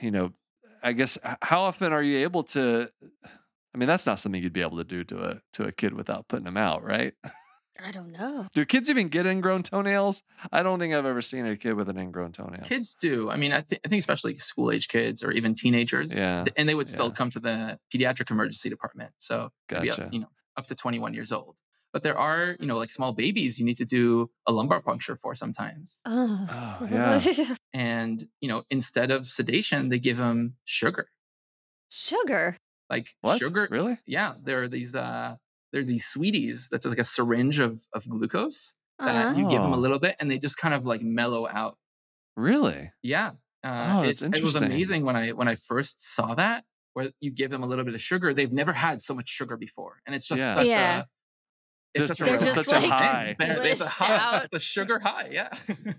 you 0.00 0.10
know, 0.10 0.32
I 0.82 0.92
guess 0.92 1.18
how 1.42 1.62
often 1.62 1.92
are 1.92 2.02
you 2.02 2.18
able 2.18 2.42
to? 2.44 2.90
I 3.74 3.78
mean, 3.78 3.86
that's 3.86 4.06
not 4.06 4.18
something 4.18 4.42
you'd 4.42 4.52
be 4.52 4.60
able 4.62 4.78
to 4.78 4.84
do 4.84 5.04
to 5.04 5.22
a 5.30 5.40
to 5.54 5.64
a 5.64 5.72
kid 5.72 5.94
without 5.94 6.28
putting 6.28 6.44
them 6.44 6.56
out, 6.56 6.82
right? 6.84 7.14
I 7.82 7.90
don't 7.90 8.12
know. 8.12 8.46
Do 8.52 8.66
kids 8.66 8.90
even 8.90 9.08
get 9.08 9.24
ingrown 9.24 9.62
toenails? 9.62 10.22
I 10.52 10.62
don't 10.62 10.78
think 10.78 10.92
I've 10.92 11.06
ever 11.06 11.22
seen 11.22 11.46
a 11.46 11.56
kid 11.56 11.72
with 11.72 11.88
an 11.88 11.96
ingrown 11.98 12.32
toenail. 12.32 12.64
kids 12.66 12.94
do. 12.94 13.30
I 13.30 13.36
mean, 13.36 13.50
I, 13.52 13.62
th- 13.62 13.80
I 13.84 13.88
think 13.88 13.98
especially 13.98 14.36
school 14.36 14.70
age 14.70 14.88
kids 14.88 15.24
or 15.24 15.30
even 15.32 15.54
teenagers, 15.54 16.14
Yeah, 16.14 16.44
th- 16.44 16.54
and 16.58 16.68
they 16.68 16.74
would 16.74 16.90
still 16.90 17.06
yeah. 17.08 17.14
come 17.14 17.30
to 17.30 17.40
the 17.40 17.78
pediatric 17.92 18.30
emergency 18.30 18.68
department. 18.68 19.12
So 19.16 19.50
they'd 19.68 19.80
be 19.80 19.90
up, 19.90 19.96
Gotcha. 19.96 20.10
you 20.12 20.20
know, 20.20 20.28
up 20.56 20.66
to 20.66 20.74
21 20.74 21.14
years 21.14 21.32
old. 21.32 21.56
But 21.92 22.02
there 22.02 22.16
are, 22.18 22.56
you 22.60 22.66
know, 22.66 22.78
like 22.78 22.90
small 22.90 23.12
babies 23.12 23.58
you 23.58 23.66
need 23.66 23.76
to 23.78 23.84
do 23.84 24.30
a 24.46 24.52
lumbar 24.52 24.80
puncture 24.82 25.16
for 25.16 25.34
sometimes. 25.34 26.06
Oh, 26.06 26.48
Oh 26.50 26.86
yeah. 26.90 27.56
and 27.72 28.24
you 28.40 28.48
know 28.48 28.64
instead 28.70 29.10
of 29.10 29.28
sedation 29.28 29.88
they 29.88 29.98
give 29.98 30.18
them 30.18 30.56
sugar 30.64 31.08
Sugar. 31.90 32.56
like 32.90 33.08
What? 33.20 33.38
sugar 33.38 33.68
Really? 33.70 33.98
yeah 34.06 34.34
there 34.42 34.62
are 34.62 34.68
these 34.68 34.94
uh 34.94 35.36
there 35.72 35.80
are 35.80 35.84
these 35.84 36.04
sweeties 36.06 36.68
that's 36.70 36.86
like 36.86 36.98
a 36.98 37.04
syringe 37.04 37.58
of 37.58 37.80
of 37.94 38.08
glucose 38.08 38.74
that 39.04 39.28
Uh-huh. 39.28 39.38
you 39.38 39.44
give 39.46 39.62
them 39.62 39.72
a 39.72 39.76
Oh. 39.76 39.78
little 39.78 39.98
bit 39.98 40.16
and 40.20 40.30
they 40.30 40.38
just 40.38 40.58
kind 40.58 40.74
of 40.74 40.84
like 40.84 41.02
mellow 41.02 41.48
out 41.48 41.78
Really? 42.36 42.92
Yeah. 43.02 43.32
Uh, 43.64 43.94
Oh, 43.98 44.02
that's 44.04 44.22
it's, 44.22 44.38
it 44.38 44.42
was 44.42 44.56
amazing 44.56 45.04
when 45.04 45.16
I 45.16 45.32
when 45.32 45.48
I 45.48 45.54
first 45.56 46.02
saw 46.02 46.34
that, 46.34 46.64
where 46.94 47.10
you 47.20 47.30
give 47.30 47.50
them 47.50 47.62
a 47.62 47.66
little 47.66 47.84
bit 47.84 47.94
of 47.94 48.00
sugar. 48.00 48.32
They've 48.34 48.52
never 48.52 48.72
had 48.72 49.02
so 49.02 49.14
much 49.14 49.28
sugar 49.28 49.56
before, 49.56 50.00
and 50.06 50.14
it's 50.14 50.26
just 50.28 50.40
Yeah. 50.40 50.54
such 50.54 50.66
Yeah. 50.68 51.02
a 51.02 51.06
it's 51.94 52.08
Just- 52.08 52.18
such 52.18 52.26
a 52.28 52.30
They're 52.30 52.40
just 52.40 52.56
refreshing 52.56 52.90
like 52.90 53.00
high. 53.00 53.36
thing. 53.38 53.48
They're- 53.56 53.66
It's 53.66 53.80
a 53.80 53.86
high. 53.86 54.16
out. 54.36 54.44
It's 54.46 54.54
a 54.54 54.58
sugar 54.60 54.98
high. 54.98 55.28
Yeah. 55.30 55.48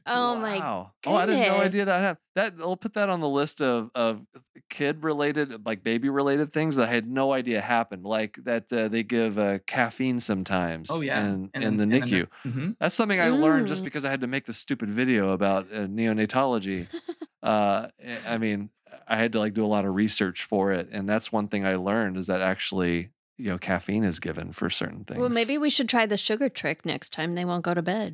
Oh 0.05 0.37
my 0.39 0.57
Wow. 0.59 0.91
Oh, 1.05 1.15
I 1.15 1.25
didn't 1.25 1.41
know 1.47 1.57
idea 1.57 1.85
that 1.85 1.99
happened. 1.99 2.19
That 2.35 2.53
I'll 2.61 2.77
put 2.77 2.93
that 2.95 3.09
on 3.09 3.19
the 3.19 3.29
list 3.29 3.61
of 3.61 3.91
of 3.93 4.21
kid 4.69 5.03
related, 5.03 5.65
like 5.67 5.83
baby 5.83 6.09
related 6.09 6.51
things 6.51 6.77
that 6.77 6.89
I 6.89 6.91
had 6.91 7.07
no 7.07 7.31
idea 7.31 7.61
happened. 7.61 8.05
Like 8.05 8.37
that 8.43 8.73
uh, 8.73 8.87
they 8.87 9.03
give 9.03 9.37
uh, 9.37 9.59
caffeine 9.67 10.19
sometimes. 10.19 10.89
oh 10.91 11.01
yeah. 11.01 11.19
in, 11.27 11.51
And 11.53 11.63
in 11.63 11.77
the 11.77 11.83
and 11.83 11.91
then 11.91 12.01
NICU. 12.01 12.27
hmm 12.43 12.71
That's 12.79 12.95
something 12.95 13.19
I 13.19 13.29
learned 13.29 13.67
just 13.67 13.81
Mm. 13.81 13.85
because 13.85 14.03
I 14.05 14.09
had 14.09 14.21
to 14.21 14.27
make 14.27 14.45
this 14.45 14.57
stupid 14.57 14.89
video 14.89 15.29
about 15.29 15.67
uh, 15.71 15.85
neonatology. 15.87 16.87
uh, 17.43 17.87
eh, 18.01 18.15
I 18.27 18.37
mean, 18.39 18.69
I 19.07 19.17
had 19.17 19.33
to 19.33 19.39
like 19.39 19.53
do 19.53 19.63
a 19.63 19.67
lot 19.67 19.85
of 19.85 19.93
research 19.95 20.43
for 20.45 20.71
it, 20.71 20.89
and 20.91 21.07
that's 21.07 21.31
one 21.31 21.49
thing 21.49 21.65
I 21.65 21.75
learned 21.75 22.17
is 22.17 22.27
that 22.27 22.41
actually, 22.41 23.09
you 23.37 23.49
know, 23.49 23.57
caffeine 23.57 24.03
is 24.03 24.19
given 24.19 24.51
for 24.53 24.69
certain 24.69 25.03
things. 25.05 25.19
Well, 25.19 25.29
maybe 25.29 25.57
we 25.57 25.69
should 25.69 25.89
try 25.89 26.05
the 26.05 26.17
sugar 26.17 26.49
trick 26.49 26.85
next 26.85 27.11
time 27.13 27.35
they 27.35 27.45
won't 27.45 27.63
go 27.63 27.73
to 27.73 27.81
bed. 27.81 28.13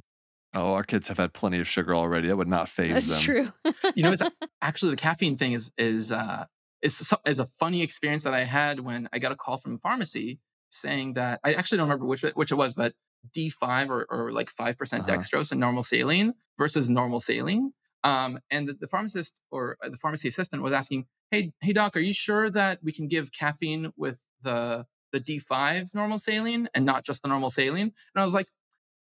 Oh, 0.53 0.73
our 0.73 0.83
kids 0.83 1.07
have 1.09 1.17
had 1.17 1.33
plenty 1.33 1.59
of 1.59 1.67
sugar 1.67 1.93
already. 1.93 2.27
That 2.27 2.37
would 2.37 2.47
not 2.47 2.69
phase 2.69 2.93
That's 2.93 3.25
them. 3.25 3.53
true. 3.63 3.73
You 3.95 4.03
know, 4.03 4.11
it's 4.11 4.23
actually 4.61 4.91
the 4.91 4.97
caffeine 4.97 5.37
thing 5.37 5.53
is 5.53 5.71
is 5.77 6.11
uh 6.11 6.45
is 6.81 6.95
so- 6.97 7.17
is 7.27 7.39
a 7.39 7.45
funny 7.45 7.81
experience 7.83 8.23
that 8.23 8.33
I 8.33 8.45
had 8.45 8.79
when 8.79 9.07
I 9.13 9.19
got 9.19 9.31
a 9.31 9.35
call 9.35 9.57
from 9.57 9.75
a 9.75 9.77
pharmacy 9.77 10.39
saying 10.71 11.13
that 11.13 11.39
I 11.43 11.53
actually 11.53 11.77
don't 11.77 11.87
remember 11.87 12.05
which 12.05 12.21
which 12.33 12.51
it 12.51 12.55
was, 12.55 12.73
but 12.73 12.93
D5 13.35 13.89
or, 13.89 14.07
or 14.09 14.31
like 14.31 14.49
five 14.49 14.77
percent 14.77 15.03
Uh-huh. 15.07 15.17
dextrose 15.17 15.51
and 15.51 15.59
normal 15.59 15.83
saline 15.83 16.33
versus 16.57 16.89
normal 16.89 17.19
saline. 17.19 17.73
Um, 18.03 18.39
and 18.49 18.67
the, 18.67 18.73
the 18.73 18.87
pharmacist 18.87 19.41
or 19.51 19.77
uh, 19.83 19.89
the 19.89 19.97
pharmacy 19.97 20.29
assistant 20.29 20.63
was 20.63 20.73
asking, 20.73 21.05
"Hey, 21.29 21.51
hey, 21.61 21.73
doc, 21.73 21.95
are 21.95 21.99
you 21.99 22.13
sure 22.13 22.49
that 22.49 22.79
we 22.81 22.91
can 22.93 23.07
give 23.07 23.31
caffeine 23.33 23.91
with 23.97 24.23
the 24.41 24.85
the 25.11 25.19
D5 25.19 25.93
normal 25.95 26.17
saline 26.17 26.69
and 26.73 26.85
not 26.85 27.05
just 27.05 27.23
the 27.23 27.29
normal 27.29 27.49
saline?" 27.49 27.93
And 28.13 28.21
I 28.21 28.23
was 28.23 28.33
like, 28.33 28.47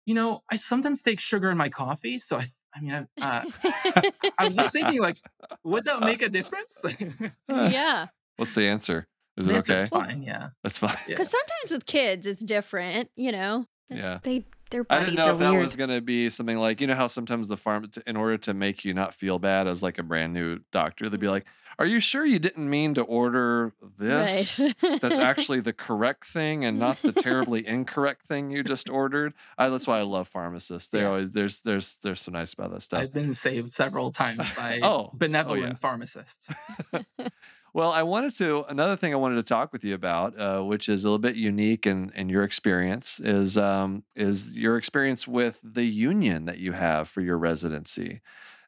"You 0.06 0.14
know, 0.14 0.42
I 0.50 0.56
sometimes 0.56 1.02
take 1.02 1.20
sugar 1.20 1.50
in 1.50 1.56
my 1.56 1.68
coffee, 1.68 2.18
so 2.18 2.36
I, 2.38 2.46
I 2.74 2.80
mean, 2.80 3.06
I, 3.20 3.22
uh, 3.22 3.44
I 4.38 4.46
was 4.46 4.56
just 4.56 4.72
thinking, 4.72 5.00
like, 5.00 5.18
would 5.64 5.84
that 5.84 6.00
make 6.00 6.22
a 6.22 6.28
difference?" 6.28 6.84
yeah. 7.48 8.06
What's 8.36 8.54
the 8.54 8.66
answer? 8.66 9.06
Is 9.36 9.48
it 9.48 9.56
okay? 9.56 9.76
is 9.76 9.88
fine. 9.88 10.22
Yeah. 10.22 10.50
That's 10.62 10.78
fine. 10.78 10.96
Yeah. 11.06 11.14
Because 11.14 11.30
sometimes 11.30 11.72
with 11.72 11.86
kids, 11.86 12.26
it's 12.26 12.42
different, 12.42 13.10
you 13.16 13.32
know? 13.32 13.66
Yeah. 13.90 14.18
They, 14.22 14.44
their 14.70 14.84
I 14.90 14.98
bodies 15.00 15.10
didn't 15.10 15.18
know 15.24 15.30
are 15.30 15.34
if 15.34 15.38
that 15.40 15.50
weird. 15.50 15.62
was 15.62 15.76
going 15.76 15.90
to 15.90 16.00
be 16.00 16.28
something 16.30 16.58
like, 16.58 16.80
you 16.80 16.86
know, 16.86 16.94
how 16.94 17.06
sometimes 17.06 17.48
the 17.48 17.56
farm, 17.56 17.90
in 18.06 18.16
order 18.16 18.36
to 18.38 18.54
make 18.54 18.84
you 18.84 18.94
not 18.94 19.14
feel 19.14 19.38
bad 19.38 19.66
as 19.68 19.82
like 19.82 19.98
a 19.98 20.02
brand 20.02 20.32
new 20.32 20.60
doctor, 20.72 21.08
they'd 21.08 21.20
be 21.20 21.28
like, 21.28 21.44
Are 21.78 21.86
you 21.86 22.00
sure 22.00 22.24
you 22.24 22.38
didn't 22.38 22.68
mean 22.70 22.94
to 22.94 23.02
order 23.02 23.72
this? 23.98 24.60
Right. 24.82 25.00
That's 25.00 25.18
actually 25.30 25.60
the 25.60 25.72
correct 25.72 26.24
thing 26.24 26.64
and 26.64 26.78
not 26.78 26.96
the 27.02 27.12
terribly 27.12 27.66
incorrect 27.66 28.26
thing 28.26 28.50
you 28.50 28.62
just 28.62 28.88
ordered. 28.88 29.34
I, 29.58 29.68
that's 29.68 29.86
why 29.86 29.98
I 29.98 30.02
love 30.02 30.28
pharmacists. 30.28 30.88
They 30.88 31.00
Yeah. 31.00 31.06
always 31.08 31.32
there's 31.32 31.60
there's 31.60 31.96
they're 31.96 32.14
so 32.14 32.32
nice 32.32 32.52
about 32.52 32.72
that 32.72 32.82
stuff. 32.82 33.00
I've 33.02 33.12
been 33.12 33.34
saved 33.34 33.74
several 33.74 34.12
times 34.12 34.48
by 34.56 34.80
Oh. 34.82 34.94
Oh, 34.94 35.10
benevolent 35.14 35.62
yeah. 35.62 35.74
pharmacists. 35.74 36.52
Well, 37.74 37.90
I 37.90 38.04
wanted 38.04 38.36
to 38.36 38.64
another 38.68 38.94
thing 38.96 39.12
I 39.12 39.16
wanted 39.16 39.34
to 39.34 39.42
talk 39.42 39.72
with 39.72 39.82
you 39.84 39.94
about, 39.94 40.38
uh, 40.38 40.62
which 40.62 40.88
is 40.88 41.02
a 41.02 41.08
little 41.08 41.18
bit 41.18 41.34
unique 41.34 41.88
in, 41.88 42.10
in 42.14 42.28
your 42.28 42.44
experience, 42.44 43.18
is 43.18 43.58
um, 43.58 44.04
is 44.14 44.52
your 44.52 44.76
experience 44.76 45.26
with 45.26 45.60
the 45.64 45.82
union 45.84 46.44
that 46.44 46.58
you 46.58 46.70
have 46.70 47.08
for 47.08 47.20
your 47.20 47.36
residency. 47.36 48.20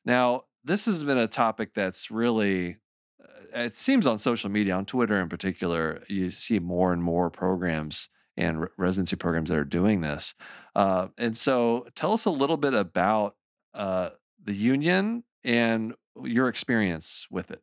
Now, 0.04 0.46
this 0.64 0.86
has 0.86 1.04
been 1.04 1.18
a 1.18 1.28
topic 1.28 1.72
that's 1.72 2.10
really, 2.10 2.78
uh, 3.22 3.60
it 3.60 3.76
seems 3.76 4.08
on 4.08 4.18
social 4.18 4.50
media, 4.50 4.74
on 4.74 4.86
Twitter 4.86 5.20
in 5.20 5.28
particular, 5.28 6.02
you 6.08 6.28
see 6.30 6.58
more 6.58 6.92
and 6.92 7.00
more 7.02 7.30
programs 7.30 8.08
and 8.36 8.60
re- 8.62 8.68
residency 8.76 9.14
programs 9.16 9.50
that 9.50 9.58
are 9.58 9.64
doing 9.64 10.00
this. 10.00 10.34
Uh, 10.74 11.08
and 11.16 11.36
so, 11.36 11.86
tell 11.94 12.12
us 12.12 12.24
a 12.24 12.30
little 12.30 12.56
bit 12.56 12.74
about 12.74 13.36
uh, 13.72 14.10
the 14.42 14.54
union 14.54 15.22
and 15.44 15.94
your 16.24 16.48
experience 16.48 17.28
with 17.30 17.52
it. 17.52 17.62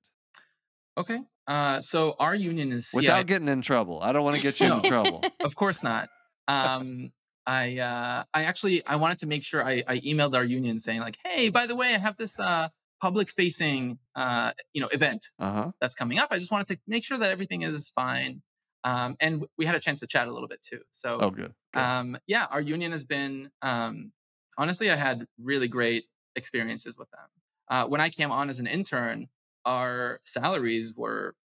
Okay. 0.98 1.24
Uh, 1.48 1.82
so 1.82 2.16
our 2.20 2.36
union 2.36 2.72
is 2.72 2.90
CI 2.90 2.98
without 2.98 3.26
getting 3.28 3.48
in 3.50 3.62
trouble. 3.62 4.00
I 4.02 4.12
don't 4.14 4.24
want 4.24 4.36
to 4.36 4.42
get 4.42 4.60
you 4.62 4.68
No. 4.68 4.78
into 4.78 4.88
trouble. 4.88 5.22
of 5.44 5.56
course 5.56 5.84
not. 5.84 6.10
Um, 6.48 7.12
I 7.46 7.78
uh, 7.80 8.24
I 8.34 8.44
actually 8.46 8.86
I 8.86 8.96
wanted 8.96 9.20
to 9.20 9.28
make 9.28 9.44
sure 9.44 9.64
I, 9.64 9.84
I 9.88 10.00
emailed 10.00 10.36
our 10.36 10.46
union 10.46 10.80
saying 10.80 11.02
like, 11.02 11.18
hey, 11.26 11.50
by 11.50 11.66
the 11.68 11.76
way, 11.76 11.94
I 11.94 11.98
have 11.98 12.16
this 12.16 12.40
uh, 12.40 12.70
public 13.02 13.30
facing 13.30 14.00
uh, 14.16 14.52
you 14.74 14.82
know 14.82 14.88
event 14.88 15.26
Uh 15.40 15.52
huh. 15.52 15.72
that's 15.82 15.96
coming 15.96 16.20
up. 16.20 16.30
I 16.32 16.40
just 16.40 16.52
wanted 16.52 16.68
to 16.68 16.80
make 16.88 17.04
sure 17.04 17.18
that 17.18 17.30
everything 17.32 17.64
is 17.64 17.90
fine. 17.90 18.42
Um, 18.86 19.16
and 19.20 19.46
we 19.58 19.66
had 19.66 19.76
a 19.76 19.80
chance 19.80 20.00
to 20.02 20.08
chat 20.08 20.28
a 20.28 20.32
little 20.34 20.48
bit 20.48 20.62
too. 20.62 20.82
So 20.92 21.18
Oh, 21.22 21.30
good. 21.30 21.54
good. 21.74 21.80
um, 21.82 22.18
yeah, 22.28 22.48
our 22.52 22.62
union 22.62 22.92
has 22.94 23.04
been 23.04 23.50
um, 23.62 24.14
honestly, 24.58 24.90
I 24.90 24.96
had 24.96 25.26
really 25.42 25.68
great 25.68 26.06
experiences 26.38 26.98
with 26.98 27.10
them. 27.12 27.28
Uh, 27.70 27.88
when 27.88 28.00
I 28.00 28.10
came 28.10 28.32
on 28.32 28.50
as 28.50 28.60
an 28.62 28.68
intern, 28.68 29.28
our 29.66 30.20
salaries 30.26 30.94
were 30.96 31.36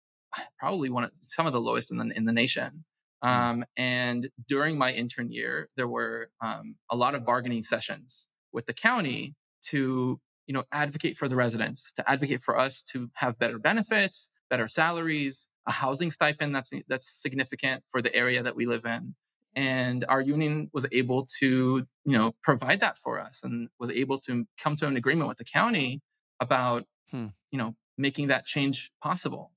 probably 0.58 0.90
one 0.90 1.04
of 1.04 1.12
some 1.22 1.46
of 1.46 1.52
the 1.52 1.60
lowest 1.60 1.90
in 1.90 1.98
the 1.98 2.16
in 2.16 2.24
the 2.24 2.32
nation. 2.32 2.84
Mm. 3.24 3.28
Um, 3.28 3.64
and 3.76 4.28
during 4.46 4.78
my 4.78 4.92
intern 4.92 5.32
year, 5.32 5.68
there 5.76 5.88
were 5.88 6.30
um, 6.40 6.76
a 6.90 6.96
lot 6.96 7.14
of 7.14 7.24
bargaining 7.24 7.62
sessions 7.62 8.28
with 8.52 8.66
the 8.66 8.74
county 8.74 9.34
to 9.62 10.20
you 10.46 10.54
know 10.54 10.64
advocate 10.72 11.16
for 11.16 11.28
the 11.28 11.36
residents, 11.36 11.92
to 11.92 12.10
advocate 12.10 12.40
for 12.40 12.58
us 12.58 12.82
to 12.84 13.10
have 13.14 13.38
better 13.38 13.58
benefits, 13.58 14.30
better 14.50 14.68
salaries, 14.68 15.48
a 15.66 15.72
housing 15.72 16.10
stipend 16.10 16.54
that's 16.54 16.72
that's 16.88 17.08
significant 17.08 17.84
for 17.88 18.00
the 18.02 18.14
area 18.14 18.42
that 18.42 18.56
we 18.56 18.66
live 18.66 18.84
in 18.84 19.14
and 19.56 20.04
our 20.10 20.20
union 20.20 20.70
was 20.74 20.86
able 20.92 21.26
to 21.38 21.86
you 22.04 22.12
know 22.12 22.32
provide 22.42 22.80
that 22.80 22.98
for 22.98 23.18
us 23.18 23.42
and 23.42 23.68
was 23.80 23.90
able 23.90 24.20
to 24.20 24.46
come 24.62 24.76
to 24.76 24.86
an 24.86 24.96
agreement 24.96 25.26
with 25.26 25.38
the 25.38 25.44
county 25.44 26.00
about 26.38 26.84
Hmm. 27.10 27.28
you 27.50 27.58
know 27.58 27.74
making 27.98 28.28
that 28.28 28.46
change 28.46 28.92
possible 29.02 29.52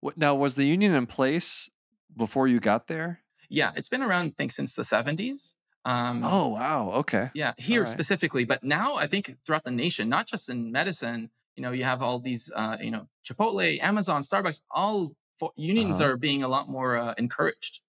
What, 0.00 0.16
now, 0.18 0.34
was 0.34 0.54
the 0.54 0.66
union 0.66 0.94
in 0.94 1.06
place 1.06 1.70
before 2.16 2.46
you 2.48 2.60
got 2.60 2.86
there? 2.86 3.20
yeah 3.48 3.72
it's 3.76 3.88
been 3.88 4.02
around 4.02 4.26
i 4.28 4.34
think 4.36 4.52
since 4.52 4.74
the 4.74 4.84
70s 4.84 5.56
um 5.84 6.22
Oh, 6.22 6.48
wow. 6.48 6.90
Okay. 6.92 7.30
yeah 7.34 7.54
here 7.58 7.82
right. 7.82 7.88
specifically 7.90 8.44
but 8.44 8.62
now 8.64 8.94
i 8.96 9.06
think 9.06 9.36
throughout 9.44 9.64
the 9.64 9.70
nation 9.70 10.08
not 10.08 10.26
just 10.26 10.48
in 10.48 10.72
medicine 10.72 11.30
you 11.56 11.62
know 11.62 11.72
you 11.72 11.84
have 11.84 12.02
all 12.02 12.20
these 12.20 12.50
uh 12.54 12.76
you 12.80 12.90
know 12.90 13.08
chipotle 13.24 13.80
amazon 13.82 14.22
starbucks 14.22 14.62
all 14.70 15.16
for, 15.38 15.52
unions 15.56 16.00
Uh-huh. 16.00 16.10
are 16.10 16.16
being 16.16 16.42
a 16.42 16.48
lot 16.48 16.68
more 16.68 16.96
uh, 16.96 17.14
encouraged 17.18 17.82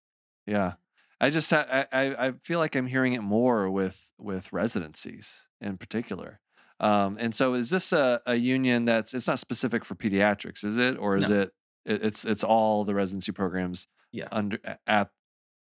Yeah. 0.45 0.73
I 1.19 1.29
just 1.29 1.51
I, 1.53 1.87
I 1.91 2.27
I 2.27 2.31
feel 2.43 2.59
like 2.59 2.75
I'm 2.75 2.87
hearing 2.87 3.13
it 3.13 3.21
more 3.21 3.69
with 3.71 4.11
with 4.17 4.51
residencies 4.51 5.47
in 5.61 5.77
particular. 5.77 6.41
Um, 6.79 7.17
and 7.19 7.33
so 7.33 7.53
is 7.53 7.69
this 7.69 7.93
a, 7.93 8.21
a 8.25 8.35
union 8.35 8.85
that's 8.85 9.13
it's 9.13 9.27
not 9.27 9.39
specific 9.39 9.85
for 9.85 9.95
pediatrics, 9.95 10.63
is 10.63 10.77
it, 10.77 10.97
or 10.97 11.17
is 11.17 11.29
No. 11.29 11.41
it, 11.41 11.53
it 11.85 12.03
it's 12.05 12.25
it's 12.25 12.43
all 12.43 12.83
the 12.83 12.93
residency 12.95 13.31
programs 13.31 13.87
yeah 14.11 14.27
under 14.31 14.59
at 14.85 15.11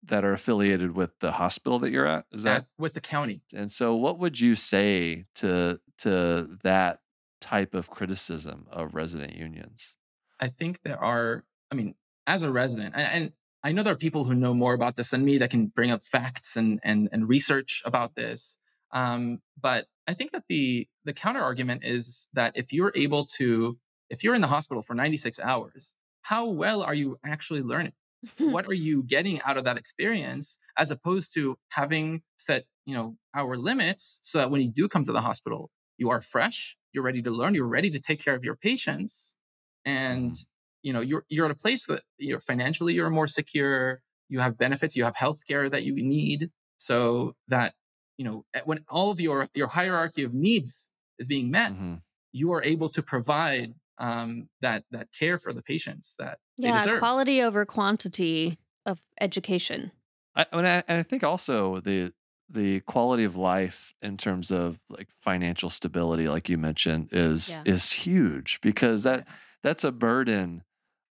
that 0.04 0.24
are 0.24 0.32
affiliated 0.32 0.94
with 0.94 1.18
the 1.20 1.32
hospital 1.32 1.78
that 1.80 1.90
you're 1.90 2.06
at? 2.06 2.26
Is 2.32 2.44
that 2.44 2.56
at, 2.56 2.66
with 2.78 2.94
the 2.94 3.00
county 3.00 3.42
And 3.54 3.70
so, 3.72 3.96
what 3.96 4.18
would 4.18 4.38
you 4.38 4.54
say 4.54 5.26
to 5.36 5.80
to 5.98 6.58
that 6.62 7.00
type 7.40 7.74
of 7.74 7.90
criticism 7.90 8.66
of 8.70 8.94
resident 8.94 9.34
unions? 9.34 9.96
I 10.40 10.48
think 10.48 10.82
there 10.82 10.98
are, 10.98 11.44
I 11.72 11.74
mean, 11.74 11.94
as 12.26 12.42
a 12.42 12.52
resident, 12.52 12.94
and, 12.94 13.22
and 13.24 13.32
I 13.64 13.72
know 13.72 13.82
there 13.82 13.92
are 13.92 13.96
people 13.96 14.24
who 14.24 14.34
know 14.34 14.54
more 14.54 14.74
about 14.74 14.94
this 14.96 15.10
than 15.10 15.24
me 15.24 15.38
that 15.38 15.50
can 15.50 15.66
bring 15.66 15.90
up 15.90 16.04
facts 16.04 16.56
and 16.56 16.80
and, 16.84 17.08
and 17.12 17.28
research 17.28 17.82
about 17.84 18.14
this. 18.14 18.58
Um, 18.92 19.40
but 19.60 19.86
I 20.06 20.14
think 20.14 20.32
that 20.32 20.44
the 20.48 20.86
the 21.04 21.12
counter 21.12 21.40
argument 21.40 21.84
is 21.84 22.28
that 22.32 22.52
if 22.56 22.72
you're 22.72 22.92
able 22.94 23.26
to, 23.36 23.78
if 24.10 24.24
you're 24.24 24.34
in 24.34 24.40
the 24.40 24.46
hospital 24.46 24.82
for 24.82 24.94
96 24.94 25.38
hours, 25.40 25.94
how 26.22 26.46
well 26.46 26.82
are 26.82 26.94
you 26.94 27.18
actually 27.24 27.62
learning? 27.62 27.92
what 28.38 28.66
are 28.66 28.74
you 28.74 29.02
getting 29.04 29.40
out 29.42 29.56
of 29.56 29.64
that 29.64 29.76
experience 29.76 30.58
as 30.76 30.90
opposed 30.90 31.32
to 31.34 31.56
having 31.68 32.22
set 32.36 32.64
you 32.84 32.94
know 32.94 33.16
our 33.34 33.56
limits 33.56 34.18
so 34.22 34.38
that 34.38 34.50
when 34.50 34.60
you 34.60 34.70
do 34.70 34.88
come 34.88 35.04
to 35.04 35.12
the 35.12 35.20
hospital 35.20 35.70
you 35.98 36.10
are 36.10 36.20
fresh 36.20 36.76
you're 36.92 37.04
ready 37.04 37.22
to 37.22 37.30
learn 37.30 37.54
you're 37.54 37.66
ready 37.66 37.90
to 37.90 38.00
take 38.00 38.22
care 38.22 38.34
of 38.34 38.44
your 38.44 38.56
patients 38.56 39.36
and 39.84 40.36
you 40.82 40.92
know 40.92 41.00
you're 41.00 41.24
you're 41.28 41.44
at 41.44 41.50
a 41.50 41.54
place 41.54 41.86
that 41.86 42.02
you're 42.18 42.40
financially 42.40 42.94
you're 42.94 43.10
more 43.10 43.26
secure 43.26 44.00
you 44.28 44.40
have 44.40 44.58
benefits 44.58 44.96
you 44.96 45.04
have 45.04 45.16
health 45.16 45.46
care 45.46 45.68
that 45.68 45.84
you 45.84 45.94
need 45.94 46.50
so 46.76 47.34
that 47.46 47.74
you 48.18 48.24
know 48.24 48.44
when 48.64 48.84
all 48.88 49.10
of 49.10 49.20
your 49.20 49.48
your 49.54 49.68
hierarchy 49.68 50.22
of 50.24 50.34
needs 50.34 50.92
is 51.18 51.26
being 51.26 51.50
met 51.50 51.72
Mhm. 51.72 52.02
you 52.32 52.52
are 52.52 52.62
able 52.62 52.88
to 52.90 53.02
provide 53.02 53.74
um, 53.98 54.48
that 54.60 54.84
that 54.90 55.08
care 55.18 55.38
for 55.38 55.52
the 55.52 55.62
patients 55.62 56.14
that 56.18 56.38
they 56.58 56.68
yeah, 56.68 56.78
deserve 56.78 57.00
quality 57.00 57.42
over 57.42 57.64
quantity 57.64 58.58
of 58.86 59.00
education. 59.20 59.92
I, 60.34 60.46
I, 60.52 60.56
mean, 60.56 60.66
I, 60.66 60.84
and 60.88 60.98
I 61.00 61.02
think 61.02 61.24
also 61.24 61.80
the 61.80 62.12
the 62.50 62.80
quality 62.80 63.24
of 63.24 63.36
life 63.36 63.92
in 64.02 64.16
terms 64.16 64.50
of 64.50 64.78
like 64.88 65.08
financial 65.20 65.68
stability, 65.68 66.28
like 66.28 66.48
you 66.48 66.58
mentioned, 66.58 67.08
is 67.12 67.58
Yeah. 67.66 67.72
is 67.74 67.92
huge 67.92 68.60
because 68.60 69.02
that 69.04 69.26
that's 69.62 69.84
a 69.84 69.92
burden 69.92 70.64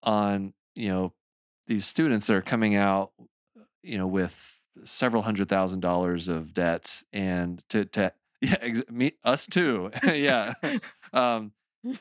on 0.04 0.54
you 0.76 0.90
know 0.90 1.14
these 1.68 1.86
students 1.86 2.28
that 2.28 2.36
are 2.36 2.42
coming 2.42 2.76
out 2.76 3.12
you 3.84 3.98
know 3.98 4.08
with 4.08 4.55
several 4.86 5.24
hundred 5.24 5.50
thousand 5.50 5.80
dollars 5.82 6.28
of 6.28 6.54
debt 6.54 7.04
and 7.12 7.64
to 7.70 7.86
to 7.86 8.12
yeah 8.42 8.58
ex- 8.62 8.84
me 8.90 9.14
us 9.24 9.46
too 9.46 9.92
yeah 10.04 10.54
um 11.14 11.52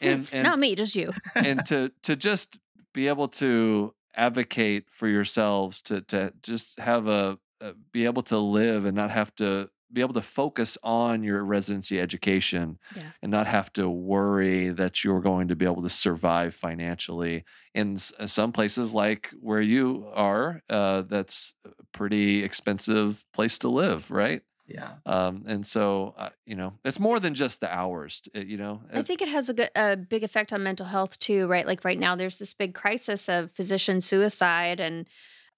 and 0.01 0.28
and 0.32 0.45
Not 0.45 0.59
me, 0.59 0.74
just 0.74 0.95
you. 0.97 1.12
and 1.35 1.64
to 1.66 1.91
to 2.05 2.16
just 2.16 2.59
be 2.93 3.09
able 3.09 3.28
to 3.28 3.95
advocate 4.16 4.85
for 4.91 5.09
yourselves 5.09 5.82
to 5.82 6.01
to 6.03 6.32
just 6.43 6.78
have 6.78 7.07
a, 7.07 7.39
a 7.61 7.74
be 7.93 8.05
able 8.07 8.22
to 8.24 8.39
live 8.39 8.87
and 8.87 8.97
not 8.97 9.11
have 9.11 9.35
to 9.37 9.68
be 9.95 10.01
able 10.01 10.14
to 10.14 10.20
focus 10.22 10.76
on 10.82 11.22
your 11.22 11.45
residency 11.45 12.01
education 12.01 12.78
Yeah. 12.97 13.11
and 13.22 13.30
not 13.30 13.47
have 13.47 13.72
to 13.74 13.88
worry 13.88 14.68
that 14.70 15.05
you're 15.05 15.20
going 15.20 15.49
to 15.49 15.57
be 15.57 15.64
able 15.64 15.82
to 15.82 15.88
survive 15.88 16.55
financially 16.55 17.45
in 17.74 17.95
s- 17.95 18.12
uh, 18.18 18.26
some 18.26 18.53
places 18.53 18.92
like 18.95 19.30
where 19.40 19.61
you 19.62 20.07
are 20.14 20.62
uh, 20.68 21.03
that's 21.03 21.55
a 21.64 21.70
pretty 21.92 22.42
expensive 22.45 23.24
place 23.32 23.57
to 23.59 23.68
live 23.68 24.11
right 24.11 24.42
Yeah. 24.66 24.95
um, 25.07 25.45
and 25.47 25.64
so 25.66 26.14
uh, 26.18 26.30
you 26.47 26.57
know 26.57 26.72
it's 26.84 26.99
more 26.99 27.20
than 27.20 27.34
just 27.34 27.61
the 27.61 27.70
hours 27.72 28.20
t- 28.22 28.30
uh, 28.34 28.40
you 28.45 28.57
know 28.57 28.80
I 28.92 29.03
think 29.03 29.20
it 29.22 29.28
has 29.28 29.49
a, 29.49 29.55
good, 29.55 29.70
a 29.76 29.97
big 29.97 30.24
effect 30.24 30.53
on 30.53 30.62
mental 30.62 30.86
health 30.86 31.18
too, 31.20 31.47
right? 31.47 31.66
Like 31.66 31.84
right 31.84 31.99
now, 31.99 32.16
there's 32.16 32.38
this 32.38 32.55
big 32.55 32.72
crisis 32.74 33.28
of 33.28 33.51
physician 33.55 34.01
suicide, 34.01 34.80
and 34.80 35.07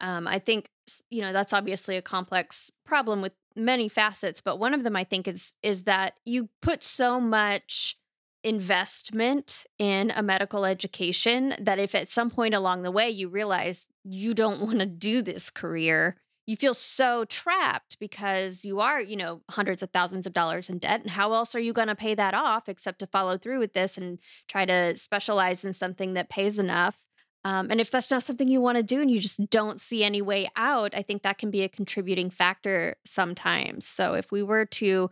um, 0.01 0.27
I 0.27 0.39
think 0.41 0.69
you 1.11 1.21
know 1.23 1.33
that's 1.33 1.53
obviously 1.53 1.97
a 1.97 2.03
complex 2.03 2.71
problem 2.85 3.23
with 3.23 3.33
many 3.57 3.89
facets. 3.89 4.41
But 4.41 4.59
one 4.59 4.75
of 4.75 4.85
them, 4.85 4.97
I 4.97 5.05
think, 5.05 5.27
is 5.27 5.55
is 5.63 5.85
that 5.85 6.15
you 6.25 6.49
put 6.63 6.83
so 6.83 7.21
much 7.21 7.97
investment 8.45 9.67
in 9.79 10.13
a 10.15 10.23
medical 10.23 10.65
education 10.65 11.55
that 11.59 11.81
if 11.81 11.95
at 11.97 12.09
some 12.09 12.31
point 12.31 12.55
along 12.55 12.83
the 12.83 12.93
way 12.93 13.11
you 13.11 13.29
realize 13.29 13.89
you 14.05 14.35
don't 14.35 14.61
want 14.67 14.79
to 14.79 14.87
do 14.87 15.21
this 15.21 15.51
career 15.51 16.17
you 16.47 16.57
feel 16.57 16.75
so 16.75 17.25
trapped 17.25 17.99
because 17.99 18.65
you 18.65 18.79
are, 18.79 19.01
you 19.01 19.17
know, 19.17 19.43
hundreds 19.51 19.83
of 19.83 19.91
thousands 19.91 20.27
of 20.27 20.33
dollars 20.33 20.71
in 20.71 20.79
debt. 20.79 21.03
And 21.03 21.11
how 21.11 21.33
else 21.33 21.55
are 21.57 21.61
you 21.61 21.73
going 21.73 21.89
to 21.89 21.97
pay 21.97 22.15
that 22.15 22.35
off 22.35 22.69
except 22.69 23.01
to 23.01 23.07
follow 23.07 23.37
through 23.37 23.59
with 23.59 23.73
this 23.73 23.99
and 23.99 24.21
try 24.49 24.65
to 24.65 24.97
specialize 24.97 25.65
in 25.65 25.73
something 25.73 26.15
that 26.15 26.31
pays 26.31 26.59
enough? 26.59 27.05
Um, 27.47 27.71
and 27.71 27.81
if 27.81 27.93
that's 27.93 28.11
not 28.11 28.25
something 28.25 28.49
you 28.49 28.61
want 28.61 28.77
to 28.77 28.83
do 28.83 29.01
and 29.01 29.09
you 29.09 29.21
just 29.21 29.39
don't 29.51 29.81
see 29.81 30.03
any 30.03 30.21
way 30.21 30.51
out, 30.57 30.97
I 30.97 31.03
think 31.03 31.23
that 31.23 31.39
can 31.39 31.53
be 31.53 31.63
a 31.63 31.69
contributing 31.69 32.29
factor 32.29 32.97
sometimes. 33.05 33.87
So 33.87 34.15
if 34.15 34.33
we 34.33 34.43
were 34.43 34.67
to, 34.67 35.09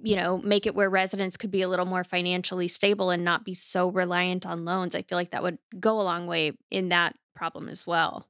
you 0.00 0.14
know, 0.14 0.38
make 0.38 0.64
it 0.66 0.76
where 0.76 0.88
residents 0.88 1.36
could 1.36 1.50
be 1.50 1.62
a 1.62 1.68
little 1.68 1.84
more 1.84 2.04
financially 2.04 2.68
stable 2.68 3.10
and 3.10 3.24
not 3.24 3.44
be 3.44 3.52
so 3.52 3.88
reliant 3.88 4.46
on 4.46 4.64
loans, 4.64 4.94
I 4.94 5.02
feel 5.02 5.18
like 5.18 5.32
that 5.32 5.42
would 5.42 5.58
go 5.80 6.00
a 6.00 6.02
long 6.02 6.28
way 6.28 6.52
in 6.70 6.90
that 6.90 7.16
problem 7.34 7.68
as 7.68 7.84
well. 7.84 8.28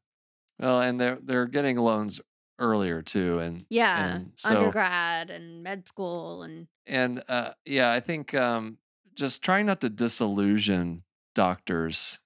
Well, 0.59 0.81
and 0.81 0.99
they're 0.99 1.19
they're 1.23 1.45
getting 1.45 1.77
loans 1.77 2.23
earlier 2.59 3.03
too, 3.03 3.41
and 3.41 3.67
Yeah, 3.69 4.15
and 4.15 4.33
so 4.37 4.49
undergrad 4.49 5.29
and 5.29 5.63
med 5.63 5.87
school 5.87 6.43
and 6.43 6.69
and 6.87 7.23
uh, 7.29 7.51
yeah, 7.67 7.93
I 7.93 8.01
think 8.01 8.33
um, 8.33 8.79
just 9.15 9.45
trying 9.45 9.67
not 9.67 9.83
to 9.83 9.91
disillusion 9.91 11.03
doctors, 11.35 12.21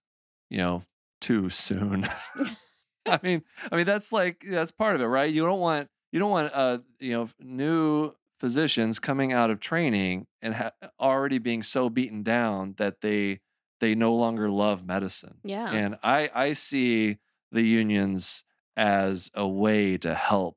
you 0.48 0.58
know, 0.58 0.84
too 1.20 1.50
soon. 1.50 2.08
I 3.06 3.18
mean, 3.22 3.42
I 3.70 3.76
mean 3.76 3.86
that's 3.86 4.12
like 4.12 4.44
that's 4.46 4.70
part 4.70 4.94
of 4.94 5.00
it, 5.00 5.06
right? 5.06 5.32
You 5.32 5.44
don't 5.44 5.60
want 5.60 5.88
you 6.12 6.18
don't 6.18 6.30
want 6.30 6.52
uh 6.54 6.78
you 6.98 7.12
know 7.12 7.28
new 7.38 8.12
physicians 8.38 8.98
coming 8.98 9.32
out 9.32 9.50
of 9.50 9.60
training 9.60 10.26
and 10.42 10.54
ha- 10.54 10.72
already 10.98 11.38
being 11.38 11.62
so 11.62 11.88
beaten 11.90 12.22
down 12.22 12.74
that 12.78 13.00
they 13.00 13.40
they 13.80 13.94
no 13.94 14.14
longer 14.14 14.50
love 14.50 14.86
medicine. 14.86 15.38
yeah. 15.44 15.72
And 15.72 15.98
I 16.02 16.30
I 16.34 16.52
see 16.52 17.18
the 17.52 17.62
unions 17.62 18.44
as 18.76 19.30
a 19.34 19.46
way 19.46 19.96
to 19.98 20.14
help, 20.14 20.56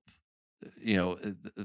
you 0.78 0.96
know, 0.96 1.18
uh, 1.24 1.64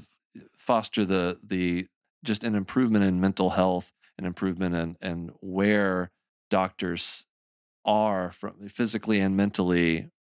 foster 0.56 1.04
the 1.04 1.38
the 1.42 1.86
just 2.24 2.44
an 2.44 2.54
improvement 2.54 3.04
in 3.04 3.20
mental 3.20 3.50
health, 3.50 3.92
an 4.18 4.24
improvement 4.24 4.74
in 4.74 4.96
and 5.00 5.32
where 5.40 6.10
doctors 6.50 7.26
are 7.88 8.30
from 8.32 8.68
physically 8.68 9.20
and 9.20 9.36
mentally 9.36 10.10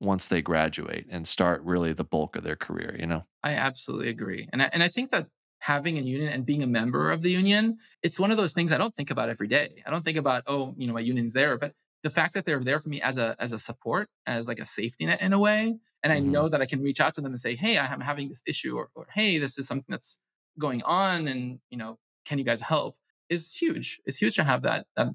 once 0.00 0.28
they 0.28 0.42
graduate 0.42 1.06
and 1.10 1.26
start 1.26 1.62
really 1.62 1.92
the 1.92 2.04
bulk 2.04 2.36
of 2.36 2.44
their 2.44 2.56
career. 2.56 2.96
You 3.00 3.06
know. 3.06 3.24
I 3.42 3.52
absolutely 3.54 4.08
agree. 4.08 4.48
And 4.52 4.62
I, 4.62 4.70
and 4.72 4.82
I 4.82 4.88
think 4.88 5.10
that 5.10 5.28
having 5.60 5.98
a 5.98 6.02
union 6.02 6.28
and 6.28 6.44
being 6.46 6.62
a 6.62 6.66
member 6.66 7.10
of 7.10 7.22
the 7.22 7.30
union, 7.30 7.78
it's 8.02 8.20
one 8.20 8.30
of 8.30 8.36
those 8.36 8.52
things 8.52 8.72
I 8.72 8.78
don't 8.78 8.94
think 8.94 9.10
about 9.10 9.28
every 9.28 9.48
day. 9.48 9.82
I 9.86 9.90
don't 9.90 10.04
think 10.04 10.18
about, 10.18 10.44
oh, 10.46 10.74
you 10.76 10.86
know, 10.86 10.92
my 10.92 11.00
union's 11.00 11.32
there, 11.32 11.56
but 11.58 11.72
the 12.02 12.10
fact 12.10 12.34
that 12.34 12.44
they're 12.44 12.60
there 12.62 12.80
for 12.80 12.90
me 12.90 13.00
as 13.00 13.16
a 13.18 13.34
as 13.38 13.52
a 13.52 13.58
support, 13.58 14.08
as 14.26 14.46
like 14.46 14.58
a 14.60 14.66
safety 14.66 15.06
net 15.06 15.22
in 15.22 15.32
a 15.32 15.38
way, 15.38 15.74
and 16.02 16.12
I 16.12 16.20
Mhm. 16.20 16.30
know 16.32 16.48
that 16.50 16.60
I 16.60 16.66
can 16.66 16.82
reach 16.82 17.00
out 17.00 17.14
to 17.14 17.22
them 17.22 17.32
and 17.32 17.40
say, 17.40 17.54
hey, 17.56 17.78
I'm 17.78 18.00
having 18.00 18.28
this 18.28 18.42
issue, 18.46 18.76
or, 18.76 18.90
or 18.94 19.06
hey, 19.14 19.38
this 19.38 19.58
is 19.58 19.66
something 19.66 19.86
that's 19.88 20.20
going 20.58 20.82
on, 20.84 21.26
and 21.28 21.60
you 21.70 21.78
know, 21.78 21.98
can 22.26 22.38
you 22.38 22.44
guys 22.44 22.60
help? 22.60 22.96
Is 23.30 23.54
huge. 23.54 24.00
It's 24.04 24.18
huge 24.18 24.36
to 24.36 24.44
have 24.44 24.62
that 24.62 24.86
that 24.96 25.08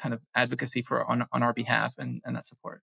kind 0.00 0.14
of 0.14 0.20
advocacy 0.34 0.82
for 0.82 1.04
on 1.10 1.26
on 1.32 1.42
our 1.42 1.52
behalf 1.52 1.94
and 1.98 2.20
and 2.24 2.34
that 2.36 2.46
support. 2.46 2.82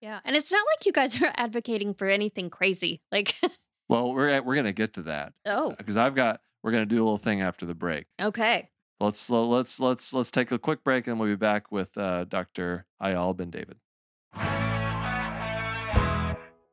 Yeah. 0.00 0.20
And 0.24 0.36
it's 0.36 0.52
not 0.52 0.64
like 0.74 0.84
you 0.86 0.92
guys 0.92 1.20
are 1.22 1.32
advocating 1.36 1.94
for 1.94 2.06
anything 2.06 2.50
crazy. 2.50 3.00
Like, 3.10 3.34
Well, 3.88 4.12
we're 4.12 4.28
at, 4.28 4.44
we're 4.44 4.56
gonna 4.56 4.72
get 4.72 4.92
to 4.94 5.02
that 5.02 5.32
oh, 5.46 5.74
because 5.78 5.96
I've 5.96 6.14
got 6.14 6.40
we're 6.62 6.72
gonna 6.72 6.86
do 6.86 6.96
a 6.96 7.04
little 7.04 7.18
thing 7.18 7.40
after 7.40 7.64
the 7.66 7.74
break. 7.74 8.06
okay. 8.20 8.68
Let's 8.98 9.28
let's 9.28 9.78
let's 9.78 10.14
let's 10.14 10.30
take 10.30 10.50
a 10.52 10.58
quick 10.58 10.82
break 10.82 11.06
and 11.06 11.20
we'll 11.20 11.28
be 11.28 11.36
back 11.36 11.70
with 11.70 11.96
uh, 11.98 12.24
Dr. 12.24 12.86
Eyal 13.02 13.36
Ben 13.36 13.50
David. 13.50 13.76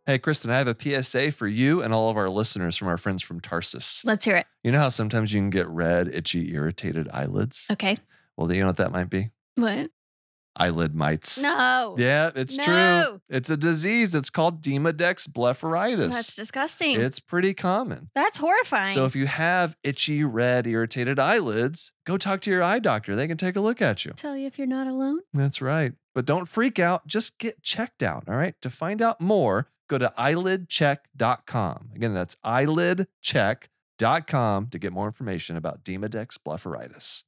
Hey, 0.05 0.19
Kristen, 0.19 0.51
I 0.51 0.57
have 0.57 0.67
a 0.67 0.75
PSA 0.77 1.31
for 1.31 1.47
you 1.47 1.81
and 1.81 1.93
all 1.93 2.09
of 2.09 2.17
our 2.17 2.29
listeners 2.29 2.75
from 2.75 2.89
our 2.89 2.97
friends 2.97 3.21
from 3.23 3.39
Tarsus. 3.39 4.03
Let's 4.03 4.25
hear 4.25 4.35
it. 4.35 4.45
You 4.61 4.71
know 4.71 4.79
how 4.79 4.89
sometimes 4.89 5.33
you 5.33 5.39
can 5.39 5.49
get 5.49 5.67
red, 5.69 6.09
itchy, 6.13 6.53
irritated 6.53 7.07
eyelids? 7.13 7.67
Okay. 7.71 7.97
Well, 8.35 8.47
do 8.47 8.53
you 8.53 8.61
know 8.61 8.67
what 8.67 8.77
that 8.77 8.91
might 8.91 9.09
be? 9.09 9.29
What? 9.55 9.89
Eyelid 10.55 10.93
mites. 10.93 11.41
No. 11.41 11.95
Yeah, 11.97 12.29
it's 12.35 12.55
true. 12.55 13.19
It's 13.27 13.49
a 13.49 13.57
disease. 13.57 14.13
It's 14.13 14.29
called 14.29 14.61
Demodex 14.61 15.27
blepharitis. 15.27 16.11
That's 16.11 16.35
disgusting. 16.35 17.01
it's 17.01 17.19
pretty 17.19 17.55
common. 17.55 18.11
That's 18.13 18.37
horrifying. 18.37 18.93
So 18.93 19.05
if 19.05 19.15
you 19.15 19.25
have 19.25 19.75
itchy, 19.83 20.23
red, 20.23 20.67
irritated 20.67 21.17
eyelids, 21.17 21.91
go 22.05 22.17
talk 22.17 22.41
to 22.41 22.51
your 22.51 22.61
eye 22.61 22.77
doctor. 22.77 23.15
They 23.15 23.27
can 23.27 23.37
take 23.37 23.55
a 23.55 23.61
look 23.61 23.81
at 23.81 24.05
you. 24.05 24.11
Tell 24.15 24.37
you 24.37 24.45
if 24.45 24.59
you're 24.59 24.67
not 24.67 24.85
alone. 24.85 25.21
That's 25.33 25.59
right. 25.59 25.93
But 26.13 26.27
don't 26.27 26.47
freak 26.47 26.77
out. 26.77 27.07
Just 27.07 27.39
get 27.39 27.63
checked 27.63 28.03
out. 28.03 28.25
All 28.29 28.35
right. 28.35 28.53
To 28.61 28.69
find 28.69 29.01
out 29.01 29.19
more, 29.19 29.69
go 29.89 29.97
to 29.97 30.13
eyelidcheck.com. 30.19 31.89
Again, 31.95 32.13
that's 32.13 32.35
eyelidcheck.com 32.45 34.67
to 34.67 34.79
get 34.79 34.93
more 34.93 35.07
information 35.07 35.57
about 35.57 35.83
Demodex 35.83 36.37
blepharitis. 36.45 37.23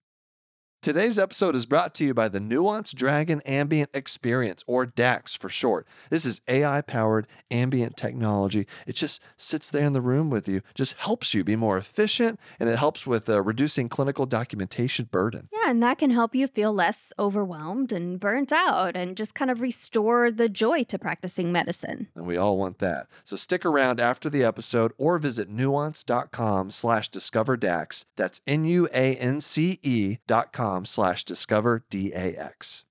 Today's 0.86 1.18
episode 1.18 1.56
is 1.56 1.66
brought 1.66 1.96
to 1.96 2.06
you 2.06 2.14
by 2.14 2.30
the 2.30 2.40
Nuance 2.40 2.94
Dragon 2.94 3.42
Ambient 3.42 3.90
Experience, 3.96 4.64
or 4.68 4.86
DAX 4.86 5.34
for 5.34 5.50
short. 5.50 5.88
This 6.12 6.26
is 6.26 6.42
AI 6.48 6.82
powered 6.82 7.26
ambient 7.50 7.98
technology. 7.98 8.68
It 8.86 8.94
just 8.94 9.20
sits 9.36 9.72
there 9.72 9.84
in 9.84 9.94
the 9.94 10.02
room 10.02 10.30
with 10.30 10.48
you, 10.48 10.62
just 10.76 10.94
helps 10.94 11.34
you 11.34 11.44
be 11.44 11.56
more 11.56 11.80
efficient, 11.80 12.40
and 12.60 12.70
it 12.70 12.78
helps 12.78 13.08
with 13.08 13.28
uh, 13.28 13.42
reducing 13.42 13.90
clinical 13.90 14.28
documentation 14.28 15.06
burden. 15.06 15.50
Yeah, 15.52 15.72
and 15.72 15.82
that 15.82 15.98
can 15.98 16.12
help 16.12 16.36
you 16.36 16.46
feel 16.46 16.72
less 16.72 17.12
overwhelmed 17.18 17.92
and 17.92 18.20
burnt 18.20 18.54
out 18.54 18.96
and 18.96 19.18
just 19.18 19.34
kind 19.34 19.50
of 19.50 19.62
restore 19.62 20.30
the 20.30 20.50
joy 20.50 20.84
to 20.84 21.00
practicing 21.00 21.52
medicine. 21.52 22.10
And 22.14 22.28
we 22.28 22.38
all 22.38 22.60
want 22.60 22.78
that. 22.78 23.08
So 23.24 23.36
stick 23.36 23.66
around 23.66 24.00
after 24.00 24.30
the 24.30 24.44
episode 24.44 24.94
or 25.00 25.18
visit 25.18 25.50
nuance.com 25.50 26.70
slash 26.70 27.10
discover 27.10 27.58
DAX. 27.58 28.06
That's 28.16 28.40
N-U-A-N-C-E 28.46 30.18
dot 30.28 30.54
com 30.54 30.75
slash 30.84 31.24
discover 31.24 31.86
D-A-X. 31.90 32.86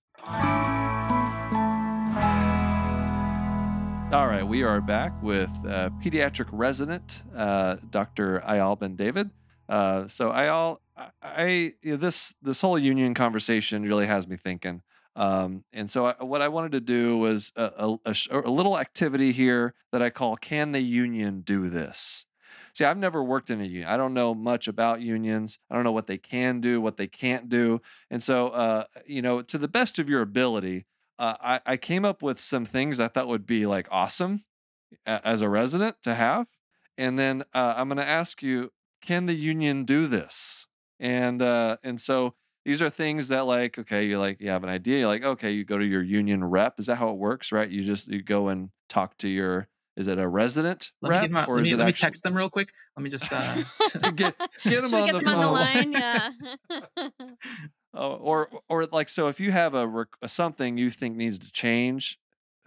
All 4.14 4.28
right, 4.28 4.46
we 4.46 4.62
are 4.62 4.80
back 4.80 5.12
with 5.24 5.50
uh, 5.66 5.90
pediatric 6.00 6.46
resident 6.52 7.24
uh, 7.34 7.78
Dr. 7.90 8.40
Eyal 8.46 8.78
Ben 8.78 8.94
David. 8.94 9.30
Uh, 9.68 10.06
so 10.06 10.30
Eyal, 10.30 10.78
I, 10.96 11.08
I 11.20 11.46
you 11.82 11.92
know, 11.92 11.96
this 11.96 12.32
this 12.40 12.60
whole 12.60 12.78
union 12.78 13.14
conversation 13.14 13.82
really 13.82 14.06
has 14.06 14.28
me 14.28 14.36
thinking. 14.36 14.82
Um, 15.16 15.64
and 15.72 15.90
so 15.90 16.06
I, 16.06 16.22
what 16.22 16.42
I 16.42 16.48
wanted 16.48 16.72
to 16.72 16.80
do 16.80 17.18
was 17.18 17.52
a, 17.56 17.98
a, 18.04 18.14
a 18.30 18.40
a 18.40 18.50
little 18.50 18.78
activity 18.78 19.32
here 19.32 19.74
that 19.90 20.00
I 20.00 20.10
call 20.10 20.36
"Can 20.36 20.70
the 20.70 20.80
union 20.80 21.40
do 21.40 21.68
this?" 21.68 22.26
See, 22.74 22.84
I've 22.84 22.98
never 22.98 23.22
worked 23.22 23.50
in 23.50 23.60
a 23.60 23.64
union. 23.64 23.88
I 23.88 23.96
don't 23.96 24.14
know 24.14 24.34
much 24.34 24.66
about 24.66 25.00
unions. 25.00 25.58
I 25.70 25.74
don't 25.76 25.84
know 25.84 25.92
what 25.92 26.08
they 26.08 26.18
can 26.18 26.60
do, 26.60 26.80
what 26.80 26.96
they 26.96 27.06
can't 27.06 27.48
do. 27.48 27.80
And 28.10 28.22
so, 28.22 28.48
uh, 28.48 28.84
you 29.06 29.22
know, 29.22 29.42
to 29.42 29.58
the 29.58 29.68
best 29.68 29.98
of 29.98 30.08
your 30.08 30.22
ability, 30.22 30.86
uh, 31.18 31.36
I, 31.40 31.60
I 31.64 31.76
came 31.76 32.04
up 32.04 32.20
with 32.22 32.40
some 32.40 32.64
things 32.64 32.98
I 32.98 33.08
thought 33.08 33.28
would 33.28 33.46
be 33.46 33.66
like 33.66 33.86
awesome 33.92 34.44
as 35.06 35.42
a 35.42 35.48
resident 35.48 35.96
to 36.02 36.14
have. 36.14 36.46
and 36.96 37.18
then 37.18 37.42
uh, 37.54 37.74
I'm 37.76 37.88
going 37.88 37.98
to 37.98 38.06
ask 38.08 38.42
you, 38.42 38.72
can 39.02 39.26
the 39.26 39.34
union 39.34 39.84
do 39.84 40.06
this? 40.06 40.66
And 41.00 41.42
uh, 41.42 41.78
and 41.82 42.00
so 42.00 42.34
these 42.64 42.80
are 42.82 42.90
things 42.90 43.28
that 43.28 43.42
like, 43.46 43.78
okay, 43.78 44.04
you're 44.06 44.18
like, 44.18 44.40
you 44.40 44.48
have 44.50 44.62
an 44.64 44.70
idea, 44.70 45.00
you're 45.00 45.08
like, 45.08 45.24
okay, 45.24 45.50
you 45.50 45.64
go 45.64 45.78
to 45.78 45.84
your 45.84 46.02
union 46.02 46.44
rep. 46.44 46.78
Is 46.80 46.86
that 46.86 46.96
how 46.96 47.10
it 47.10 47.16
works, 47.16 47.52
right? 47.52 47.68
You 47.68 47.82
just 47.84 48.08
you 48.08 48.22
go 48.22 48.48
and 48.48 48.70
talk 48.88 49.18
to 49.18 49.28
your 49.28 49.68
is 49.96 50.08
it 50.08 50.18
a 50.18 50.26
resident 50.26 50.90
Let 51.02 51.10
rep 51.10 51.22
me, 51.22 51.28
get 51.28 51.32
my, 51.32 51.44
or 51.46 51.56
let 51.56 51.62
is 51.62 51.68
me, 51.70 51.74
it 51.74 51.78
let 51.78 51.86
me 51.86 51.92
text 51.92 52.22
them 52.22 52.36
real 52.36 52.50
quick. 52.50 52.68
Let 52.96 53.02
me 53.04 53.10
just 53.10 53.26
uh, 53.30 53.62
get 54.14 54.36
get 54.36 54.36
them 54.64 54.88
Should 54.88 54.92
we 54.92 55.00
on 55.00 55.06
get 55.06 55.12
the 55.12 55.20
them 55.20 55.28
on 55.28 55.40
the 55.40 55.50
line? 55.50 55.92
Yeah. 55.92 57.08
Oh, 57.96 58.14
or 58.14 58.48
or 58.68 58.86
like 58.86 59.08
so 59.08 59.28
if 59.28 59.38
you 59.38 59.52
have 59.52 59.74
a, 59.74 59.86
rec- 59.86 60.16
a 60.20 60.28
something 60.28 60.76
you 60.76 60.90
think 60.90 61.16
needs 61.16 61.38
to 61.38 61.52
change, 61.52 62.18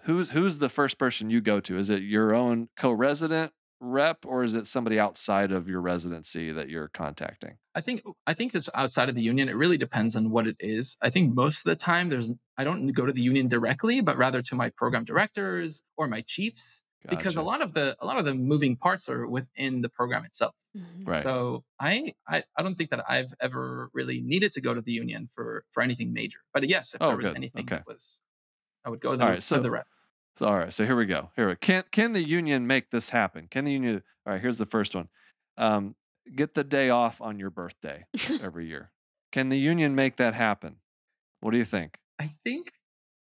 who's 0.04 0.30
who's 0.30 0.60
the 0.60 0.70
first 0.70 0.98
person 0.98 1.30
you 1.30 1.42
go 1.42 1.60
to? 1.60 1.78
Is 1.78 1.90
it 1.90 2.02
your 2.02 2.34
own 2.34 2.70
co-resident 2.78 3.52
rep 3.80 4.26
or 4.26 4.44
is 4.44 4.56
it 4.56 4.66
somebody 4.66 5.00
outside 5.00 5.52
of 5.52 5.68
your 5.68 5.82
residency 5.82 6.52
that 6.52 6.70
you're 6.70 6.88
contacting? 6.88 7.58
I 7.76 7.82
think 7.82 8.04
I 8.26 8.34
think 8.34 8.56
it's 8.56 8.70
outside 8.74 9.10
of 9.10 9.16
the 9.16 9.22
union. 9.22 9.50
It 9.50 9.56
really 9.58 9.78
depends 9.78 10.16
on 10.16 10.32
what 10.32 10.48
it 10.48 10.56
is. 10.60 10.98
I 11.02 11.10
think 11.10 11.36
most 11.36 11.66
of 11.66 11.70
the 11.70 11.76
time 11.76 12.10
there's 12.10 12.32
I 12.58 12.64
don't 12.64 12.88
go 12.88 13.06
to 13.06 13.14
the 13.14 13.22
union 13.22 13.50
directly, 13.50 14.00
but 14.00 14.18
rather 14.18 14.42
to 14.44 14.56
my 14.56 14.72
program 14.78 15.04
directors 15.04 15.84
or 15.98 16.08
my 16.08 16.22
chiefs 16.26 16.84
because 17.10 17.38
a 17.38 17.42
lot 17.42 17.62
of 17.62 17.74
the 17.74 17.96
a 18.02 18.06
lot 18.06 18.18
of 18.18 18.26
the 18.26 18.34
moving 18.34 18.76
parts 18.76 19.08
are 19.10 19.28
within 19.28 19.82
the 19.82 19.90
program 19.90 20.24
itself. 20.26 20.56
Mhm. 20.76 21.08
right. 21.08 21.20
So 21.20 21.64
I, 21.80 22.14
I 22.28 22.44
I 22.58 22.64
don't 22.64 22.76
think 22.76 22.90
that 22.90 23.04
I've 23.10 23.34
ever 23.40 23.90
really 23.94 24.22
needed 24.22 24.52
to 24.54 24.62
go 24.62 24.74
to 24.74 24.82
the 24.82 24.92
union 24.92 25.28
for 25.34 25.64
for 25.72 25.82
anything 25.84 26.12
major. 26.14 26.40
But 26.54 26.68
yes, 26.68 26.94
if 26.94 27.02
Oh, 27.02 27.08
there 27.10 27.18
was 27.18 27.28
good. 27.28 27.38
anything 27.38 27.64
Okay. 27.66 27.76
that 27.78 27.88
was, 27.88 28.22
I 28.86 28.90
would 28.90 29.00
go 29.00 29.16
to 29.16 29.24
All 29.24 29.30
right, 29.30 29.44
so- 29.44 29.60
the 29.60 29.72
rep. 29.72 29.88
So, 30.38 30.46
all 30.46 30.58
right, 30.60 30.72
so 30.72 30.86
here 30.86 30.96
we 30.96 31.08
go. 31.08 31.32
Here, 31.36 31.50
we- 31.50 31.56
can 31.56 31.84
can 31.92 32.14
the 32.14 32.24
union 32.24 32.68
make 32.68 32.92
this 32.92 33.10
happen? 33.10 33.48
Can 33.50 33.66
the 33.66 33.72
union? 33.74 34.04
All 34.26 34.34
right, 34.34 34.42
here's 34.42 34.58
the 34.60 34.66
first 34.68 34.94
one. 34.96 35.10
Um, 35.58 35.96
get 36.36 36.54
the 36.54 36.64
day 36.64 36.90
off 36.90 37.22
on 37.22 37.40
your 37.40 37.50
birthday 37.50 38.06
every 38.42 38.68
year. 38.68 38.92
Can 39.32 39.50
the 39.50 39.58
union 39.58 39.96
make 39.96 40.18
that 40.18 40.34
happen? 40.36 40.78
What 41.40 41.52
do 41.52 41.58
you 41.58 41.66
think? 41.66 42.00
I 42.20 42.28
think, 42.44 42.72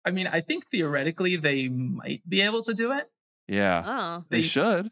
I 0.05 0.11
mean, 0.11 0.27
I 0.27 0.41
think 0.41 0.69
theoretically 0.71 1.37
they 1.37 1.69
might 1.69 2.23
be 2.29 2.41
able 2.43 2.63
to 2.65 2.75
do 2.75 2.93
it. 2.93 3.11
Yeah, 3.49 3.83
Oh. 3.87 4.25
they 4.31 4.39
They- 4.39 4.43
should. 4.49 4.91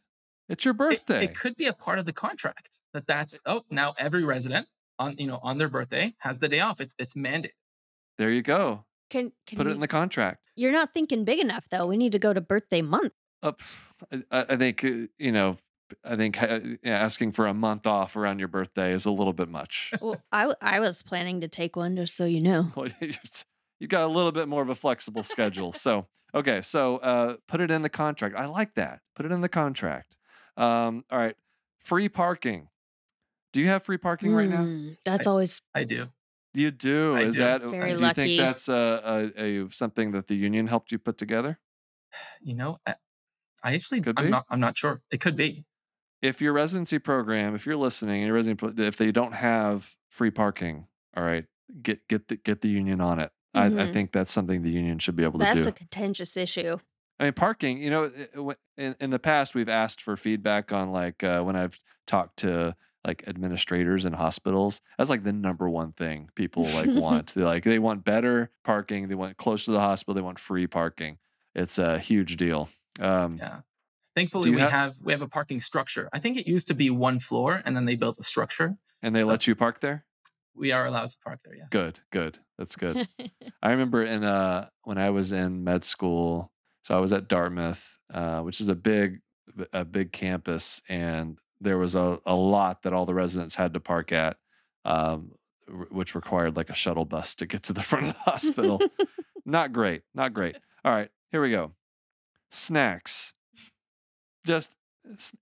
It's 0.48 0.64
your 0.64 0.74
birthday. 0.74 1.24
it 1.26 1.36
could 1.36 1.54
be 1.56 1.66
a 1.66 1.72
part 1.72 2.00
of 2.00 2.06
the 2.06 2.12
contract 2.12 2.80
that 2.92 3.06
that's 3.06 3.40
oh 3.46 3.62
now 3.70 3.94
every 3.98 4.24
resident 4.24 4.66
on 4.98 5.14
you 5.16 5.26
know 5.28 5.38
on 5.44 5.58
their 5.58 5.68
birthday 5.68 6.14
has 6.18 6.40
the 6.40 6.48
day 6.48 6.58
off. 6.58 6.80
It's 6.80 6.94
it's 6.98 7.14
mandated. 7.14 7.50
there 8.18 8.32
you 8.32 8.42
go. 8.42 8.84
Can 9.10 9.32
can 9.46 9.58
Put 9.58 9.68
it 9.68 9.70
in 9.70 9.80
the 9.80 9.86
contract. 9.88 10.40
You're 10.56 10.72
not 10.72 10.92
thinking 10.92 11.24
big 11.24 11.38
enough 11.38 11.68
though. 11.70 11.86
We 11.86 11.96
need 11.96 12.10
to 12.12 12.18
go 12.18 12.32
to 12.32 12.40
birthday 12.40 12.82
month. 12.82 13.12
Up, 13.44 13.60
I, 14.12 14.22
I 14.50 14.56
think 14.56 14.84
uh, 14.84 15.06
you 15.18 15.30
know. 15.32 15.56
I 16.04 16.14
think 16.14 16.40
uh, 16.40 16.60
asking 16.84 17.32
for 17.32 17.46
a 17.48 17.54
month 17.54 17.84
off 17.84 18.14
around 18.14 18.38
your 18.38 18.46
birthday 18.46 18.92
is 18.92 19.06
a 19.06 19.10
little 19.10 19.32
bit 19.32 19.48
much. 19.48 19.92
Well, 20.00 20.22
I 20.30 20.42
w- 20.42 20.56
I 20.60 20.78
was 20.78 21.02
planning 21.02 21.40
to 21.40 21.48
take 21.48 21.74
one 21.74 21.96
just 21.96 22.14
so 22.16 22.24
you 22.26 22.40
know. 22.40 22.70
Well, 23.80 23.84
you 23.84 23.84
you 23.84 23.88
got 23.88 24.04
a 24.04 24.12
little 24.12 24.32
bit 24.32 24.48
more 24.48 24.62
of 24.62 24.68
a 24.68 24.74
flexible 24.74 25.22
schedule. 25.22 25.72
So, 25.72 26.06
okay, 26.34 26.60
so 26.62 26.98
uh, 26.98 27.36
put 27.48 27.60
it 27.60 27.70
in 27.70 27.82
the 27.82 27.88
contract. 27.88 28.34
I 28.36 28.46
like 28.46 28.74
that. 28.74 29.00
Put 29.14 29.26
it 29.26 29.32
in 29.32 29.40
the 29.40 29.48
contract. 29.48 30.16
Um, 30.56 31.04
all 31.10 31.18
right, 31.18 31.36
free 31.78 32.08
parking. 32.08 32.68
Do 33.52 33.60
you 33.60 33.66
have 33.68 33.82
free 33.82 33.98
parking 33.98 34.32
right 34.32 34.48
now? 34.48 34.62
Mm, 34.64 34.96
That's 35.04 35.26
always 35.26 35.60
I 35.74 35.84
do. 35.84 36.06
You 36.54 36.70
do. 36.70 37.16
I 37.16 37.22
Is 37.22 37.36
do. 37.36 37.42
that? 37.42 37.62
Very 37.68 37.90
do 37.90 37.96
you 37.96 38.02
lucky. 38.02 38.14
think 38.14 38.40
that's 38.40 38.68
a, 38.68 39.32
a, 39.36 39.42
a 39.64 39.70
something 39.70 40.12
that 40.12 40.26
the 40.26 40.34
union 40.34 40.66
helped 40.66 40.92
you 40.92 40.98
put 40.98 41.18
together? 41.18 41.58
You 42.40 42.54
know, 42.54 42.78
I, 42.86 42.94
I 43.62 43.74
actually 43.74 44.00
Could 44.00 44.18
I'm 44.18 44.26
be. 44.26 44.30
not 44.30 44.46
I'm 44.50 44.60
not 44.60 44.76
sure. 44.76 45.00
It 45.10 45.20
could 45.20 45.36
be. 45.36 45.64
If 46.22 46.42
your 46.42 46.52
residency 46.52 46.98
program, 46.98 47.54
if 47.54 47.64
you're 47.66 47.76
listening, 47.76 48.22
your 48.22 48.34
residency, 48.34 48.82
if 48.82 48.96
they 48.96 49.10
don't 49.12 49.32
have 49.32 49.96
free 50.10 50.30
parking, 50.30 50.86
all 51.16 51.22
right, 51.24 51.46
get 51.82 52.06
get 52.08 52.28
the 52.28 52.36
get 52.36 52.60
the 52.60 52.68
union 52.68 53.00
on 53.00 53.18
it. 53.20 53.30
I, 53.54 53.66
I 53.66 53.70
Mhm. 53.70 53.92
think 53.92 54.12
that's 54.12 54.32
something 54.32 54.62
the 54.62 54.70
union 54.70 54.98
should 54.98 55.16
be 55.16 55.24
able 55.24 55.38
to 55.40 55.44
do. 55.44 55.54
that's 55.54 55.66
a 55.66 55.72
contentious 55.72 56.36
issue. 56.36 56.76
I 57.18 57.24
mean, 57.24 57.32
parking. 57.32 57.78
You 57.78 57.90
know, 57.90 58.54
in, 58.78 58.94
in 59.00 59.10
the 59.10 59.18
past, 59.18 59.54
we've 59.54 59.68
asked 59.68 60.00
for 60.00 60.16
feedback 60.16 60.72
on 60.72 60.90
like 60.92 61.22
uh, 61.24 61.42
when 61.42 61.56
I've 61.56 61.78
talked 62.06 62.38
to 62.38 62.74
like 63.04 63.24
administrators 63.26 64.04
in 64.04 64.12
hospitals. 64.12 64.80
That's 64.98 65.10
like 65.10 65.24
the 65.24 65.32
number 65.32 65.68
one 65.68 65.92
thing 65.92 66.30
people 66.34 66.62
like 66.64 66.86
want. 66.88 67.34
They 67.34 67.42
like 67.42 67.64
they 67.64 67.78
want 67.78 68.04
better 68.04 68.50
parking. 68.64 69.08
They 69.08 69.14
want 69.14 69.36
close 69.36 69.64
to 69.66 69.72
the 69.72 69.80
hospital. 69.80 70.14
They 70.14 70.20
want 70.22 70.38
free 70.38 70.66
parking. 70.66 71.18
It's 71.54 71.78
a 71.78 71.98
huge 71.98 72.36
deal. 72.36 72.68
Um, 73.00 73.36
Yeah. 73.36 73.60
Thankfully, 74.16 74.50
we 74.50 74.60
have- 74.60 74.70
have 74.70 74.96
we 75.02 75.12
have 75.12 75.22
a 75.22 75.28
parking 75.28 75.60
structure. 75.60 76.08
I 76.12 76.18
think 76.20 76.36
it 76.36 76.46
used 76.46 76.68
to 76.68 76.74
be 76.74 76.90
one 76.90 77.20
floor, 77.20 77.62
and 77.64 77.76
then 77.76 77.84
they 77.84 77.96
built 77.96 78.18
a 78.18 78.22
structure. 78.24 78.76
And 79.02 79.14
they 79.14 79.22
So- 79.22 79.28
let 79.30 79.46
you 79.46 79.54
park 79.54 79.80
there. 79.80 80.04
We 80.60 80.72
are 80.72 80.84
allowed 80.84 81.08
to 81.08 81.16
park 81.24 81.40
there. 81.42 81.54
Yes. 81.56 81.68
Good, 81.70 82.00
good. 82.10 82.38
That's 82.58 82.76
good. 82.76 83.08
I 83.62 83.70
remember 83.70 84.04
in 84.04 84.22
uh 84.22 84.68
when 84.84 84.98
I 84.98 85.08
was 85.08 85.32
in 85.32 85.64
med 85.64 85.84
school, 85.84 86.52
so 86.82 86.94
I 86.94 87.00
was 87.00 87.14
at 87.14 87.28
Dartmouth, 87.28 87.98
uh, 88.12 88.40
which 88.42 88.60
is 88.60 88.68
a 88.68 88.74
big 88.74 89.20
a 89.72 89.86
big 89.86 90.12
campus, 90.12 90.82
and 90.86 91.38
there 91.62 91.78
was 91.78 91.94
a, 91.94 92.20
a 92.26 92.34
lot 92.34 92.82
that 92.82 92.92
all 92.92 93.06
the 93.06 93.14
residents 93.14 93.54
had 93.54 93.72
to 93.72 93.80
park 93.80 94.12
at, 94.12 94.36
um, 94.84 95.32
which 95.90 96.14
required 96.14 96.56
like 96.56 96.68
a 96.68 96.74
shuttle 96.74 97.06
bus 97.06 97.34
to 97.36 97.46
get 97.46 97.62
to 97.64 97.72
the 97.72 97.82
front 97.90 98.08
of 98.08 98.12
the 98.12 98.30
hospital. 98.30 98.80
not 99.46 99.72
great, 99.72 100.02
not 100.14 100.34
great. 100.34 100.56
All 100.84 100.92
right, 100.92 101.10
here 101.32 101.40
we 101.40 101.50
go. 101.50 101.72
Snacks, 102.50 103.32
just 104.44 104.76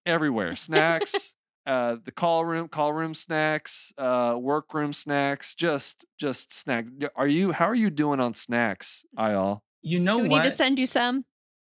everywhere. 0.06 0.54
Snacks. 0.54 1.34
Uh, 1.68 1.96
the 2.02 2.10
call 2.10 2.46
room, 2.46 2.66
call 2.66 2.94
room 2.94 3.12
snacks, 3.12 3.92
uh, 3.98 4.34
workroom 4.40 4.92
snacks, 4.94 5.54
just, 5.54 6.06
just 6.18 6.50
snack. 6.50 6.86
Are 7.14 7.28
you? 7.28 7.52
How 7.52 7.66
are 7.66 7.74
you 7.74 7.90
doing 7.90 8.20
on 8.20 8.32
snacks, 8.32 9.04
Eyal? 9.18 9.60
You 9.82 10.00
know 10.00 10.16
Do 10.16 10.22
we 10.22 10.28
what? 10.30 10.38
need 10.42 10.50
to 10.50 10.56
send 10.56 10.78
you 10.78 10.86
some? 10.86 11.24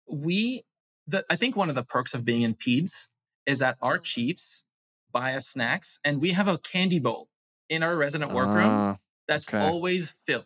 we 0.09 0.65
the, 1.09 1.25
I 1.31 1.37
think 1.37 1.57
one 1.57 1.69
of 1.71 1.75
the 1.77 1.83
perks 1.83 2.13
of 2.15 2.25
being 2.25 2.43
in 2.43 2.55
PEDS 2.55 3.09
is 3.47 3.59
that 3.61 3.77
our 3.81 3.99
chiefs 3.99 4.65
buy 5.13 5.35
us 5.35 5.47
snacks, 5.49 5.99
and 6.05 6.21
we 6.21 6.33
have 6.33 6.47
a 6.47 6.59
candy 6.59 6.99
bowl 6.99 7.29
in 7.71 7.83
our 7.83 7.97
resident 7.97 8.33
workroom 8.33 8.69
Ah, 8.71 8.97
that's 9.27 9.49
okay. 9.49 9.65
always 9.65 10.15
filled. 10.27 10.45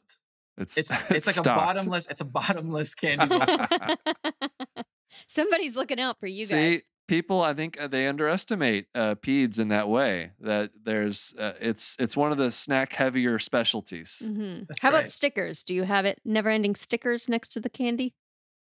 it's 0.59 0.79
It's 0.79 0.93
it's 1.11 1.27
like 1.27 1.35
stocked. 1.35 1.47
a 1.49 1.55
bottomless. 1.67 2.07
It's 2.09 2.21
a 2.21 2.25
bottomless 2.25 2.95
candy 3.03 3.27
bowl. 3.27 3.41
Somebody's 5.27 5.77
looking 5.77 6.01
out 6.01 6.19
for 6.21 6.27
you 6.27 6.45
See, 6.45 6.55
guys. 6.55 6.83
People, 7.11 7.43
I 7.43 7.53
think 7.55 7.79
uh, 7.81 7.89
they 7.89 8.07
underestimate 8.07 8.87
uh, 8.95 9.17
peds 9.17 9.59
in 9.59 9.69
that 9.69 9.89
way. 9.89 10.31
That 10.41 10.71
there's, 10.85 11.35
uh, 11.39 11.53
it's 11.61 11.97
it's 11.99 12.17
one 12.17 12.31
of 12.33 12.39
the 12.39 12.51
snack 12.53 12.93
heavier 12.95 13.39
specialties. 13.39 14.23
Mhm. 14.25 14.69
That's 14.69 14.81
How 14.83 14.89
about 14.91 15.11
stickers? 15.11 15.65
Do 15.65 15.75
you 15.75 15.83
have 15.83 16.07
it? 16.07 16.21
Never 16.25 16.49
ending 16.49 16.75
stickers 16.75 17.29
next 17.29 17.49
to 17.49 17.61
the 17.61 17.69
candy? 17.69 18.15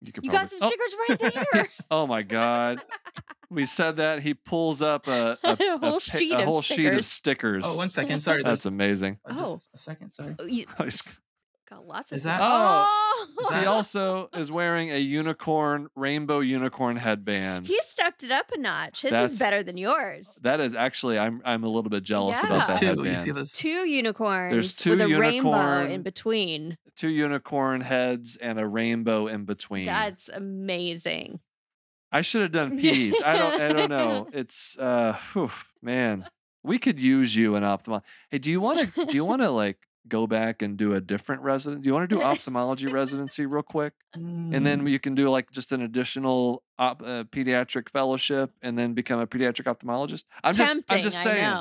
You 0.00 0.12
could 0.12 0.24
You 0.24 0.30
got 0.30 0.48
some 0.48 0.60
oh, 0.62 0.68
stickers 0.68 0.96
right 1.08 1.46
there. 1.52 1.68
Oh 1.90 2.06
my 2.06 2.22
god, 2.22 2.82
we 3.50 3.66
said 3.66 3.96
that 3.96 4.22
he 4.22 4.32
pulls 4.34 4.80
up 4.80 5.08
a, 5.08 5.36
a, 5.44 5.52
A 5.52 5.78
whole 5.78 5.92
pa- 5.94 5.98
sheet 5.98 6.32
a 6.32 6.38
of 6.38 6.44
whole 6.44 6.62
sheet 6.62 6.86
of 6.86 7.04
stickers. 7.04 7.06
stickers. 7.06 7.64
Oh, 7.66 7.76
one 7.76 7.90
second. 7.90 8.20
Sorry. 8.28 8.42
That's 8.44 8.62
That's 8.62 8.66
amazing. 8.66 9.18
uh, 9.24 9.36
just 9.36 9.68
a 9.74 9.78
second. 9.78 10.10
Sorry. 10.10 10.36
You 11.70 11.76
He's- 11.76 11.78
got 11.80 11.86
lots 11.86 12.12
of 12.12 12.16
Is 12.16 12.24
that- 12.24 12.40
Oh! 12.42 13.26
Is 13.40 13.60
He 13.60 13.66
also 13.66 14.28
is 14.34 14.50
wearing 14.52 14.90
a 14.90 14.98
unicorn, 14.98 15.88
rainbow 15.96 16.40
unicorn 16.40 16.96
headband. 16.96 17.66
He 17.66 17.78
stepped 17.82 18.22
it 18.22 18.30
up 18.30 18.50
a 18.52 18.58
notch. 18.58 19.02
His 19.02 19.10
That's- 19.10 19.32
is 19.32 19.38
better 19.38 19.62
than 19.62 19.76
yours. 19.76 20.38
That 20.42 20.60
is 20.60 20.74
actually, 20.74 21.18
I'm 21.18 21.42
I'm 21.44 21.64
a 21.64 21.68
little 21.68 21.90
bit 21.90 22.02
jealous 22.04 22.38
Yeah. 22.42 22.46
about 22.48 22.60
that 22.60 22.66
There's 22.68 22.78
two. 22.80 22.86
headband. 22.86 23.08
You 23.08 23.16
see 23.16 23.30
those? 23.32 23.52
Two 23.52 23.86
unicorns 23.88 24.76
two 24.76 24.90
with 24.90 25.00
a 25.02 25.06
rainbow 25.06 25.28
unicorn- 25.50 25.90
in 25.90 26.02
between. 26.02 26.78
Two 26.96 27.08
unicorn 27.08 27.80
heads 27.80 28.36
and 28.40 28.58
a 28.58 28.66
rainbow 28.66 29.26
in 29.26 29.44
between. 29.44 29.86
That's 29.86 30.28
amazing. 30.28 31.40
I 32.10 32.22
should 32.22 32.42
have 32.42 32.52
done 32.52 32.78
peds. 32.80 33.14
I 33.24 33.36
don't. 33.36 33.60
I 33.60 33.72
don't 33.72 33.90
know. 33.90 34.28
It's 34.32 34.78
uh, 34.78 35.14
whew, 35.32 35.50
man. 35.82 36.26
We 36.62 36.78
could 36.78 37.00
use 37.00 37.34
you 37.36 37.54
in 37.56 37.64
ophthalmology. 37.64 38.06
Hey, 38.30 38.38
do 38.38 38.50
you 38.50 38.60
want 38.60 38.92
to? 38.94 39.04
Do 39.06 39.14
you 39.16 39.24
want 39.24 39.42
to 39.42 39.50
like 39.50 39.78
go 40.08 40.26
back 40.26 40.62
and 40.62 40.76
do 40.76 40.94
a 40.94 41.00
different 41.00 41.42
resident? 41.42 41.82
Do 41.82 41.88
you 41.88 41.94
want 41.94 42.08
to 42.08 42.14
do 42.16 42.22
ophthalmology 42.30 42.86
residency 42.88 43.46
real 43.46 43.62
quick, 43.62 43.92
and 44.14 44.52
Mm. 44.52 44.64
then 44.64 44.86
you 44.86 44.98
can 44.98 45.14
do 45.14 45.28
like 45.28 45.50
just 45.50 45.72
an 45.72 45.82
additional 45.82 46.62
op, 46.78 47.02
uh, 47.02 47.24
pediatric 47.24 47.88
fellowship, 47.90 48.52
and 48.62 48.78
then 48.78 48.94
become 48.94 49.20
a 49.20 49.26
pediatric 49.26 49.64
ophthalmologist? 49.72 50.24
I'm 50.42 50.54
Tempting, 50.54 50.76
just. 50.76 50.92
I'm 50.92 51.02
just 51.02 51.22
saying. 51.22 51.56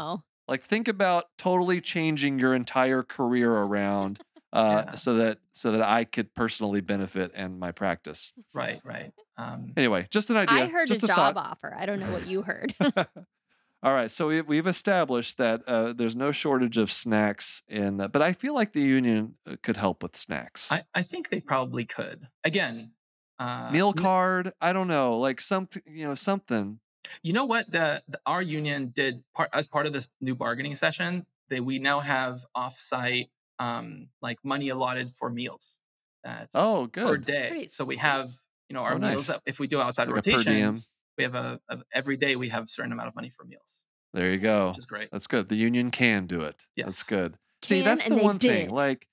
Like, 0.48 0.64
think 0.64 0.88
about 0.88 1.26
totally 1.38 1.82
changing 1.82 2.40
your 2.40 2.56
entire 2.56 3.04
career 3.04 3.52
around. 3.52 4.22
Uh, 4.54 4.84
Yeah. 4.88 4.96
so 4.96 5.16
that 5.16 5.40
so 5.52 5.72
that 5.74 5.82
I 5.82 6.06
could 6.06 6.34
personally 6.34 6.80
benefit 6.80 7.32
and 7.36 7.60
my 7.60 7.74
practice. 7.74 8.32
right, 8.54 8.80
right. 8.86 9.12
Um, 9.38 9.74
Anyway, 9.76 10.08
just 10.10 10.30
an 10.30 10.38
idea. 10.38 10.64
I 10.64 10.68
heard 10.68 10.88
just 10.88 11.04
a 11.04 11.08
job 11.08 11.36
thought. 11.36 11.52
offer. 11.52 11.76
I 11.78 11.86
don't 11.86 12.00
know 12.00 12.12
what 12.14 12.28
you 12.28 12.42
heard. 12.44 12.74
All 13.84 13.94
right, 13.94 14.10
so 14.10 14.28
we, 14.28 14.42
we've 14.42 14.66
established 14.66 15.38
that 15.38 15.64
uh, 15.68 15.94
there's 15.94 16.16
no 16.16 16.32
shortage 16.32 16.78
of 16.78 16.92
snacks 16.92 17.62
in, 17.68 17.98
but 17.98 18.22
I 18.22 18.34
feel 18.34 18.56
like 18.56 18.74
the 18.74 18.82
union 18.82 19.36
uh, 19.46 19.56
could 19.62 19.78
help 19.78 20.02
with 20.02 20.16
snacks. 20.16 20.72
I, 20.72 20.84
I 20.96 21.04
think 21.04 21.30
they 21.30 21.42
probably 21.42 21.86
could. 21.86 22.28
Again, 22.44 22.94
uh, 23.38 23.72
Meal 23.72 23.94
card, 23.94 24.52
I 24.60 24.74
don't 24.74 24.88
know, 24.88 25.18
like 25.18 25.40
something, 25.40 25.84
you 25.86 26.08
know, 26.08 26.16
something. 26.16 26.80
You 27.22 27.34
know 27.34 27.46
what? 27.46 27.72
The, 27.72 28.02
the 28.08 28.20
our 28.26 28.42
union 28.42 28.90
did 28.90 29.24
part 29.36 29.50
as 29.54 29.68
part 29.68 29.86
of 29.86 29.94
this 29.94 30.10
new 30.22 30.36
bargaining 30.36 30.76
session. 30.76 31.26
That 31.50 31.64
we 31.64 31.80
now 31.80 32.00
have 32.02 32.40
offsite 32.56 33.30
um, 33.60 34.10
like 34.22 34.44
money 34.44 34.70
allotted 34.70 35.12
for 35.16 35.30
meals. 35.30 35.80
That's 36.24 36.56
Oh, 36.56 36.88
per 37.06 37.18
good. 37.18 37.26
day. 37.26 37.50
Great. 37.50 37.72
So 37.72 37.86
we 37.86 37.98
have 37.98 38.30
you 38.70 38.74
know 38.74 38.82
our 38.82 38.96
Oh, 38.96 38.98
meals. 38.98 39.28
nice. 39.28 39.28
That 39.28 39.42
if 39.46 39.60
we 39.60 39.68
do 39.68 39.80
outside 39.80 40.10
Like 40.10 40.18
a 40.18 40.24
per 40.24 40.44
diem. 40.44 40.86
rotations, 40.86 40.90
we 41.18 41.24
have 41.24 41.36
a, 41.36 41.60
a 41.70 41.80
every 41.94 42.18
day 42.18 42.36
we 42.36 42.50
have 42.50 42.64
a 42.64 42.68
certain 42.68 42.92
amount 42.92 43.08
of 43.10 43.16
money 43.16 43.30
for 43.30 43.44
meals, 43.46 43.86
There 44.14 44.32
you 44.32 44.38
go. 44.40 44.70
which 44.70 44.78
is 44.80 44.86
great. 44.86 45.10
That's 45.12 45.28
good. 45.28 45.50
The 45.50 45.56
union 45.58 45.92
can 45.92 46.28
do 46.28 46.42
it. 46.42 46.66
Yes. 46.76 46.86
That's 46.86 47.00
Yes. 47.00 47.10
good. 47.10 47.38
See, 47.64 47.82
that's 47.82 48.06
the 48.06 48.12
and 48.12 48.20
they 48.20 48.24
one 48.24 48.40
thing. 48.40 48.68
did. 48.68 48.72
Like, 48.72 49.08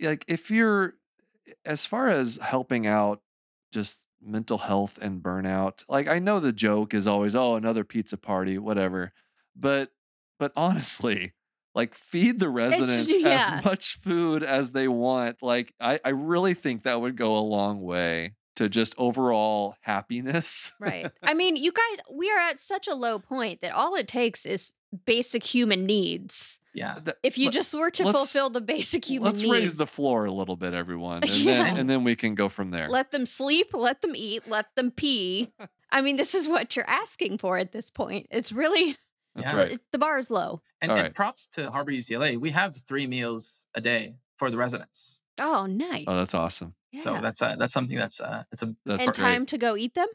like 0.00 0.24
if 0.28 0.50
you're 0.50 0.94
as 1.64 1.84
far 1.84 2.08
as 2.08 2.38
helping 2.38 2.86
out 2.86 3.20
just 3.72 4.06
mental 4.22 4.58
health 4.58 4.98
and 5.02 5.22
burnout, 5.22 5.84
like 5.88 6.08
I 6.08 6.18
know 6.18 6.40
the 6.40 6.52
joke 6.52 6.94
is 6.94 7.06
always, 7.06 7.36
oh, 7.36 7.56
another 7.56 7.84
pizza 7.84 8.16
party, 8.16 8.58
whatever. 8.58 9.12
But 9.54 9.90
but 10.38 10.52
honestly, 10.56 11.34
like 11.74 11.94
feed 11.94 12.38
the 12.38 12.48
residents 12.48 13.12
yeah. 13.18 13.56
as 13.58 13.64
much 13.64 13.98
food 14.00 14.42
as 14.42 14.72
they 14.72 14.88
want. 14.88 15.36
Like 15.42 15.74
I, 15.80 16.00
I 16.04 16.10
really 16.10 16.54
think 16.54 16.84
that 16.84 17.00
would 17.00 17.16
go 17.16 17.36
a 17.36 17.40
long 17.40 17.82
way 17.82 18.34
to 18.56 18.68
just 18.68 18.94
overall 18.98 19.76
happiness. 19.80 20.72
Right. 20.80 21.10
I 21.22 21.34
mean, 21.34 21.56
you 21.56 21.72
guys, 21.72 22.04
we 22.12 22.30
are 22.30 22.38
at 22.38 22.58
such 22.60 22.86
a 22.88 22.94
low 22.94 23.18
point 23.18 23.60
that 23.60 23.72
all 23.72 23.94
it 23.94 24.08
takes 24.08 24.44
is 24.44 24.74
basic 25.06 25.42
human 25.44 25.86
needs. 25.86 26.58
Yeah. 26.74 26.98
If 27.22 27.38
you 27.38 27.46
let- 27.46 27.54
just 27.54 27.72
were 27.74 27.90
to 27.92 28.04
let's- 28.04 28.16
fulfill 28.18 28.50
the 28.50 28.60
basic 28.60 29.04
human 29.04 29.32
needs. 29.32 29.42
Let's 29.44 29.52
needs, 29.52 29.62
raise 29.64 29.76
the 29.76 29.86
floor 29.86 30.24
a 30.24 30.32
little 30.32 30.56
bit, 30.56 30.74
everyone, 30.74 31.22
and 31.22 31.30
Yeah. 31.30 31.62
then 31.64 31.76
and 31.78 31.90
then 31.90 32.04
we 32.04 32.16
can 32.16 32.34
go 32.34 32.48
from 32.48 32.70
there. 32.70 32.88
let 32.88 33.10
them 33.12 33.26
sleep, 33.26 33.74
let 33.74 34.00
them 34.02 34.12
eat, 34.16 34.48
let 34.48 34.66
them 34.74 34.90
pee. 34.90 35.52
I 35.92 36.00
mean, 36.02 36.16
this 36.16 36.34
is 36.34 36.48
what 36.48 36.74
you're 36.74 36.88
asking 36.88 37.38
for 37.38 37.58
at 37.58 37.72
this 37.72 37.90
point. 37.90 38.26
It's 38.30 38.50
really 38.52 38.96
That's 39.34 39.52
Yeah. 39.52 39.56
right. 39.56 39.78
the 39.92 39.98
bar 39.98 40.18
is 40.18 40.30
low. 40.30 40.62
And, 40.80 40.90
All 40.90 40.98
and 40.98 41.14
props 41.14 41.46
to 41.48 41.70
Harbor 41.70 41.92
UCLA. 41.92 42.38
We 42.38 42.50
have 42.50 42.76
three 42.76 43.06
meals 43.06 43.66
a 43.74 43.80
day 43.80 44.16
for 44.36 44.50
the 44.50 44.56
residents. 44.56 45.22
Oh, 45.38 45.66
nice. 45.66 46.04
Oh, 46.08 46.16
that's 46.16 46.34
awesome. 46.34 46.74
Yeah. 46.92 47.00
So 47.00 47.20
that's 47.20 47.40
uh, 47.42 47.56
that's 47.58 47.72
something 47.74 47.96
that's 47.96 48.20
uh, 48.20 48.44
it's 48.52 48.62
a 48.62 48.74
That's 48.84 48.98
and 48.98 49.06
great. 49.08 49.14
time 49.14 49.46
to 49.46 49.58
go 49.58 49.76
eat 49.76 49.94
them. 49.94 50.08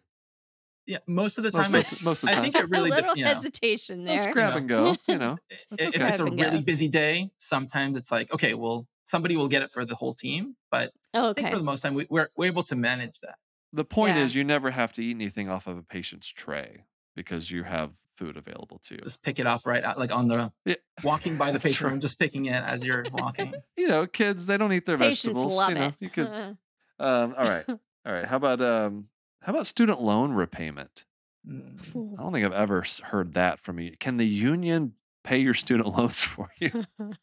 yeah. 0.86 1.00
Most 1.08 1.38
of 1.38 1.44
the 1.44 1.52
time, 1.52 1.72
Most 1.72 1.76
I, 1.76 1.80
of, 1.80 1.90
the- 2.00 2.06
most 2.06 2.24
of 2.24 2.30
the 2.30 2.38
I 2.38 2.42
think 2.42 2.56
it 2.56 2.70
really 2.76 2.90
a 2.92 2.96
little 2.96 3.18
you 3.18 3.24
know, 3.24 3.30
hesitation 3.30 4.06
Let's 4.06 4.24
there. 4.26 4.34
grab 4.34 4.52
know. 4.52 4.58
and 4.58 4.70
go. 4.70 4.96
You 5.08 5.18
know, 5.18 5.38
That's 5.72 5.84
if 5.86 5.96
okay. 5.96 6.08
it's 6.10 6.20
a 6.20 6.26
really 6.26 6.62
busy 6.62 6.88
day, 6.88 7.32
sometimes 7.38 7.98
it's 7.98 8.12
like 8.12 8.32
okay, 8.34 8.54
well, 8.54 8.88
somebody 9.06 9.36
will 9.36 9.48
get 9.48 9.62
it 9.64 9.72
for 9.72 9.86
the 9.86 9.96
whole 9.96 10.14
team. 10.14 10.56
But 10.72 10.92
Oh, 11.14 11.32
I 11.32 11.34
think 11.34 11.48
okay. 11.48 11.52
for 11.54 11.58
the 11.60 11.64
most 11.66 11.82
time, 11.82 11.94
we, 11.96 12.06
we're 12.10 12.30
we're 12.38 12.46
able 12.46 12.64
to 12.66 12.76
manage 12.76 13.20
that. 13.22 13.38
the 13.74 13.84
point 13.86 14.16
Yeah. 14.18 14.24
is 14.24 14.36
you 14.36 14.44
never 14.44 14.70
have 14.72 14.94
to 14.94 15.04
eat 15.04 15.16
anything 15.16 15.50
off 15.50 15.66
of 15.68 15.78
a 15.78 15.84
patient's 15.84 16.28
tray 16.30 16.84
because 17.16 17.50
you 17.50 17.64
have 17.64 17.92
food 18.18 18.38
available 18.38 18.80
to 18.84 18.96
you. 18.96 19.02
Just 19.02 19.22
pick 19.24 19.40
it 19.40 19.46
off 19.48 19.66
right 19.66 19.84
out, 19.84 19.98
like 20.00 20.12
on 20.16 20.28
the 20.28 20.52
Yeah. 20.66 20.76
walking 21.04 21.38
by 21.38 21.52
the 21.54 21.60
patient 21.60 21.82
right. 21.82 21.92
room, 21.92 22.00
just 22.02 22.18
picking 22.20 22.46
it 22.46 22.64
as 22.64 22.84
you're 22.86 23.06
walking. 23.14 23.54
You 23.76 23.88
know, 23.88 24.06
kids 24.08 24.46
they 24.48 24.58
don't 24.58 24.74
eat 24.74 24.86
their 24.86 24.98
Patients 24.98 25.24
vegetables. 25.40 25.56
love 25.56 25.70
you 25.70 25.76
know, 25.76 25.86
it. 25.88 25.96
you 26.00 26.10
could. 26.10 26.58
Um, 27.00 27.36
all 27.38 27.48
right, 27.48 27.66
all 27.70 27.78
right. 28.14 28.26
How 28.26 28.38
about 28.38 28.62
um, 28.62 29.08
how 29.42 29.54
about 29.54 29.68
student 29.68 30.02
loan 30.02 30.32
repayment? 30.32 31.06
Mm. 31.48 32.16
I 32.18 32.22
don't 32.24 32.34
think 32.34 32.46
I've 32.46 32.52
ever 32.54 32.84
heard 33.04 33.34
that 33.34 33.60
from 33.60 33.80
you. 33.80 33.96
Can 34.00 34.18
the 34.18 34.28
union 34.28 34.94
pay 35.24 35.38
your 35.38 35.54
student 35.54 35.88
loans 35.98 36.24
for 36.24 36.50
you? 36.60 36.84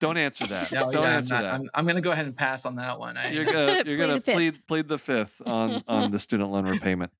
Don't 0.00 0.16
answer 0.18 0.46
that. 0.48 0.70
No, 0.70 0.90
don't 0.90 0.92
yeah, 0.92 1.00
I'm, 1.00 1.06
answer 1.14 1.34
not- 1.34 1.42
that. 1.42 1.54
I'm, 1.54 1.70
I'm 1.72 1.86
gonna 1.86 2.00
go 2.02 2.10
ahead 2.10 2.26
and 2.26 2.36
pass 2.36 2.66
on 2.66 2.76
that 2.76 2.98
one. 2.98 3.16
I, 3.16 3.30
you're 3.30 3.44
gonna 3.46 3.82
you're 3.86 3.96
Plead 3.96 3.96
gonna 3.96 4.14
the 4.14 4.20
fifth. 4.20 4.66
plead 4.66 4.88
the 4.88 4.98
fifth 4.98 5.40
on 5.46 5.82
on 5.88 6.10
the 6.10 6.18
student 6.18 6.50
loan 6.50 6.66
repayment. 6.66 7.10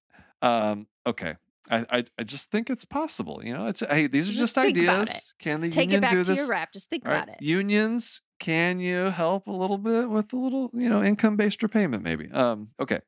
Um, 0.42 0.86
okay. 1.06 1.36
I, 1.70 1.86
I 1.90 2.04
I 2.18 2.24
just 2.24 2.50
think 2.50 2.68
it's 2.68 2.84
possible. 2.84 3.40
You 3.42 3.54
know, 3.54 3.66
it's 3.68 3.80
hey, 3.80 4.06
these 4.06 4.28
are 4.28 4.32
Just 4.32 4.56
just, 4.56 4.58
ideas. 4.58 5.32
Can 5.38 5.62
the 5.62 5.70
Take 5.70 5.84
union 5.92 5.98
it 5.98 6.02
back 6.02 6.10
do 6.12 6.18
to 6.18 6.24
this? 6.24 6.38
your 6.40 6.48
rap. 6.48 6.72
Just 6.74 6.90
think 6.90 7.06
right, 7.06 7.22
about 7.22 7.28
it. 7.30 7.40
Unions, 7.42 8.20
can 8.38 8.80
you 8.80 9.04
help 9.10 9.46
a 9.46 9.52
little 9.52 9.78
bit 9.78 10.10
with 10.10 10.32
a 10.32 10.36
little, 10.36 10.70
you 10.74 10.88
know, 10.88 11.02
income 11.02 11.36
based 11.36 11.62
repayment? 11.62 12.02
Maybe. 12.02 12.30
Um, 12.30 12.70
okay. 12.80 13.00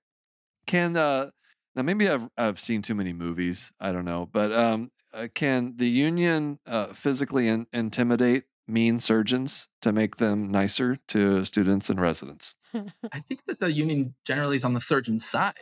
Can 0.66 0.96
uh 0.96 1.30
now 1.74 1.82
maybe 1.82 2.08
I've 2.08 2.28
I've 2.36 2.58
seen 2.58 2.82
too 2.82 2.94
many 2.94 3.12
movies. 3.12 3.72
I 3.78 3.92
don't 3.92 4.04
know, 4.04 4.28
but 4.30 4.52
um, 4.52 4.90
uh, 5.12 5.28
can 5.34 5.74
the 5.76 5.88
union 5.88 6.58
uh, 6.66 6.92
physically 6.92 7.48
in- 7.48 7.66
intimidate 7.72 8.44
mean 8.66 8.98
surgeons 8.98 9.68
to 9.82 9.92
make 9.92 10.16
them 10.16 10.50
nicer 10.50 10.98
to 11.08 11.44
students 11.44 11.88
and 11.90 12.00
residents? 12.00 12.54
I 13.12 13.20
think 13.20 13.44
that 13.46 13.60
the 13.60 13.72
union 13.72 14.14
generally 14.24 14.56
is 14.56 14.64
on 14.64 14.74
the 14.74 14.80
surgeon's 14.80 15.24
side, 15.24 15.54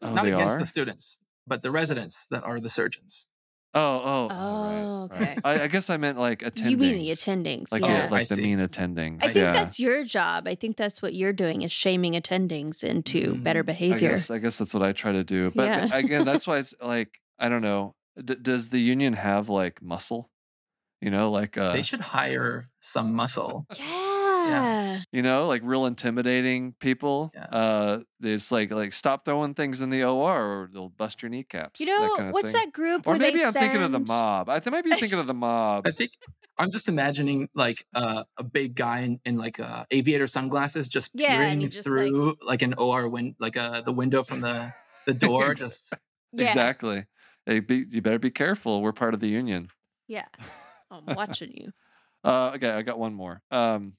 Oh, 0.00 0.14
not 0.14 0.24
they 0.24 0.32
against 0.32 0.56
are? 0.56 0.58
the 0.60 0.66
students, 0.66 1.18
but 1.46 1.62
the 1.62 1.70
residents 1.70 2.26
that 2.30 2.44
are 2.44 2.60
the 2.60 2.70
surgeons. 2.70 3.26
Oh, 3.74 4.02
oh, 4.04 4.28
Oh, 4.30 5.08
right, 5.10 5.20
right. 5.20 5.28
okay. 5.28 5.36
I, 5.44 5.62
I 5.62 5.66
guess 5.68 5.88
I 5.88 5.96
meant 5.96 6.18
like 6.18 6.40
attendings. 6.40 6.70
You 6.70 6.76
mean 6.76 6.98
the 6.98 7.10
attendings? 7.10 7.72
like 7.72 7.80
yeah. 7.82 8.04
yeah, 8.04 8.08
like 8.10 8.12
I 8.12 8.24
the 8.24 8.34
see. 8.36 8.42
mean 8.42 8.58
attendings. 8.58 9.18
I 9.22 9.26
think 9.28 9.36
yeah. 9.36 9.52
that's 9.52 9.80
your 9.80 10.04
job. 10.04 10.46
I 10.46 10.54
think 10.54 10.76
that's 10.76 11.00
what 11.00 11.14
you're 11.14 11.32
doing 11.32 11.62
is 11.62 11.72
shaming 11.72 12.12
attendings 12.12 12.84
into 12.84 13.34
Mm, 13.34 13.42
better 13.42 13.60
I 13.60 13.62
behavior. 13.62 14.10
guess 14.10 14.30
I 14.30 14.38
guess 14.38 14.58
that's 14.58 14.74
what 14.74 14.82
I 14.82 14.92
try 14.92 15.12
to 15.12 15.24
do. 15.24 15.50
But 15.54 15.64
Yeah. 15.90 15.96
again, 15.96 16.24
that's 16.24 16.46
why 16.48 16.58
it's 16.58 16.74
like 16.82 17.18
I 17.38 17.48
don't 17.48 17.62
know. 17.62 17.94
D- 18.22 18.34
does 18.40 18.68
the 18.68 18.78
union 18.80 19.14
have 19.14 19.48
like 19.48 19.80
muscle? 19.80 20.30
You 21.00 21.10
know, 21.10 21.30
like 21.30 21.56
uh, 21.58 21.72
they 21.72 21.82
should 21.82 22.00
hire 22.00 22.68
some 22.78 23.14
muscle. 23.14 23.66
Yeah. 23.76 23.84
You 25.12 25.22
know, 25.22 25.46
like 25.46 25.62
real 25.64 25.86
intimidating 25.86 26.74
people. 26.80 27.30
Yeah. 27.34 27.44
Uh, 27.50 28.00
there's 28.20 28.50
like 28.52 28.70
like 28.70 28.92
stop 28.92 29.24
throwing 29.24 29.54
things 29.54 29.80
in 29.80 29.90
the 29.90 30.04
OR 30.04 30.40
or 30.40 30.70
they'll 30.72 30.88
bust 30.90 31.22
your 31.22 31.30
kneecaps. 31.30 31.80
You 31.80 31.86
that 31.86 32.00
know, 32.00 32.16
kind 32.16 32.28
of 32.28 32.32
what's 32.34 32.52
thing. 32.52 32.60
that 32.64 32.72
group 32.72 33.06
Or 33.06 33.16
maybe 33.16 33.44
I'm 33.44 33.52
thinking 33.52 33.82
of 33.82 33.92
the 33.92 34.00
mob. 34.00 34.48
I 34.48 34.58
th- 34.60 34.70
might 34.72 34.84
be 34.84 34.90
thinking 34.90 35.18
of 35.18 35.26
the 35.26 35.34
mob. 35.48 35.86
I 35.86 35.90
think 35.92 36.12
I'm 36.58 36.70
just 36.70 36.88
imagining 36.88 37.48
like 37.54 37.84
uh, 37.94 38.24
a 38.38 38.44
big 38.44 38.74
guy 38.74 39.00
in, 39.00 39.20
in 39.24 39.36
like 39.38 39.58
uh, 39.58 39.84
aviator 39.90 40.26
sunglasses 40.26 40.88
just 40.88 41.10
Yeah, 41.14 41.36
peering 41.36 41.60
just, 41.62 41.76
like- 41.76 41.84
through 41.84 42.36
like, 42.46 42.62
an 42.62 42.74
OR 42.74 43.08
win 43.08 43.34
like 43.40 43.56
uh, 43.56 43.80
the 43.82 43.92
window 43.92 44.22
from 44.22 44.40
the 44.40 44.72
the 45.06 45.14
door. 45.26 45.54
just 45.54 45.94
Yeah. 46.32 46.44
Exactly. 46.44 47.04
Hey, 47.46 47.58
be, 47.60 47.84
you 47.90 48.00
better 48.02 48.18
be 48.20 48.30
careful. 48.30 48.82
We're 48.82 48.92
part 48.92 49.14
of 49.14 49.20
the 49.20 49.28
union. 49.28 49.68
Yeah. 50.06 50.26
I'm 50.90 51.04
watching 51.06 51.50
you. 51.52 51.72
Uh, 52.22 52.52
okay, 52.54 52.70
I 52.70 52.82
got 52.82 52.98
one 52.98 53.14
more. 53.14 53.42
Um, 53.50 53.94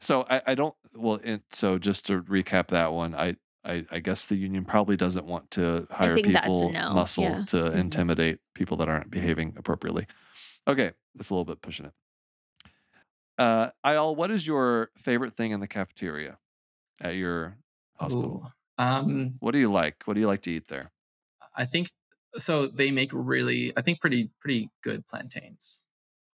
so 0.00 0.26
I, 0.28 0.42
I 0.48 0.54
don't. 0.54 0.74
Well, 0.94 1.20
it, 1.22 1.42
so 1.50 1.78
just 1.78 2.06
to 2.06 2.22
recap 2.22 2.68
that 2.68 2.92
one, 2.92 3.14
I, 3.14 3.36
I, 3.64 3.84
I 3.90 3.98
guess 3.98 4.26
the 4.26 4.36
union 4.36 4.64
probably 4.64 4.96
doesn't 4.96 5.26
want 5.26 5.50
to 5.52 5.86
hire 5.90 6.14
think 6.14 6.28
that's 6.28 6.46
a 6.46 6.50
people 6.50 6.70
no, 6.70 6.92
muscle 6.94 7.24
yeah. 7.24 7.44
to 7.46 7.56
Mhm. 7.56 7.74
intimidate 7.76 8.38
people 8.54 8.76
that 8.78 8.88
aren't 8.88 9.10
behaving 9.10 9.54
appropriately. 9.58 10.06
Okay, 10.68 10.92
that's 11.14 11.30
a 11.30 11.34
little 11.34 11.44
bit 11.44 11.60
pushing 11.62 11.86
it. 11.86 11.92
Uh, 13.38 13.70
Eyal, 13.84 14.16
what 14.16 14.30
is 14.30 14.46
your 14.46 14.90
favorite 14.96 15.36
thing 15.36 15.50
in 15.50 15.60
the 15.60 15.68
cafeteria 15.68 16.38
at 17.00 17.14
your 17.16 17.58
hospital? 17.96 18.42
Ooh. 18.46 18.82
Um, 18.82 19.34
What 19.40 19.52
do 19.52 19.58
you 19.58 19.70
like? 19.70 20.02
What 20.04 20.14
do 20.14 20.20
you 20.20 20.26
like 20.26 20.42
to 20.42 20.50
eat 20.50 20.68
there? 20.68 20.90
I 21.54 21.64
think 21.64 21.90
so. 22.34 22.66
They 22.66 22.90
make 22.90 23.10
really, 23.12 23.72
I 23.76 23.82
think, 23.82 24.00
pretty 24.00 24.30
pretty 24.40 24.70
good 24.82 25.06
plantains. 25.06 25.84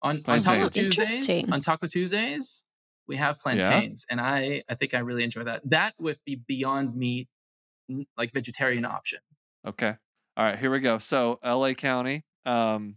On 0.03 0.23
on 0.27 0.43
Taco 0.43 0.69
Tuesdays, 0.69 1.49
on 1.49 1.61
Taco 1.61 1.87
Tuesdays, 1.87 2.65
we 3.07 3.16
have 3.16 3.38
plantains, 3.38 4.07
and 4.11 4.20
I 4.20 4.62
I 4.68 4.74
think 4.74 4.94
I 4.94 5.00
really 5.00 5.24
enjoy 5.24 5.42
that. 5.44 5.68
That 5.68 5.94
with 5.98 6.18
the 6.26 6.36
Beyond 6.46 6.96
Meat, 6.96 7.28
like 8.16 8.32
vegetarian 8.32 8.84
option. 8.84 9.20
Okay. 9.66 9.94
All 10.36 10.44
right, 10.44 10.59
here 10.59 10.70
we 10.70 10.80
go. 10.80 10.98
So 10.98 11.38
LA 11.44 11.74
County, 11.74 12.24
um, 12.46 12.96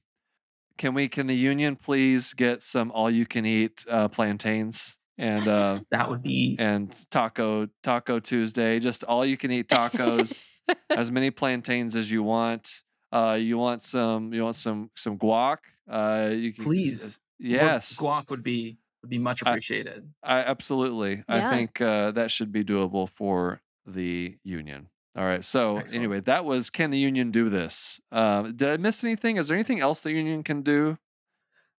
can 0.77 0.93
we 0.93 1.07
can 1.07 1.27
the 1.27 1.35
union 1.35 1.75
please 1.75 2.33
get 2.33 2.63
some 2.63 2.91
all 2.91 3.09
you 3.09 3.25
can 3.25 3.45
eat 3.45 3.85
uh, 3.89 4.07
plantains 4.07 4.97
and 5.17 5.47
uh, 5.47 5.77
that 5.91 6.09
would 6.09 6.21
be 6.21 6.55
and 6.59 7.09
taco 7.09 7.67
taco 7.83 8.19
Tuesday, 8.19 8.79
just 8.79 9.03
all 9.05 9.25
you 9.25 9.37
can 9.37 9.51
eat 9.51 9.69
tacos, 9.69 10.47
as 10.89 11.11
many 11.11 11.31
plantains 11.31 11.95
as 11.95 12.11
you 12.11 12.23
want. 12.23 12.81
Uh, 13.11 13.37
you 13.39 13.57
want 13.57 13.81
some 13.81 14.33
you 14.33 14.43
want 14.43 14.55
some 14.55 14.91
some 14.95 15.17
guac. 15.17 15.57
Uh, 15.89 16.31
you 16.33 16.53
can 16.53 16.65
please. 16.65 17.19
more 17.39 17.49
Yes, 17.49 17.95
guac 17.97 18.29
would 18.29 18.43
be 18.43 18.77
would 19.05 19.09
be 19.09 19.19
much 19.19 19.41
appreciated. 19.41 20.11
I 20.23 20.39
absolutely. 20.39 21.23
I 21.27 21.55
think 21.55 21.79
uh, 21.79 22.11
that 22.11 22.31
should 22.31 22.51
be 22.51 22.63
doable 22.63 23.07
for 23.09 23.61
the 23.85 24.37
union. 24.43 24.89
All 25.15 25.25
right. 25.25 25.43
So 25.43 25.77
Excellent. 25.77 26.03
anyway, 26.03 26.19
that 26.21 26.43
was 26.43 26.69
can 26.69 26.91
the 26.91 26.97
union 26.97 27.31
do 27.31 27.49
this? 27.49 28.01
Um, 28.11 28.55
did 28.55 28.69
I 28.69 28.77
miss 28.77 29.03
anything? 29.03 29.37
Is 29.37 29.47
there 29.47 29.55
anything 29.55 29.79
else 29.79 30.01
the 30.01 30.11
union 30.11 30.43
can 30.43 30.61
do? 30.61 30.97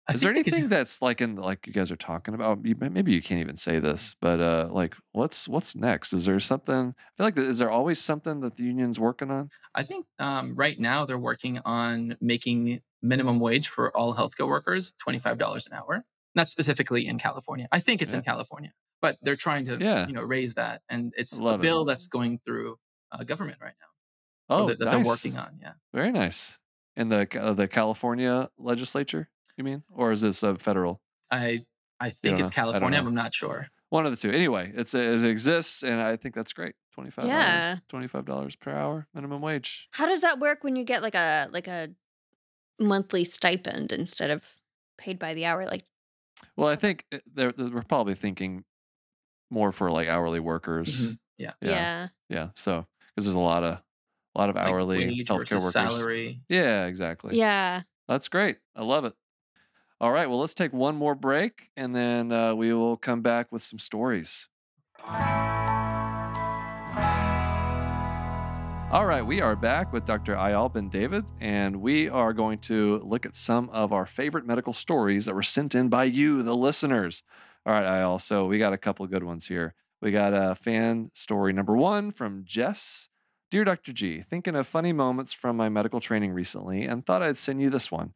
I 0.08 0.14
Is 0.14 0.20
there 0.20 0.32
think 0.32 0.46
they 0.46 0.52
anything 0.52 0.68
that's 0.68 1.02
like 1.02 1.20
in 1.20 1.34
like 1.34 1.66
you 1.66 1.72
guys 1.72 1.90
are 1.90 1.96
talking 1.96 2.34
about? 2.34 2.64
You, 2.64 2.76
maybe 2.78 3.12
you 3.12 3.20
can't 3.20 3.40
even 3.40 3.56
say 3.56 3.80
this, 3.80 4.14
but 4.20 4.40
uh, 4.40 4.68
like 4.70 4.94
what's 5.12 5.48
what's 5.48 5.74
next? 5.74 6.12
Is 6.12 6.26
there 6.26 6.38
something? 6.38 6.94
I 6.96 7.10
feel 7.16 7.26
like 7.26 7.36
is 7.36 7.58
there 7.58 7.70
always 7.70 8.00
something 8.00 8.40
that 8.40 8.56
the 8.56 8.62
union's 8.62 9.00
working 9.00 9.32
on? 9.32 9.50
I 9.74 9.82
think 9.82 10.06
um, 10.20 10.54
right 10.54 10.78
now 10.78 11.04
they're 11.06 11.18
working 11.18 11.58
on 11.64 12.16
making 12.20 12.80
minimum 13.02 13.40
wage 13.40 13.68
for 13.68 13.94
all 13.96 14.14
healthcare 14.14 14.46
workers 14.46 14.94
twenty 15.02 15.18
five 15.18 15.38
dollars 15.38 15.66
an 15.66 15.76
hour. 15.76 16.04
Not 16.36 16.50
specifically 16.50 17.06
in 17.08 17.18
California. 17.18 17.66
I 17.72 17.80
think 17.80 18.02
it's 18.02 18.14
in 18.14 18.22
California, 18.22 18.72
but 19.00 19.16
they're 19.22 19.36
trying 19.36 19.64
to 19.64 19.78
Yeah. 19.78 20.06
you 20.06 20.12
know 20.12 20.22
raise 20.22 20.54
that, 20.54 20.82
and 20.88 21.12
it's 21.16 21.38
a 21.40 21.42
Love 21.44 21.60
it. 21.60 21.62
bill 21.62 21.84
that's 21.84 22.06
going 22.06 22.38
through 22.44 22.78
uh, 23.10 23.24
government 23.24 23.58
right 23.60 23.74
now. 23.80 23.86
Oh, 24.54 24.68
that, 24.68 24.78
that 24.78 24.84
nice. 24.84 24.94
they're 24.94 25.04
working 25.04 25.36
on. 25.38 25.58
Yeah. 25.60 25.72
Very 25.92 26.12
nice. 26.12 26.60
In 26.94 27.08
the 27.08 27.26
uh, 27.40 27.54
the 27.54 27.66
California 27.66 28.48
legislature, 28.58 29.28
you 29.56 29.64
mean, 29.64 29.82
or 29.90 30.12
is 30.12 30.20
this 30.20 30.42
a 30.42 30.56
federal? 30.56 31.00
I 31.30 31.64
I 31.98 32.10
think 32.10 32.38
it's 32.38 32.50
know. 32.50 32.54
California. 32.54 32.98
I'm 32.98 33.14
not 33.14 33.34
sure. 33.34 33.68
One 33.88 34.04
of 34.04 34.12
the 34.12 34.16
two. 34.18 34.30
Anyway, 34.30 34.72
it's 34.74 34.94
it 34.94 35.24
exists, 35.24 35.82
and 35.82 36.00
I 36.00 36.16
think 36.16 36.34
that's 36.34 36.52
great. 36.52 36.74
Twenty 36.92 37.10
five. 37.10 37.24
Yeah. 37.26 37.76
Twenty 37.88 38.08
five 38.08 38.24
dollars 38.26 38.56
per 38.56 38.72
hour 38.72 39.06
minimum 39.14 39.40
wage. 39.40 39.88
How 39.92 40.06
does 40.06 40.20
that 40.20 40.38
work 40.38 40.64
when 40.64 40.76
you 40.76 40.84
get 40.84 41.02
like 41.02 41.14
a 41.14 41.48
like 41.50 41.66
a 41.68 41.88
monthly 42.78 43.24
stipend 43.24 43.92
instead 43.92 44.30
of 44.30 44.42
paid 44.98 45.18
by 45.18 45.34
the 45.34 45.46
hour? 45.46 45.66
Like, 45.66 45.84
Well, 46.56 46.68
I 46.68 46.76
think 46.76 47.04
they're, 47.34 47.52
they're 47.52 47.68
we're 47.68 47.82
probably 47.82 48.14
thinking 48.14 48.64
more 49.50 49.72
for 49.72 49.90
like 49.90 50.08
hourly 50.08 50.40
workers. 50.40 50.88
Mhm. 50.88 51.18
Yeah. 51.38 51.52
Yeah. 51.60 51.70
yeah. 51.70 52.08
Yeah. 52.28 52.48
So 52.54 52.86
because 53.08 53.24
there's 53.24 53.34
a 53.34 53.38
lot 53.40 53.62
of 53.64 53.74
a 54.34 54.38
lot 54.38 54.50
of 54.50 54.56
Like 54.56 54.66
hourly 54.66 55.06
wage 55.08 55.28
healthcare 55.28 55.38
versus 55.38 55.54
workers. 55.54 55.72
salary. 55.72 56.40
Yeah, 56.48 56.86
exactly. 56.86 57.36
Yeah. 57.36 57.82
That's 58.08 58.28
great. 58.28 58.58
I 58.74 58.82
love 58.82 59.04
it. 59.04 59.14
All 60.00 60.12
right. 60.12 60.28
Well, 60.28 60.38
let's 60.40 60.54
take 60.54 60.72
one 60.72 60.96
more 60.96 61.14
break 61.14 61.70
and 61.76 61.94
then 61.94 62.32
uh, 62.32 62.54
we 62.54 62.72
will 62.74 62.96
come 62.96 63.22
back 63.22 63.50
with 63.50 63.62
some 63.62 63.78
stories. 63.78 64.48
All 68.92 69.04
right. 69.04 69.26
We 69.26 69.40
are 69.40 69.56
back 69.56 69.92
with 69.92 70.04
Dr. 70.04 70.36
Eyal 70.36 70.72
Ben 70.72 70.88
David, 70.88 71.24
and 71.40 71.82
we 71.82 72.08
are 72.08 72.32
going 72.32 72.58
to 72.60 73.00
look 73.04 73.26
at 73.26 73.34
some 73.34 73.68
of 73.70 73.92
our 73.92 74.06
favorite 74.06 74.46
medical 74.46 74.72
stories 74.72 75.24
that 75.24 75.34
were 75.34 75.42
sent 75.42 75.74
in 75.74 75.88
by 75.88 76.04
you, 76.04 76.44
the 76.44 76.54
listeners. 76.56 77.24
All 77.66 77.72
right, 77.72 77.84
Eyal. 77.84 78.20
So 78.20 78.46
we 78.46 78.58
got 78.58 78.72
a 78.72 78.78
couple 78.78 79.04
good 79.08 79.24
ones 79.24 79.48
here. 79.48 79.74
We 80.00 80.12
got 80.12 80.32
a 80.32 80.54
fan 80.54 81.10
story 81.14 81.52
number 81.52 81.76
one 81.76 82.12
from 82.12 82.44
Jess. 82.46 83.08
Dear 83.50 83.64
Dr. 83.64 83.92
G, 83.92 84.20
thinking 84.22 84.54
of 84.54 84.68
funny 84.68 84.92
moments 84.92 85.32
from 85.32 85.56
my 85.56 85.68
medical 85.68 86.00
training 86.00 86.32
recently 86.32 86.84
and 86.84 87.04
thought 87.04 87.22
I'd 87.22 87.36
send 87.36 87.60
you 87.60 87.70
this 87.70 87.90
one. 87.90 88.14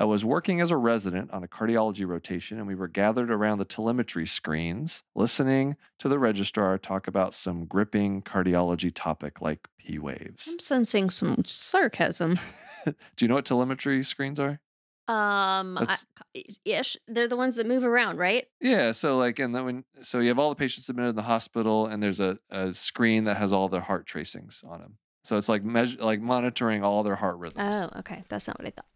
I 0.00 0.04
was 0.04 0.24
working 0.24 0.62
as 0.62 0.70
a 0.70 0.78
resident 0.78 1.30
on 1.30 1.44
a 1.44 1.46
cardiology 1.46 2.06
rotation 2.08 2.56
and 2.56 2.66
we 2.66 2.74
were 2.74 2.88
gathered 2.88 3.30
around 3.30 3.58
the 3.58 3.66
telemetry 3.66 4.26
screens, 4.26 5.02
listening 5.14 5.76
to 5.98 6.08
the 6.08 6.18
registrar 6.18 6.78
talk 6.78 7.06
about 7.06 7.34
some 7.34 7.66
gripping 7.66 8.22
cardiology 8.22 8.90
topic 8.94 9.42
like 9.42 9.68
P 9.78 9.98
waves. 9.98 10.48
I'm 10.50 10.58
sensing 10.58 11.10
some 11.10 11.44
sarcasm. 11.44 12.38
Do 12.86 12.94
you 13.18 13.28
know 13.28 13.34
what 13.34 13.44
telemetry 13.44 14.02
screens 14.02 14.40
are? 14.40 14.58
Um, 15.06 15.76
I- 15.76 16.44
ish. 16.64 16.96
They're 17.06 17.28
the 17.28 17.36
ones 17.36 17.56
that 17.56 17.66
move 17.66 17.84
around, 17.84 18.16
right? 18.16 18.46
Yeah, 18.58 18.92
so 18.92 19.18
like 19.18 19.38
and 19.38 19.54
then 19.54 19.64
when 19.66 19.84
so 20.00 20.20
you 20.20 20.28
have 20.28 20.38
all 20.38 20.48
the 20.48 20.56
patients 20.56 20.88
admitted 20.88 21.10
in 21.10 21.16
the 21.16 21.22
hospital 21.22 21.88
and 21.88 22.02
there's 22.02 22.20
a, 22.20 22.38
a 22.48 22.72
screen 22.72 23.24
that 23.24 23.36
has 23.36 23.52
all 23.52 23.68
their 23.68 23.82
heart 23.82 24.06
tracings 24.06 24.64
on 24.66 24.80
them. 24.80 24.96
So 25.24 25.36
it's 25.36 25.50
like 25.50 25.62
measure 25.62 25.98
like 25.98 26.22
monitoring 26.22 26.82
all 26.82 27.02
their 27.02 27.16
heart 27.16 27.36
rhythms. 27.36 27.90
Oh, 27.92 27.98
okay. 27.98 28.24
That's 28.30 28.46
not 28.46 28.58
what 28.58 28.66
I 28.66 28.70
thought. 28.70 28.86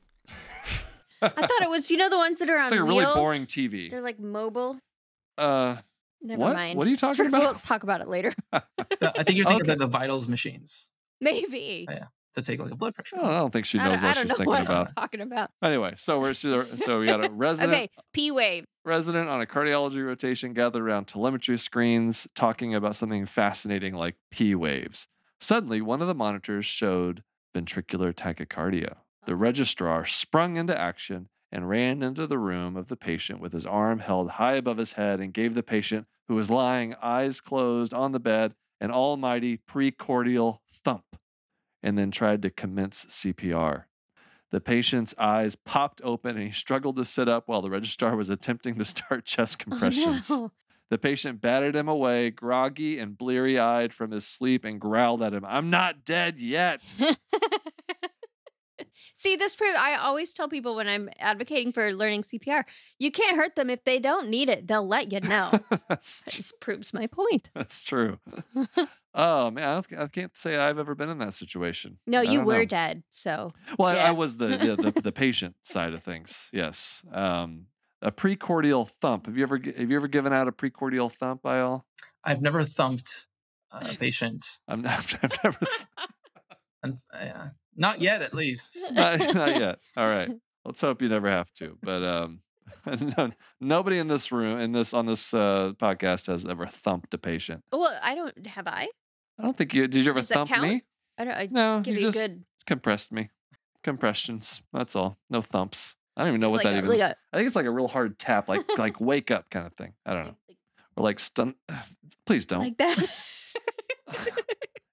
I 1.37 1.47
thought 1.47 1.63
it 1.63 1.71
was, 1.71 1.91
you 1.91 1.97
know, 1.97 2.09
the 2.09 2.17
ones 2.17 2.39
that 2.41 2.49
are 2.51 2.57
on 2.59 2.63
it's 2.65 2.71
like 2.73 2.81
a 2.81 2.85
really 2.85 3.05
boring 3.05 3.43
TV. 3.43 3.91
They're 3.91 4.01
like 4.01 4.19
mobile. 4.19 4.79
Uh 5.39 5.77
Never 6.23 6.41
what? 6.41 6.55
mind. 6.55 6.79
What 6.79 6.87
are 6.87 6.91
you 6.91 6.97
talking 6.97 7.27
about? 7.27 7.41
We'll 7.43 7.55
talk 7.55 7.83
about 7.83 8.01
it 8.01 8.09
later. 8.09 8.33
Uh, 9.01 9.11
I 9.19 9.23
think 9.25 9.37
you're 9.37 9.45
thinking 9.47 9.63
Okay. 9.63 9.73
of 9.73 9.79
the, 9.79 9.87
the 9.87 9.91
vitals 9.91 10.29
machines 10.29 10.89
Maybe. 11.21 11.87
Yeah. 11.91 12.07
to 12.35 12.43
take 12.43 12.61
like 12.61 12.71
a 12.71 12.77
blood 12.77 12.95
pressure. 12.95 13.17
I 13.21 13.33
don't 13.33 13.53
think 13.53 13.67
she 13.67 13.79
I 13.79 13.85
knows 13.89 13.95
don't, 13.97 14.05
I 14.05 14.07
what 14.09 14.15
don't 14.15 14.23
she's 14.23 14.31
know 14.31 14.37
thinking 14.37 14.53
what 14.53 14.63
about. 14.63 14.89
I'm 14.89 14.95
talking 14.95 15.21
about. 15.21 15.51
Anyway, 15.63 15.95
so 15.97 16.21
we're 16.21 16.35
so 16.35 16.65
so 16.77 17.01
we 17.01 17.07
got 17.07 17.25
a 17.25 17.31
resident 17.33 17.73
Okay, 17.75 17.89
P 18.13 18.31
wave. 18.31 18.65
resident 18.85 19.29
on 19.29 19.41
a 19.43 19.47
cardiology 19.47 20.05
rotation 20.05 20.53
gathered 20.55 20.83
around 20.83 21.07
telemetry 21.07 21.59
screens 21.59 22.27
talking 22.35 22.75
about 22.75 22.95
something 22.97 23.27
fascinating 23.27 23.95
like 23.95 24.15
P 24.31 24.55
waves. 24.55 25.09
Suddenly, 25.41 25.81
one 25.81 26.01
of 26.01 26.09
the 26.09 26.15
monitors 26.15 26.65
showed 26.67 27.23
ventricular 27.55 28.15
tachycardia. 28.15 28.97
The 29.27 29.37
registrar 29.37 30.05
sprung 30.05 30.57
into 30.57 30.79
action 30.79 31.29
and 31.51 31.69
ran 31.69 32.03
into 32.03 32.27
the 32.27 32.39
room 32.39 32.77
of 32.77 32.89
the 32.89 32.97
patient 32.97 33.41
with 33.41 33.53
his 33.53 33.65
arm 33.65 34.01
held 34.01 34.31
high 34.31 34.55
above 34.55 34.79
his 34.79 34.93
head 34.93 35.21
and 35.21 35.33
gave 35.33 35.55
the 35.55 35.63
patient, 35.63 36.07
who 36.29 36.35
was 36.35 36.51
lying 36.51 36.95
eyes 37.03 37.41
closed 37.41 37.95
on 37.95 38.13
the 38.13 38.21
bed, 38.21 38.55
an 38.81 38.91
almighty 38.91 39.57
precordial 39.57 40.59
thump 40.73 41.17
and 41.85 41.99
then 41.99 42.11
tried 42.11 42.43
to 42.43 42.51
commence 42.51 43.05
CPR. 43.05 43.85
The 44.51 44.61
patient's 44.61 45.15
eyes 45.19 45.55
popped 45.55 46.01
open 46.03 46.37
and 46.37 46.47
he 46.47 46.53
struggled 46.53 46.97
to 46.97 47.05
sit 47.05 47.29
up 47.29 47.47
while 47.47 47.61
the 47.61 47.71
registrar 47.71 48.17
was 48.17 48.31
attempting 48.31 48.77
to 48.77 48.85
start 48.85 49.25
chest 49.27 49.59
oh, 49.61 49.65
compressions. 49.65 50.31
Oh, 50.31 50.51
The 50.91 50.99
patient 50.99 51.41
batted 51.41 51.77
him 51.77 51.89
away, 51.89 52.31
groggy 52.31 52.99
and 52.99 53.19
bleary 53.19 53.59
eyed 53.59 53.93
from 53.93 54.13
his 54.13 54.27
sleep, 54.27 54.65
and 54.65 54.81
growled 54.81 55.23
at 55.23 55.35
him, 55.35 55.45
I'm 55.47 55.71
not 55.71 56.05
dead 56.05 56.39
yet. 56.39 56.95
no. 59.25 59.31
See, 59.31 59.37
this 59.37 59.57
proves 59.57 59.77
I 59.79 59.97
always 59.97 60.35
tell 60.35 60.49
people 60.49 60.77
when 60.77 60.89
I'm 60.89 61.09
advocating 61.19 61.73
for 61.73 61.93
learning 61.93 62.23
CPR, 62.23 62.65
you 62.99 63.11
can't 63.11 63.37
hurt 63.37 63.57
them 63.57 63.71
if 63.71 63.85
they 63.85 63.99
don't 63.99 64.29
need 64.29 64.49
it. 64.49 64.67
They'll 64.67 64.87
let 64.87 65.13
you 65.13 65.21
know. 65.21 65.51
that's, 65.89 66.23
this 66.23 66.53
proves 66.61 66.93
my 66.93 67.07
point. 67.07 67.51
that's 67.55 67.83
true. 67.83 68.19
oh, 69.15 69.51
man, 69.51 69.83
I, 69.93 70.03
I 70.03 70.07
can't 70.09 70.37
say 70.37 70.57
I've 70.57 70.79
ever 70.79 70.95
been 70.95 71.09
in 71.09 71.19
that 71.19 71.35
situation. 71.35 71.99
No, 72.07 72.21
I 72.21 72.23
you 72.25 72.43
were 72.43 72.59
know. 72.59 72.65
dead. 72.65 73.03
So 73.09 73.53
Well, 73.79 73.97
I, 73.97 74.09
I 74.09 74.11
was 74.13 74.37
the, 74.37 74.49
the, 74.49 74.91
the, 74.93 75.01
the 75.01 75.13
patient 75.13 75.57
side 75.63 75.95
of 75.95 76.03
things. 76.03 76.49
Yes. 76.53 77.05
Um, 77.13 77.67
a 78.03 78.13
precordial 78.13 78.89
thump. 79.01 79.27
Have 79.27 79.37
you 79.37 79.43
ever 79.43 79.57
have 79.57 79.91
you 79.91 79.97
ever 79.97 80.09
given 80.09 80.33
out 80.33 80.47
a 80.47 80.53
precordial 80.53 81.11
thump, 81.11 81.41
by 81.43 81.61
all? 81.61 81.87
I've 82.23 82.43
never 82.43 82.63
thumped 82.63 83.27
a 83.73 83.95
patient, 83.97 84.47
I'm 84.69 84.83
not, 84.83 85.15
I've 85.23 85.39
never 85.43 85.59
and 86.83 86.99
uh, 87.13 87.49
not 87.77 88.01
yet, 88.01 88.23
at 88.23 88.35
least. 88.35 88.79
not, 88.93 89.35
not 89.35 89.61
yet. 89.61 89.79
All 89.97 90.07
right. 90.07 90.31
Let's 90.65 90.81
hope 90.81 91.03
you 91.03 91.09
never 91.09 91.29
have 91.29 91.53
to. 91.55 91.77
But 91.83 92.03
um, 92.03 92.41
no, 93.19 93.31
nobody 93.61 93.99
in 93.99 94.09
this 94.09 94.33
room, 94.33 94.61
in 94.61 94.73
this 94.73 94.95
on 94.95 95.07
this 95.07 95.35
uh, 95.35 95.73
podcast, 95.77 96.27
has 96.29 96.47
ever 96.47 96.67
thumped 96.67 97.13
a 97.15 97.19
patient. 97.19 97.63
well, 97.73 97.99
I 98.03 98.15
don't 98.15 98.47
have 98.47 98.67
I. 98.67 98.89
I 99.39 99.43
don't 99.43 99.57
think 99.57 99.75
you 99.75 99.87
did. 99.89 100.05
You 100.05 100.11
ever 100.11 100.21
Does 100.21 100.31
thump 100.31 100.51
me? 100.63 100.83
I 101.19 101.25
don't 101.25 101.35
I 101.35 101.49
No, 101.51 101.81
give 101.81 101.95
you 101.95 102.01
you 102.01 102.07
just 102.13 102.19
good 102.19 102.45
compressed 102.67 103.13
me. 103.13 103.31
Compressions. 103.83 104.63
That's 104.73 104.97
all. 104.97 105.19
No 105.29 105.43
thumps. 105.43 105.97
I 106.17 106.23
don't 106.23 106.29
even 106.29 106.41
know 106.41 106.47
it's 106.47 106.53
what 106.53 106.65
like 106.65 106.75
that 106.75 106.75
a, 106.75 106.79
even. 106.79 106.91
like 106.91 107.01
a 107.01 107.17
I 107.33 107.37
think 107.37 107.47
it's 107.47 107.57
like 107.57 107.67
a 107.67 107.71
real 107.71 107.89
hard 107.89 108.19
tap, 108.19 108.49
like 108.49 108.63
like 108.79 109.01
wake 109.01 109.31
up 109.31 109.51
kind 109.51 109.67
of 109.67 109.75
thing. 109.75 109.93
I 110.07 110.15
don't 110.15 110.27
know, 110.27 110.37
or 110.97 111.05
like 111.05 111.19
stun. 111.19 111.55
Please 112.27 112.47
don't. 112.47 112.61
like 112.61 112.79
that. 112.79 113.11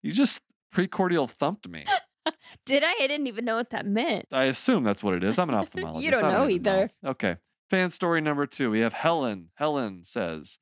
you 0.02 0.12
just 0.12 0.42
precordial 0.74 1.30
thumped 1.30 1.70
me. 1.70 1.86
Did 2.66 2.84
I? 2.84 2.94
I 3.02 3.08
didn't 3.08 3.28
even 3.28 3.46
know 3.46 3.56
what 3.56 3.70
that 3.72 3.86
meant. 3.86 4.26
I 4.32 4.46
assume 4.46 4.84
that's 4.84 5.04
what 5.04 5.14
it 5.16 5.24
is. 5.24 5.40
I'm 5.40 5.50
an 5.50 5.56
ophthalmologist. 5.66 6.02
You 6.02 6.12
don't 6.12 6.22
know 6.32 6.44
even 6.48 6.52
either. 6.52 6.92
Okay. 7.06 7.38
Fan 7.70 7.92
story 7.92 8.22
number 8.22 8.46
two. 8.46 8.70
We 8.72 8.82
have 8.82 8.94
Helen. 8.94 9.50
Helen 9.56 10.04
says, 10.04 10.60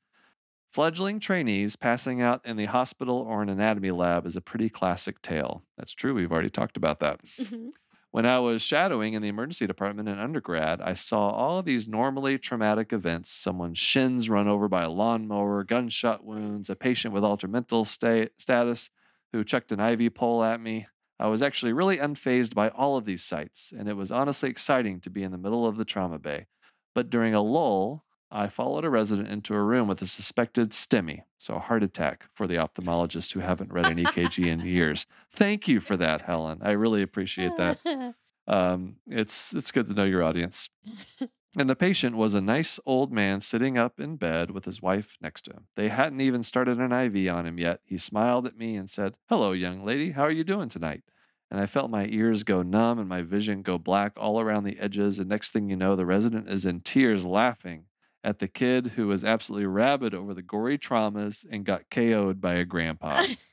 fledgling 0.72 1.20
trainees 1.20 1.76
passing 1.76 2.22
out 2.22 2.46
in 2.46 2.56
the 2.56 2.66
hospital 2.66 3.18
or 3.18 3.42
an 3.42 3.50
anatomy 3.50 3.92
lab 3.92 4.26
is 4.26 4.36
a 4.36 4.42
pretty 4.42 4.70
classic 4.70 5.22
tale. 5.22 5.64
That's 5.78 5.94
true. 5.94 6.14
We've 6.14 6.32
already 6.32 6.50
talked 6.52 6.78
about 6.78 7.00
that. 7.00 7.22
Mhm. 7.24 7.72
When 8.12 8.26
I 8.26 8.40
was 8.40 8.64
shadowing 8.64 9.14
in 9.14 9.22
the 9.22 9.28
emergency 9.28 9.68
department 9.68 10.10
in 10.10 10.18
undergrad, 10.18 10.82
I 10.82 10.94
saw 10.94 11.30
all 11.30 11.62
these 11.62 11.88
normally 11.88 12.40
traumatic 12.40 12.92
events 12.92 13.30
someone's 13.30 13.78
shins 13.78 14.30
run 14.30 14.48
over 14.48 14.68
by 14.68 14.82
a 14.84 14.90
lawnmower, 14.90 15.64
gunshot 15.64 16.24
wounds, 16.26 16.72
a 16.72 16.76
patient 16.76 17.14
with 17.14 17.24
altered 17.24 17.52
mental 17.52 17.86
sta- 17.86 18.30
status 18.38 18.90
who 19.32 19.44
chucked 19.44 19.72
an 19.72 19.80
IV 19.80 20.16
pole 20.16 20.44
at 20.44 20.60
me. 20.60 20.88
I 21.20 21.28
was 21.28 21.42
actually 21.42 21.74
really 21.74 21.98
unfazed 21.98 22.54
by 22.56 22.70
all 22.70 22.96
of 22.96 23.06
these 23.06 23.24
sights, 23.24 23.74
and 23.78 23.90
it 23.90 23.98
was 23.98 24.12
honestly 24.12 24.50
exciting 24.50 25.00
to 25.02 25.10
be 25.10 25.24
in 25.24 25.32
the 25.32 25.38
middle 25.38 25.66
of 25.68 25.78
the 25.78 25.86
trauma 25.86 26.18
bay. 26.18 26.48
But 26.96 27.10
during 27.10 27.34
a 27.36 27.42
lull, 27.42 28.06
I 28.32 28.48
followed 28.48 28.86
a 28.86 28.90
resident 28.90 29.28
into 29.28 29.54
a 29.56 29.62
room 29.62 29.88
with 29.88 30.02
a 30.02 30.08
suspected 30.08 30.70
STEMI, 30.72 31.24
so 31.38 31.56
a 31.56 31.60
heart 31.60 31.84
attack 31.84 32.26
for 32.34 32.48
the 32.48 32.56
ophthalmologist 32.56 33.34
who 33.34 33.40
haven't 33.40 33.74
read 33.74 33.88
an 33.88 33.98
EKG 33.98 34.46
in 34.46 34.62
years. 34.62 35.08
Thank 35.32 35.68
you 35.68 35.80
for 35.80 35.98
that, 35.98 36.22
Helen. 36.22 36.60
I 36.62 36.72
really 36.72 37.02
appreciate 37.02 37.58
that. 37.58 37.80
Um, 38.48 38.96
it's 39.06 39.54
it's 39.54 39.72
good 39.72 39.88
to 39.90 39.94
know 39.94 40.06
your 40.06 40.24
audience. 40.24 40.72
And 41.60 41.70
the 41.70 41.76
patient 41.76 42.16
was 42.16 42.34
a 42.34 42.40
nice 42.40 42.80
old 42.86 43.12
man 43.12 43.42
sitting 43.42 43.78
up 43.78 44.00
in 44.00 44.16
bed 44.16 44.50
with 44.50 44.64
his 44.64 44.82
wife 44.82 45.18
next 45.20 45.42
to 45.42 45.52
him. 45.52 45.68
They 45.76 45.90
hadn't 45.90 46.22
even 46.22 46.42
started 46.42 46.78
an 46.78 46.94
IV 46.94 47.30
on 47.30 47.46
him 47.46 47.60
yet. 47.60 47.82
He 47.84 47.98
smiled 47.98 48.48
at 48.48 48.58
me 48.58 48.78
and 48.78 48.90
said, 48.90 49.18
Hello, 49.28 49.52
young 49.52 49.84
lady. 49.84 50.12
How 50.12 50.24
are 50.24 50.32
you 50.32 50.46
doing 50.46 50.70
tonight? 50.70 51.04
And 51.52 51.60
I 51.60 51.66
felt 51.66 51.92
my 51.92 52.06
ears 52.06 52.44
go 52.44 52.62
numb 52.62 52.98
and 52.98 53.10
my 53.10 53.24
vision 53.24 53.62
go 53.62 53.78
black 53.78 54.14
all 54.16 54.40
around 54.40 54.64
the 54.64 54.80
edges. 54.80 55.20
And 55.20 55.28
next 55.28 55.52
thing 55.52 55.70
you 55.70 55.76
know, 55.76 55.98
the 55.98 56.06
resident 56.06 56.48
is 56.48 56.64
in 56.64 56.80
tears 56.80 57.26
laughing 57.26 57.88
at 58.24 58.40
the 58.40 58.48
kid 58.48 58.94
who 58.96 59.08
was 59.08 59.26
absolutely 59.26 59.68
rabid 59.68 60.14
over 60.14 60.34
the 60.34 60.42
gory 60.42 60.78
traumas 60.78 61.46
and 61.52 61.66
got 61.66 61.90
KO'd 61.90 62.40
by 62.40 62.54
a 62.54 62.64
grandpa. 62.64 63.26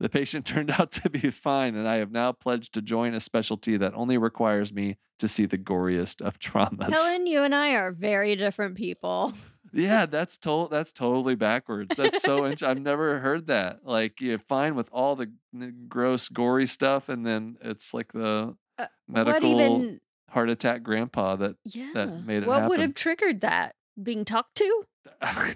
The 0.00 0.08
patient 0.08 0.44
turned 0.52 0.70
out 0.70 0.92
to 0.92 1.10
be 1.10 1.30
fine, 1.30 1.74
and 1.74 1.88
I 1.88 1.96
have 1.96 2.10
now 2.12 2.32
pledged 2.32 2.74
to 2.74 2.82
join 2.82 3.14
a 3.14 3.20
specialty 3.20 3.76
that 3.78 3.94
only 3.94 4.18
requires 4.18 4.72
me 4.72 4.98
to 5.18 5.28
see 5.28 5.46
the 5.46 5.58
goriest 5.58 6.20
of 6.20 6.38
traumas. 6.38 6.92
Helen, 6.92 7.26
you 7.26 7.42
and 7.42 7.54
I 7.54 7.70
are 7.76 7.92
very 7.92 8.36
different 8.36 8.76
people. 8.76 9.32
Yeah, 9.72 10.06
that's 10.06 10.38
to- 10.38 10.68
that's 10.70 10.92
totally 10.92 11.34
backwards. 11.34 11.96
That's 11.96 12.22
so 12.22 12.44
int- 12.44 12.62
I've 12.62 12.80
never 12.80 13.18
heard 13.18 13.46
that. 13.48 13.80
Like 13.84 14.20
you're 14.20 14.38
fine 14.38 14.74
with 14.74 14.88
all 14.92 15.16
the 15.16 15.32
n- 15.54 15.86
gross, 15.88 16.28
gory 16.28 16.66
stuff, 16.66 17.08
and 17.08 17.26
then 17.26 17.56
it's 17.60 17.92
like 17.92 18.12
the 18.12 18.56
Uh, 18.78 18.86
medical 19.08 19.60
even? 19.60 20.00
heart 20.30 20.50
attack 20.50 20.82
grandpa 20.82 21.36
that 21.36 21.56
Yeah. 21.64 22.04
made 22.24 22.42
it 22.44 22.46
what 22.46 22.68
would 22.68 22.78
have 22.80 22.94
triggered 22.94 23.40
that? 23.40 23.74
Being 24.02 24.24
talked 24.24 24.54
to? 24.56 24.84
I, 25.22 25.54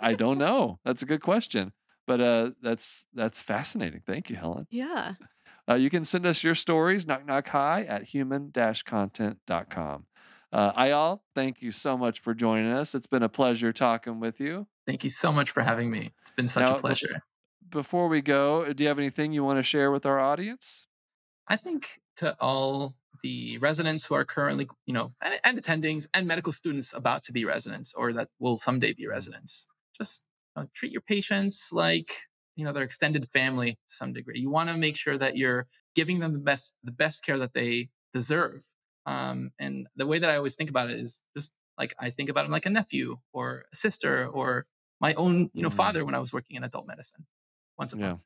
I 0.00 0.14
don't 0.14 0.38
know. 0.38 0.78
That's 0.84 1.02
a 1.02 1.06
good 1.06 1.20
question, 1.22 1.72
but 2.10 2.20
uh, 2.20 2.50
that's 2.60 3.06
that's 3.14 3.40
fascinating. 3.40 4.02
Thank 4.04 4.30
you, 4.30 4.34
Helen. 4.34 4.66
Yeah. 4.68 5.12
Uh, 5.68 5.74
you 5.74 5.88
can 5.88 6.04
send 6.04 6.26
us 6.26 6.42
your 6.42 6.56
stories, 6.56 7.06
knock 7.06 7.24
knock 7.24 7.46
hi 7.46 7.82
at 7.82 8.02
human 8.02 8.50
content.com. 8.50 10.06
Uh, 10.52 10.72
Eyal, 10.72 11.20
thank 11.36 11.62
you 11.62 11.70
so 11.70 11.96
much 11.96 12.18
for 12.18 12.34
joining 12.34 12.72
us. 12.72 12.96
It's 12.96 13.06
been 13.06 13.22
a 13.22 13.28
pleasure 13.28 13.72
talking 13.72 14.18
with 14.18 14.40
you. 14.40 14.66
Thank 14.88 15.04
you 15.04 15.10
so 15.10 15.30
much 15.30 15.52
for 15.52 15.62
having 15.62 15.88
me. 15.88 16.10
It's 16.22 16.32
been 16.32 16.48
such 16.48 16.66
Now, 16.66 16.74
a 16.74 16.78
pleasure. 16.80 17.22
Before 17.68 18.08
we 18.08 18.22
go, 18.22 18.72
do 18.72 18.82
you 18.82 18.88
have 18.88 18.98
anything 18.98 19.32
you 19.32 19.44
want 19.44 19.60
to 19.60 19.62
share 19.62 19.92
with 19.92 20.04
our 20.04 20.18
audience? 20.18 20.88
I 21.46 21.54
think 21.54 22.00
to 22.16 22.36
all 22.40 22.96
the 23.22 23.58
residents 23.58 24.04
who 24.06 24.16
are 24.16 24.24
currently, 24.24 24.68
you 24.84 24.94
know, 24.94 25.12
and, 25.22 25.40
and 25.44 25.62
attendings 25.62 26.08
and 26.12 26.26
medical 26.26 26.52
students 26.52 26.92
about 26.92 27.22
to 27.24 27.32
be 27.32 27.44
residents 27.44 27.94
or 27.94 28.12
that 28.14 28.30
will 28.40 28.58
someday 28.58 28.94
be 28.94 29.06
residents, 29.06 29.68
just 29.96 30.24
uh, 30.56 30.66
treat 30.74 30.92
your 30.92 31.02
patients 31.02 31.70
like 31.72 32.12
you 32.56 32.64
know 32.64 32.72
their 32.72 32.82
extended 32.84 33.28
family 33.30 33.72
to 33.72 33.94
some 33.94 34.12
degree. 34.12 34.38
You 34.40 34.50
want 34.50 34.68
to 34.70 34.76
make 34.76 34.96
sure 34.96 35.18
that 35.18 35.36
you're 35.36 35.68
giving 35.94 36.18
them 36.20 36.32
the 36.32 36.38
best 36.38 36.76
the 36.84 36.92
best 36.92 37.24
care 37.24 37.38
that 37.38 37.54
they 37.54 37.90
deserve. 38.12 38.64
Um, 39.06 39.52
and 39.58 39.88
the 39.96 40.06
way 40.06 40.18
that 40.18 40.30
I 40.30 40.36
always 40.36 40.56
think 40.56 40.70
about 40.70 40.90
it 40.90 40.98
is 40.98 41.24
just 41.36 41.54
like 41.78 41.94
I 41.98 42.10
think 42.10 42.28
about 42.30 42.42
them 42.42 42.52
like 42.52 42.66
a 42.66 42.70
nephew 42.70 43.18
or 43.32 43.64
a 43.72 43.76
sister 43.76 44.26
or 44.28 44.66
my 45.00 45.14
own, 45.14 45.50
you 45.54 45.62
know, 45.62 45.70
Mhm. 45.70 45.70
father 45.70 46.04
when 46.04 46.14
I 46.14 46.18
was 46.18 46.32
working 46.32 46.56
in 46.56 46.64
adult 46.64 46.86
medicine 46.86 47.26
once 47.78 47.92
a 47.92 47.96
Yeah. 47.96 48.16
month. 48.16 48.22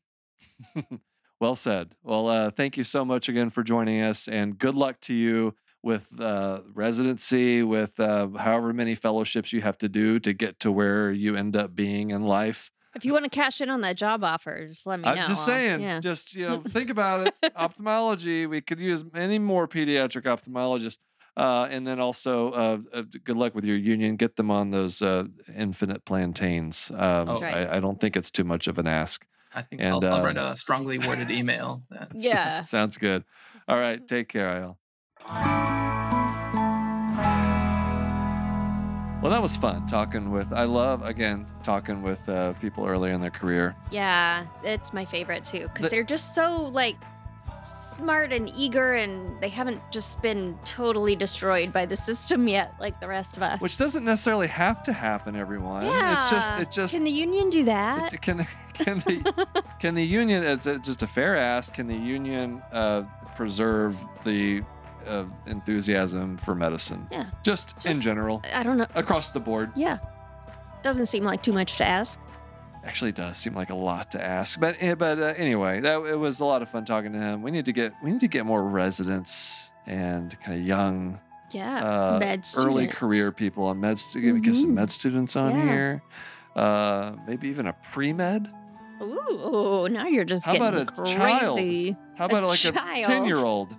well 1.41 1.57
said. 1.57 1.97
Well, 2.03 2.29
uh, 2.29 2.51
thank 2.51 2.77
you 2.77 2.85
so 2.85 3.05
much 3.05 3.29
again 3.29 3.51
for 3.51 3.62
joining 3.62 4.01
us, 4.01 4.29
and 4.29 4.59
good 4.59 4.75
luck 4.75 5.01
to 5.03 5.14
you 5.14 5.57
with 5.85 6.09
uh, 6.18 6.61
residency, 6.72 7.62
with 7.62 8.01
uh, 8.01 8.28
however 8.39 8.72
many 8.72 8.95
fellowships 8.95 9.53
you 9.53 9.61
have 9.61 9.76
to 9.78 9.89
do 9.89 10.18
to 10.20 10.32
get 10.32 10.59
to 10.61 10.72
where 10.72 11.12
you 11.12 11.37
end 11.37 11.55
up 11.57 11.74
being 11.76 12.11
in 12.11 12.22
life. 12.24 12.70
If 12.97 13.05
you 13.05 13.12
want 13.12 13.24
to 13.24 13.30
cash 13.30 13.61
in 13.61 13.70
on 13.70 13.80
that 13.82 13.97
job 13.97 14.22
offer, 14.24 14.66
just 14.68 14.87
let 14.87 15.01
me 15.01 15.05
know. 15.05 15.11
I'm 15.12 15.28
just 15.28 15.45
saying, 15.45 15.80
Yeah. 15.80 16.01
just 16.01 16.35
you 16.35 16.47
know, 16.49 16.62
think 16.68 16.91
about 16.91 17.26
it. 17.26 17.35
Ophthalmology, 17.57 18.47
we 18.47 18.61
could 18.61 18.80
use 18.80 19.05
many 19.12 19.39
more 19.39 19.68
pediatric 19.68 20.22
ophthalmologists. 20.22 20.99
Uh, 21.37 21.66
and 21.68 21.85
then 21.85 21.99
also, 21.99 22.53
uh, 22.53 22.78
uh, 22.93 23.03
good 23.24 23.37
luck 23.37 23.57
with 23.57 23.64
your 23.64 23.76
union. 23.76 24.14
Get 24.14 24.37
them 24.37 24.53
on 24.53 24.70
those 24.70 25.03
uh, 25.03 25.24
infinite 25.55 26.05
plantains. 26.05 26.93
Um, 26.93 27.26
That's 27.26 27.41
right. 27.41 27.68
I, 27.68 27.76
I 27.76 27.80
don't 27.80 28.01
think 28.01 28.16
it's 28.16 28.30
too 28.30 28.45
much 28.45 28.68
of 28.68 28.78
an 28.78 28.87
ask. 28.87 29.26
I 29.53 29.62
think 29.62 29.82
And, 29.82 29.95
I'll, 29.95 30.14
I'll 30.14 30.24
write 30.24 30.39
um, 30.39 30.53
a 30.53 30.57
strongly 30.57 30.99
worded 30.99 31.30
email. 31.30 31.82
Yeah. 32.14 32.62
Sounds 32.62 32.97
good. 32.99 33.24
All 33.66 33.78
right. 33.78 34.07
Take 34.07 34.28
care, 34.28 34.47
Eyal. 34.49 34.76
Well, 39.22 39.31
that 39.33 39.41
was 39.41 39.57
fun 39.57 39.87
talking 39.87 40.31
with. 40.31 40.53
I 40.53 40.64
love 40.64 41.03
again 41.03 41.47
talking 41.62 42.03
with 42.03 42.29
uh, 42.29 42.53
people 42.55 42.85
early 42.85 43.11
in 43.11 43.22
their 43.22 43.31
career. 43.31 43.75
Yeah, 43.91 44.45
it's 44.62 44.93
my 44.93 45.07
favorite 45.07 45.47
too 45.47 45.61
The- 45.61 45.68
because 45.68 45.91
they're 45.91 46.03
just 46.03 46.35
so 46.35 46.55
like 46.75 46.97
smart 47.64 48.35
and 48.35 48.51
eager, 48.55 48.95
and 48.97 49.41
they 49.41 49.49
haven't 49.49 49.81
just 49.91 50.20
been 50.20 50.59
totally 50.66 51.16
destroyed 51.16 51.72
by 51.72 51.87
the 51.87 51.97
system 51.97 52.47
yet, 52.49 52.75
like 52.79 53.01
the 53.01 53.09
rest 53.09 53.39
of 53.39 53.43
us. 53.43 53.59
which 53.62 53.79
doesn't 53.79 54.05
necessarily 54.05 54.49
have 54.49 54.83
to 54.83 54.93
happen 54.93 55.35
everyone 55.37 55.85
it's 55.87 56.31
just 56.31 56.51
Yeah. 56.53 56.61
it 56.61 56.70
just 56.70 56.93
Can 56.95 57.05
the 57.05 57.11
union 57.11 57.49
do 57.49 57.64
that? 57.64 58.12
it- 58.12 58.20
can 58.20 58.37
the 58.37 58.47
can 58.75 58.99
the 59.07 59.47
can 59.81 59.95
the 59.95 60.05
union 60.05 60.43
it's 60.43 60.66
just 60.66 61.03
a 61.03 61.07
fair 61.07 61.35
ask 61.37 61.72
can 61.72 61.87
the 61.87 61.97
union 61.97 62.61
uh, 62.72 63.05
preserve 63.37 63.99
the 64.25 64.62
uh, 65.07 65.24
enthusiasm 65.46 66.36
for 66.38 66.55
medicine 66.55 67.07
Yeah. 67.11 67.24
just, 67.42 67.74
in 67.84 68.00
general 68.00 68.42
I 68.52 68.62
don't 68.62 68.76
know. 68.78 68.86
across 68.94 69.30
the 69.32 69.40
board 69.40 69.70
Yeah. 69.76 69.98
Doesn't 70.82 71.07
seem 71.07 71.24
like 71.24 71.42
too 71.42 71.52
much 71.52 71.76
to 71.78 71.84
ask. 71.86 72.20
actually 72.84 73.12
does 73.12 73.38
seem 73.38 73.55
like 73.55 73.70
a 73.70 73.74
lot 73.74 74.11
to 74.11 74.22
ask 74.22 74.61
but 74.61 74.76
eh, 74.80 74.94
but 74.94 75.18
uh, 75.18 75.32
anyway 75.38 75.80
that 75.80 75.96
it 76.05 76.18
was 76.18 76.40
a 76.40 76.44
lot 76.44 76.61
of 76.62 76.68
fun 76.68 76.84
talking 76.84 77.12
to 77.12 77.18
him 77.18 77.40
we 77.42 77.50
need 77.50 77.64
to 77.64 77.72
get 77.72 77.92
we 78.02 78.11
need 78.11 78.20
to 78.20 78.28
get 78.28 78.44
more 78.44 78.62
residents 78.62 79.70
and 79.86 80.38
kind 80.42 80.59
of 80.61 80.66
young 80.66 81.18
Yeah. 81.50 81.78
uh, 81.82 82.18
med 82.18 82.40
early 82.59 82.84
students. 82.84 82.94
career 82.98 83.32
people 83.32 83.64
on 83.64 83.80
med 83.80 83.98
stu- 83.98 84.40
get 84.40 84.55
some 84.55 84.70
Mhm. 84.72 84.74
med 84.74 84.90
students 84.90 85.34
on 85.36 85.50
Yeah. 85.55 85.62
here 85.72 86.02
uh 86.57 87.12
maybe 87.26 87.48
even 87.48 87.66
a 87.68 87.74
pre-med 87.92 88.50
Ooh, 89.02 89.88
now 89.90 90.07
you're 90.07 90.24
just 90.24 90.44
How 90.44 90.52
getting 90.52 90.68
about 90.68 90.98
a 90.98 91.05
child? 91.05 91.55
crazy. 91.57 91.96
how 92.18 92.26
about 92.26 92.44
A 92.44 92.46
like 92.46 92.59
child. 92.59 93.05
a 93.05 93.07
10 93.07 93.24
year 93.26 93.38
old 93.44 93.76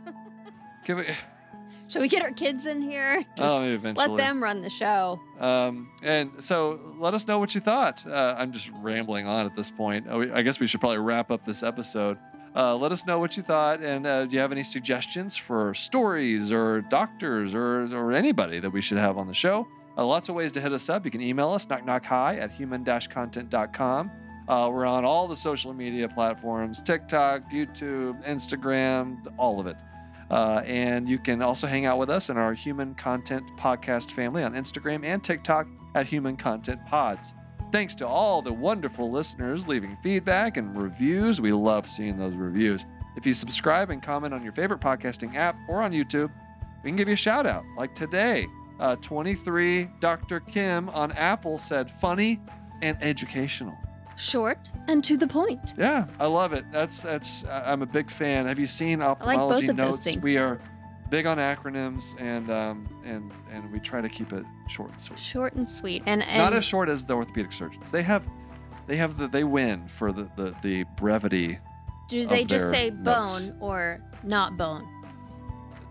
Can 0.86 0.98
we, 0.98 1.04
Shall 1.88 2.02
we 2.02 2.08
get 2.08 2.24
our 2.24 2.32
kids 2.32 2.66
in 2.66 2.82
here? 2.82 3.18
oh, 3.20 3.34
Just 3.38 3.62
maybe 3.62 3.74
eventually. 3.76 4.08
let 4.08 4.18
them 4.18 4.42
run 4.42 4.62
the 4.62 4.70
show. 4.70 5.20
Um, 5.40 5.92
and 6.02 6.32
so 6.44 6.80
let 6.98 7.14
us 7.14 7.28
know 7.28 7.38
what 7.38 7.54
you 7.54 7.62
thought. 7.62 8.06
Uh, 8.08 8.36
I'm 8.38 8.52
just 8.52 8.72
rambling 8.82 9.28
on 9.28 9.46
at 9.46 9.56
this 9.56 9.70
point. 9.70 10.08
Oh, 10.10 10.22
I 10.34 10.42
guess 10.42 10.60
we 10.60 10.66
should 10.66 10.80
probably 10.80 10.98
wrap 11.00 11.30
up 11.30 11.46
this 11.46 11.62
episode. 11.62 12.18
Uh, 12.56 12.74
let 12.76 12.92
us 12.94 13.06
know 13.06 13.20
what 13.20 13.36
you 13.36 13.44
thought, 13.44 13.84
and 13.84 14.08
uh, 14.08 14.26
do 14.26 14.34
you 14.34 14.40
have 14.40 14.54
any 14.54 14.64
suggestions 14.64 15.36
for 15.36 15.74
stories 15.74 16.54
or 16.54 16.80
doctors 16.82 17.54
or, 17.54 17.84
or 17.94 18.14
anybody 18.14 18.60
that 18.60 18.70
we 18.70 18.82
should 18.82 18.98
have 18.98 19.18
on 19.18 19.28
the 19.28 19.34
show? 19.34 19.68
Uh, 19.98 20.06
lots 20.06 20.30
of 20.30 20.36
ways 20.36 20.54
to 20.54 20.62
hit 20.62 20.72
us 20.72 20.88
up. 20.90 21.04
You 21.04 21.12
can 21.12 21.22
email 21.22 21.52
us, 21.52 21.68
knock 21.68 21.86
knock 21.86 22.06
hi 22.06 22.38
at 22.38 22.52
human-content.com. 22.52 24.12
Uh, 24.48 24.70
we're 24.72 24.86
on 24.86 25.04
all 25.04 25.28
the 25.28 25.36
social 25.36 25.74
media 25.74 26.08
platforms 26.08 26.82
TikTok, 26.82 27.52
YouTube, 27.52 28.24
Instagram, 28.26 29.18
all 29.38 29.60
of 29.60 29.68
it. 29.68 29.78
Uh, 30.30 30.64
and 30.66 31.08
you 31.08 31.20
can 31.20 31.42
also 31.42 31.68
hang 31.68 31.86
out 31.86 31.98
with 31.98 32.10
us 32.10 32.30
in 32.30 32.38
our 32.38 32.54
Human 32.54 32.96
Content 32.96 33.46
Podcast 33.58 34.12
family 34.12 34.44
on 34.44 34.54
Instagram 34.54 35.06
and 35.06 35.24
TikTok 35.24 35.68
at 35.94 36.08
Human 36.08 36.36
Content 36.36 36.84
Pods. 36.86 37.34
Thanks 37.72 37.94
to 37.96 38.08
all 38.08 38.42
the 38.42 38.54
wonderful 38.54 39.12
listeners 39.12 39.68
leaving 39.68 39.98
feedback 40.02 40.58
and 40.58 40.76
reviews. 40.76 41.42
We 41.42 41.52
love 41.52 41.88
seeing 41.88 42.18
those 42.18 42.34
reviews. 42.34 42.86
If 43.16 43.26
you 43.26 43.34
subscribe 43.34 43.90
and 43.90 44.02
comment 44.02 44.34
on 44.34 44.44
your 44.44 44.54
favorite 44.54 44.82
podcasting 44.82 45.36
app 45.36 45.56
or 45.70 45.82
on 45.82 45.92
YouTube, 45.92 46.32
we 46.84 46.90
can 46.90 46.96
give 46.96 47.08
you 47.08 47.14
a 47.14 47.18
shout 47.18 47.46
out. 47.46 47.64
Like 47.78 47.96
today, 47.96 48.48
uh, 48.80 48.96
23 48.98 49.90
Dr. 50.00 50.40
Kim 50.42 50.90
on 50.90 51.12
Apple 51.14 51.58
said 51.58 51.90
funny 51.90 52.40
and 52.82 52.98
educational. 53.02 53.78
Short 54.18 54.72
and 54.88 55.04
to 55.04 55.18
the 55.18 55.28
point. 55.28 55.74
Yeah, 55.78 56.06
I 56.20 56.28
love 56.28 56.54
it. 56.54 56.66
That's 56.72 57.02
that's. 57.02 57.44
I'm 57.46 57.82
a 57.82 57.86
big 57.86 58.10
fan. 58.10 58.46
Have 58.48 58.60
you 58.60 58.66
seen 58.66 59.00
like 59.00 59.10
ophthalmology 59.10 59.68
of 59.68 59.76
notes? 59.76 60.16
We 60.22 60.38
are 60.38 60.60
big 61.10 61.26
on 61.26 61.38
acronyms, 61.38 62.20
and 62.20 62.50
um, 62.50 62.88
and 63.04 63.32
and 63.52 63.72
we 63.72 63.80
try 63.80 64.02
to 64.02 64.10
keep 64.10 64.34
it 64.34 64.46
short 64.68 64.92
and 64.92 65.02
sweet. 65.02 65.20
Short 65.20 65.54
and 65.56 65.68
sweet. 65.68 66.04
And, 66.06 66.24
and 66.24 66.38
Not 66.38 66.54
as 66.54 66.66
short 66.66 66.90
as 66.90 67.06
the 67.06 67.14
orthopedic 67.14 67.52
surgeons. 67.52 67.92
They 67.92 68.04
have, 68.04 68.24
they 68.88 68.96
have 68.98 69.18
the 69.18 69.28
they 69.28 69.44
win 69.44 69.88
for 69.88 70.12
the 70.12 70.30
the, 70.36 70.56
the 70.62 70.84
brevity. 70.96 71.60
do 72.08 72.26
they 72.26 72.46
just 72.46 72.70
say 72.70 72.92
notes. 72.92 73.52
bone 73.52 73.58
or 73.62 74.02
not 74.24 74.58
bone? 74.58 74.88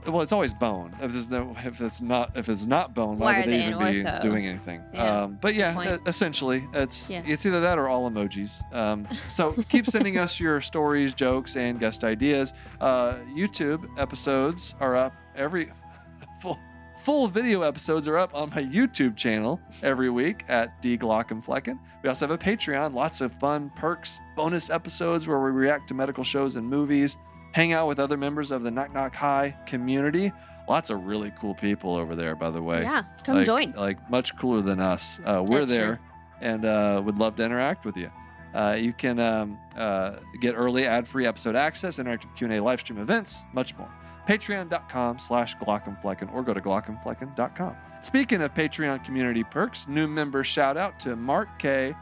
Well, 0.06 0.20
it's 0.22 0.32
always 0.32 0.52
bone. 0.52 0.94
If 1.00 1.12
there's 1.12 1.30
no, 1.30 1.54
if 1.64 1.80
it's 1.80 2.02
not, 2.02 2.36
if 2.36 2.48
it's 2.48 2.66
not 2.66 2.94
bone, 2.94 3.18
Why 3.18 3.32
why, 3.32 3.38
would 3.40 3.48
they, 3.48 3.58
they 3.58 3.66
even 3.68 3.78
be 3.78 4.08
ortho? 4.10 4.20
doing 4.20 4.46
anything? 4.46 4.82
Yeah, 4.92 5.22
Um, 5.22 5.38
but 5.40 5.54
yeah, 5.54 5.78
uh, 5.78 5.98
essentially, 6.06 6.66
it's 6.74 7.08
Yeah. 7.10 7.22
it's 7.26 7.46
either 7.46 7.60
that 7.60 7.78
or 7.78 7.88
all 7.88 8.10
emojis. 8.10 8.62
Um, 8.74 9.08
so 9.28 9.52
keep 9.68 9.86
sending 9.86 10.18
us 10.18 10.38
your 10.38 10.60
stories, 10.60 11.14
jokes, 11.14 11.56
and 11.56 11.80
guest 11.80 12.04
ideas. 12.04 12.52
Uh, 12.80 13.14
YouTube 13.34 13.86
episodes 13.98 14.74
are 14.80 14.94
up 14.96 15.14
every 15.36 15.70
full 16.40 16.58
full 17.02 17.26
video 17.28 17.62
episodes 17.62 18.08
are 18.08 18.16
up 18.16 18.34
on 18.34 18.48
my 18.50 18.62
YouTube 18.62 19.14
channel 19.16 19.60
every 19.82 20.08
week 20.10 20.44
at 20.48 20.80
D 20.80 20.96
Glaucomflecken. 20.96 21.78
We 22.02 22.08
also 22.08 22.26
have 22.26 22.34
a 22.34 22.38
Patreon, 22.42 22.94
lots 22.94 23.20
of 23.20 23.32
fun 23.38 23.70
perks, 23.76 24.20
bonus 24.36 24.70
episodes 24.70 25.26
where 25.28 25.38
we 25.40 25.50
react 25.50 25.88
to 25.88 25.94
medical 25.94 26.24
shows 26.24 26.56
and 26.56 26.66
movies, 26.66 27.16
hang 27.54 27.72
out 27.72 27.86
with 27.86 28.00
other 28.00 28.16
members 28.16 28.50
of 28.50 28.62
the 28.62 28.70
Knock 28.70 28.92
Knock 28.92 29.14
Hi 29.14 29.56
community. 29.64 30.32
Lots 30.68 30.90
of 30.90 31.06
really 31.06 31.32
cool 31.38 31.54
people 31.54 31.94
over 31.94 32.16
there, 32.16 32.34
by 32.34 32.50
the 32.50 32.62
way. 32.62 32.82
Yeah, 32.82 33.02
come 33.22 33.36
like, 33.36 33.46
join. 33.46 33.72
Like 33.72 34.10
much 34.10 34.36
cooler 34.36 34.60
than 34.60 34.80
us. 34.80 35.20
Uh, 35.24 35.44
we're 35.46 35.60
That's 35.60 35.70
true. 35.70 35.76
there 35.76 36.00
and 36.40 36.64
uh, 36.64 37.00
would 37.04 37.18
love 37.18 37.36
to 37.36 37.44
interact 37.44 37.84
with 37.84 37.96
you. 37.96 38.10
Uh, 38.54 38.76
you 38.78 38.92
can 38.92 39.18
um, 39.18 39.58
uh, 39.76 40.16
get 40.40 40.54
early 40.54 40.86
ad-free 40.86 41.26
episode 41.26 41.56
access, 41.56 41.98
interactive 41.98 42.34
Q&A 42.36 42.60
live 42.60 42.80
stream 42.80 42.98
events, 42.98 43.46
much 43.52 43.76
more. 43.76 43.90
Patreon.com 44.28 45.18
slash 45.18 45.56
Glaucomflecken 45.56 46.32
or 46.32 46.42
go 46.42 46.54
to 46.54 46.60
Glaucomflecken.com. 46.60 47.76
Speaking 48.00 48.42
of 48.42 48.54
Patreon 48.54 49.04
community 49.04 49.44
perks, 49.44 49.88
new 49.88 50.06
member 50.06 50.44
shout 50.44 50.76
out 50.76 50.98
to 51.00 51.16
Mark 51.16 51.58
K, 51.58 51.94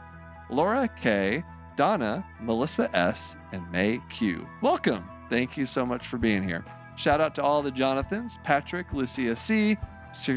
Laura 0.49 0.87
K, 0.99 1.43
Donna, 1.75 2.25
Melissa 2.39 2.89
S, 2.95 3.35
and 3.51 3.69
May 3.71 3.99
Q. 4.09 4.47
Welcome. 4.61 5.12
Thank 5.33 5.57
you 5.57 5.65
so 5.65 5.83
much 5.83 6.05
for 6.05 6.19
being 6.19 6.47
here. 6.47 6.63
Shout 6.95 7.19
out 7.19 7.33
to 7.35 7.43
all 7.43 7.63
the 7.63 7.71
Jonathans, 7.71 8.37
Patrick, 8.43 8.93
Lucia 8.93 9.35
C, 9.35 9.75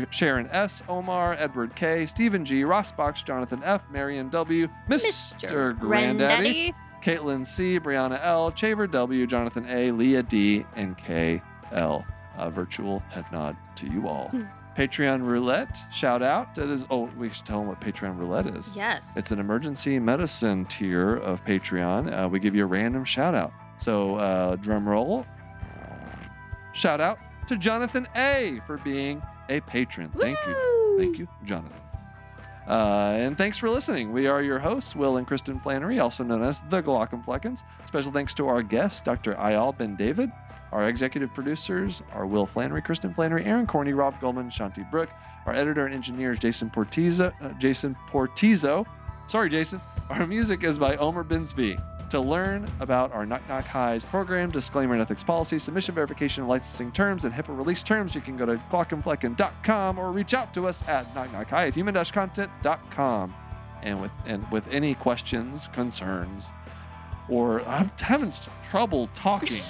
Sharon 0.08 0.48
S, 0.50 0.82
Omar, 0.88 1.36
Edward 1.38 1.74
K, 1.74 2.06
Stephen 2.06 2.46
G, 2.46 2.64
Ross 2.64 2.92
Box, 2.92 3.22
Jonathan 3.22 3.60
F, 3.62 3.84
Marion 3.90 4.30
W, 4.30 4.66
Mr. 4.88 5.78
Granddaddy, 5.78 6.72
Caitlin 7.02 7.46
C, 7.46 7.78
Brianna 7.78 8.18
L, 8.22 8.50
Chaver 8.52 8.90
W, 8.90 9.26
Jonathan 9.26 9.66
A, 9.68 9.90
Leah 9.90 10.22
D, 10.22 10.64
and 10.76 10.96
K 10.96 11.42
L. 11.72 12.06
A 12.38 12.50
virtual 12.50 13.00
head 13.10 13.26
nod 13.30 13.54
to 13.76 13.86
you 13.90 14.08
all. 14.08 14.28
Hmm. 14.28 14.44
Patreon 14.78 15.26
roulette, 15.26 15.78
shout 15.92 16.22
out. 16.22 16.54
to 16.54 16.64
this. 16.64 16.86
Oh, 16.88 17.10
we 17.18 17.28
should 17.30 17.44
tell 17.44 17.58
them 17.58 17.68
what 17.68 17.82
Patreon 17.82 18.18
roulette 18.18 18.46
is. 18.46 18.72
Yes. 18.74 19.14
It's 19.14 19.30
an 19.30 19.40
emergency 19.40 19.98
medicine 19.98 20.64
tier 20.64 21.16
of 21.16 21.44
Patreon. 21.44 22.24
Uh, 22.24 22.28
we 22.30 22.38
give 22.38 22.54
you 22.54 22.64
a 22.64 22.66
random 22.66 23.04
shout 23.04 23.34
out. 23.34 23.52
So, 23.78 24.16
uh, 24.16 24.56
drum 24.56 24.88
roll. 24.88 25.26
Shout 26.72 27.00
out 27.00 27.18
to 27.48 27.56
Jonathan 27.56 28.06
A 28.16 28.60
for 28.66 28.76
being 28.78 29.22
a 29.48 29.60
patron. 29.62 30.10
Thank 30.18 30.38
you. 30.46 30.96
Thank 30.98 31.18
you, 31.18 31.26
Jonathan. 31.44 31.80
Uh, 32.66 33.14
and 33.16 33.38
thanks 33.38 33.56
for 33.56 33.70
listening. 33.70 34.12
We 34.12 34.26
are 34.26 34.42
your 34.42 34.58
hosts, 34.58 34.96
Will 34.96 35.18
and 35.18 35.26
Kristen 35.26 35.58
Flannery, 35.58 36.00
also 36.00 36.24
known 36.24 36.42
as 36.42 36.62
the 36.68 36.82
Glock'em 36.82 37.62
Special 37.86 38.12
thanks 38.12 38.34
to 38.34 38.48
our 38.48 38.62
guest, 38.62 39.04
Dr. 39.04 39.34
Eyal 39.34 39.76
BenDavid. 39.76 40.32
Our 40.72 40.88
executive 40.88 41.32
producers 41.32 42.02
are 42.12 42.26
Will 42.26 42.44
Flannery, 42.44 42.82
Kristen 42.82 43.14
Flannery, 43.14 43.44
Aaron 43.44 43.66
Corney, 43.66 43.92
Rob 43.92 44.20
Goldman, 44.20 44.50
Shanti 44.50 44.88
Brook. 44.90 45.08
Our 45.46 45.54
editor 45.54 45.86
and 45.86 45.94
engineer 45.94 46.32
is 46.32 46.40
Jason 46.40 46.68
Portizo. 46.68 47.32
Uh, 47.40 47.50
Jason 47.52 47.96
Portizo. 48.10 48.84
Sorry, 49.28 49.48
Jason. 49.48 49.80
Our 50.10 50.26
music 50.26 50.64
is 50.64 50.78
by 50.78 50.96
Omer 50.96 51.24
Binsby. 51.24 51.80
To 52.10 52.20
learn 52.20 52.70
about 52.78 53.12
our 53.12 53.26
Knock 53.26 53.42
Knock 53.48 53.64
Hi's 53.66 54.04
program, 54.04 54.52
disclaimer 54.52 54.92
and 54.92 55.02
ethics 55.02 55.24
policy, 55.24 55.58
submission 55.58 55.92
verification 55.94 56.46
licensing 56.46 56.92
terms, 56.92 57.24
and 57.24 57.34
HIPAA 57.34 57.56
release 57.58 57.82
terms, 57.82 58.14
you 58.14 58.20
can 58.20 58.36
go 58.36 58.46
to 58.46 58.54
glaucomflecken.com 58.70 59.98
or 59.98 60.12
reach 60.12 60.32
out 60.32 60.54
to 60.54 60.68
us 60.68 60.86
at 60.88 61.12
knockknockhi 61.14 61.52
at 61.68 61.74
human-content.com. 61.74 63.34
And 63.82 64.00
with 64.00 64.12
and 64.26 64.48
with 64.50 64.72
any 64.72 64.94
questions, 64.94 65.68
concerns, 65.72 66.50
or 67.28 67.60
I'm 67.62 67.90
having 68.00 68.32
trouble 68.70 69.08
talking. 69.14 69.62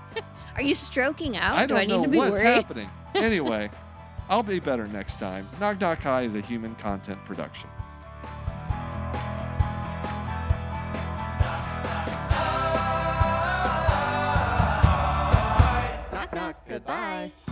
Are 0.56 0.62
you 0.62 0.74
stroking 0.74 1.36
out? 1.36 1.56
I 1.56 1.62
Do 1.66 1.68
don't 1.74 1.78
I 1.78 1.80
need 1.82 1.88
know 1.96 2.02
to 2.04 2.08
be 2.08 2.18
what's 2.18 2.32
worried? 2.42 2.44
happening. 2.46 2.88
Anyway, 3.16 3.68
I'll 4.28 4.44
be 4.44 4.60
better 4.60 4.86
next 4.86 5.18
time. 5.18 5.48
Knock 5.58 5.80
Knock 5.80 5.98
Hi 6.02 6.22
is 6.22 6.36
a 6.36 6.40
human 6.40 6.76
content 6.76 7.18
production. 7.24 7.68
Knock. 16.90 17.30
Goodbye. 17.46 17.49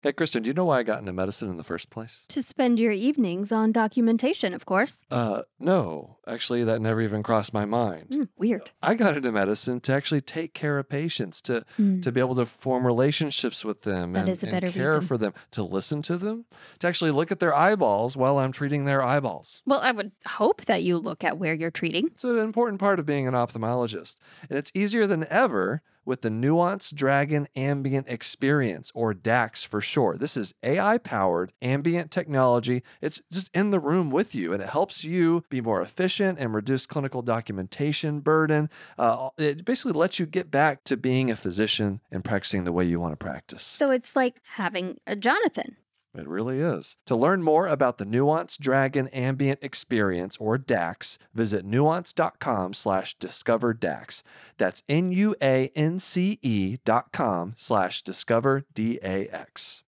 Hey, 0.00 0.12
Kristen, 0.12 0.44
do 0.44 0.46
you 0.48 0.54
know 0.54 0.66
why 0.66 0.78
I 0.78 0.82
got 0.84 1.00
into 1.00 1.12
medicine 1.12 1.50
in 1.50 1.56
the 1.56 1.64
first 1.64 1.90
place? 1.90 2.24
To 2.28 2.40
spend 2.40 2.78
your 2.78 2.92
evenings 2.92 3.50
on 3.50 3.72
documentation, 3.72 4.54
of 4.54 4.64
course. 4.64 5.04
Uh, 5.10 5.42
no. 5.58 6.18
Actually, 6.24 6.62
that 6.62 6.80
never 6.80 7.00
even 7.00 7.24
crossed 7.24 7.52
my 7.52 7.64
mind. 7.64 8.06
Hmm, 8.12 8.22
weird. 8.36 8.70
I 8.80 8.94
got 8.94 9.16
into 9.16 9.32
medicine 9.32 9.80
to 9.80 9.92
actually 9.92 10.20
take 10.20 10.54
care 10.54 10.78
of 10.78 10.88
patients, 10.88 11.42
to 11.42 11.64
Hmm. 11.76 12.00
to 12.02 12.12
be 12.12 12.20
able 12.20 12.36
to 12.36 12.46
form 12.46 12.86
relationships 12.86 13.64
with 13.64 13.82
them 13.82 14.12
That 14.12 14.20
and, 14.20 14.28
is 14.28 14.44
a 14.44 14.48
and 14.54 14.72
care 14.72 14.86
reason. 14.94 15.00
for 15.00 15.18
them, 15.18 15.32
to 15.50 15.64
listen 15.64 16.00
to 16.02 16.16
them, 16.16 16.44
to 16.78 16.86
actually 16.86 17.10
look 17.10 17.32
at 17.32 17.40
their 17.40 17.52
eyeballs 17.54 18.16
while 18.16 18.38
I'm 18.38 18.52
treating 18.52 18.84
their 18.84 19.02
eyeballs. 19.02 19.62
Well, 19.66 19.80
I 19.80 19.90
would 19.90 20.12
hope 20.28 20.64
that 20.66 20.84
you 20.84 20.98
look 20.98 21.24
at 21.24 21.38
where 21.38 21.54
you're 21.54 21.72
treating. 21.72 22.06
It's 22.06 22.22
an 22.22 22.38
important 22.38 22.78
part 22.78 23.00
of 23.00 23.06
being 23.06 23.26
an 23.26 23.34
ophthalmologist. 23.34 24.14
And 24.48 24.56
it's 24.60 24.70
easier 24.76 25.08
than 25.08 25.26
ever 25.28 25.82
with 26.08 26.22
the 26.22 26.30
Nuance 26.30 26.90
Dragon 26.90 27.46
Ambient 27.54 28.08
Experience, 28.08 28.90
or 28.94 29.12
DAX 29.12 29.62
for 29.62 29.82
short. 29.82 30.18
This 30.18 30.38
is 30.38 30.54
AI 30.62 30.96
powered 30.96 31.52
ambient 31.60 32.10
technology. 32.10 32.82
It's 33.02 33.20
just 33.30 33.50
in 33.54 33.70
the 33.70 33.78
room 33.78 34.10
with 34.10 34.34
you, 34.34 34.54
and 34.54 34.62
it 34.62 34.70
helps 34.70 35.04
you 35.04 35.44
be 35.50 35.60
more 35.60 35.82
efficient 35.82 36.38
and 36.38 36.54
reduce 36.54 36.86
clinical 36.86 37.20
documentation 37.20 38.20
burden. 38.20 38.70
Uh, 38.96 39.28
it 39.36 39.66
basically 39.66 39.92
lets 39.92 40.18
you 40.18 40.24
get 40.24 40.50
back 40.50 40.82
to 40.84 40.96
being 40.96 41.30
a 41.30 41.36
physician 41.36 42.00
and 42.10 42.24
practicing 42.24 42.64
the 42.64 42.72
way 42.72 42.84
you 42.84 42.98
want 42.98 43.12
to 43.12 43.16
practice. 43.16 43.62
So 43.62 43.90
it's 43.90 44.16
like 44.16 44.40
having 44.54 44.98
a 45.06 45.14
Jonathan. 45.14 45.76
It 46.18 46.26
really 46.26 46.58
is. 46.58 46.96
To 47.06 47.14
learn 47.14 47.42
more 47.42 47.68
about 47.68 47.98
the 47.98 48.04
Nuance 48.04 48.56
Dragon 48.56 49.06
Ambient 49.08 49.60
Experience 49.62 50.36
or 50.38 50.58
DAX, 50.58 51.18
visit 51.32 51.64
nuance.com 51.64 52.74
slash 52.74 53.16
discover 53.18 53.72
DAX. 53.72 54.24
That's 54.56 54.82
N-U-A-N-C-E 54.88 56.78
dot 56.84 57.12
com 57.12 57.54
slash 57.56 58.02
discover 58.02 58.64
D-A-X. 58.74 59.84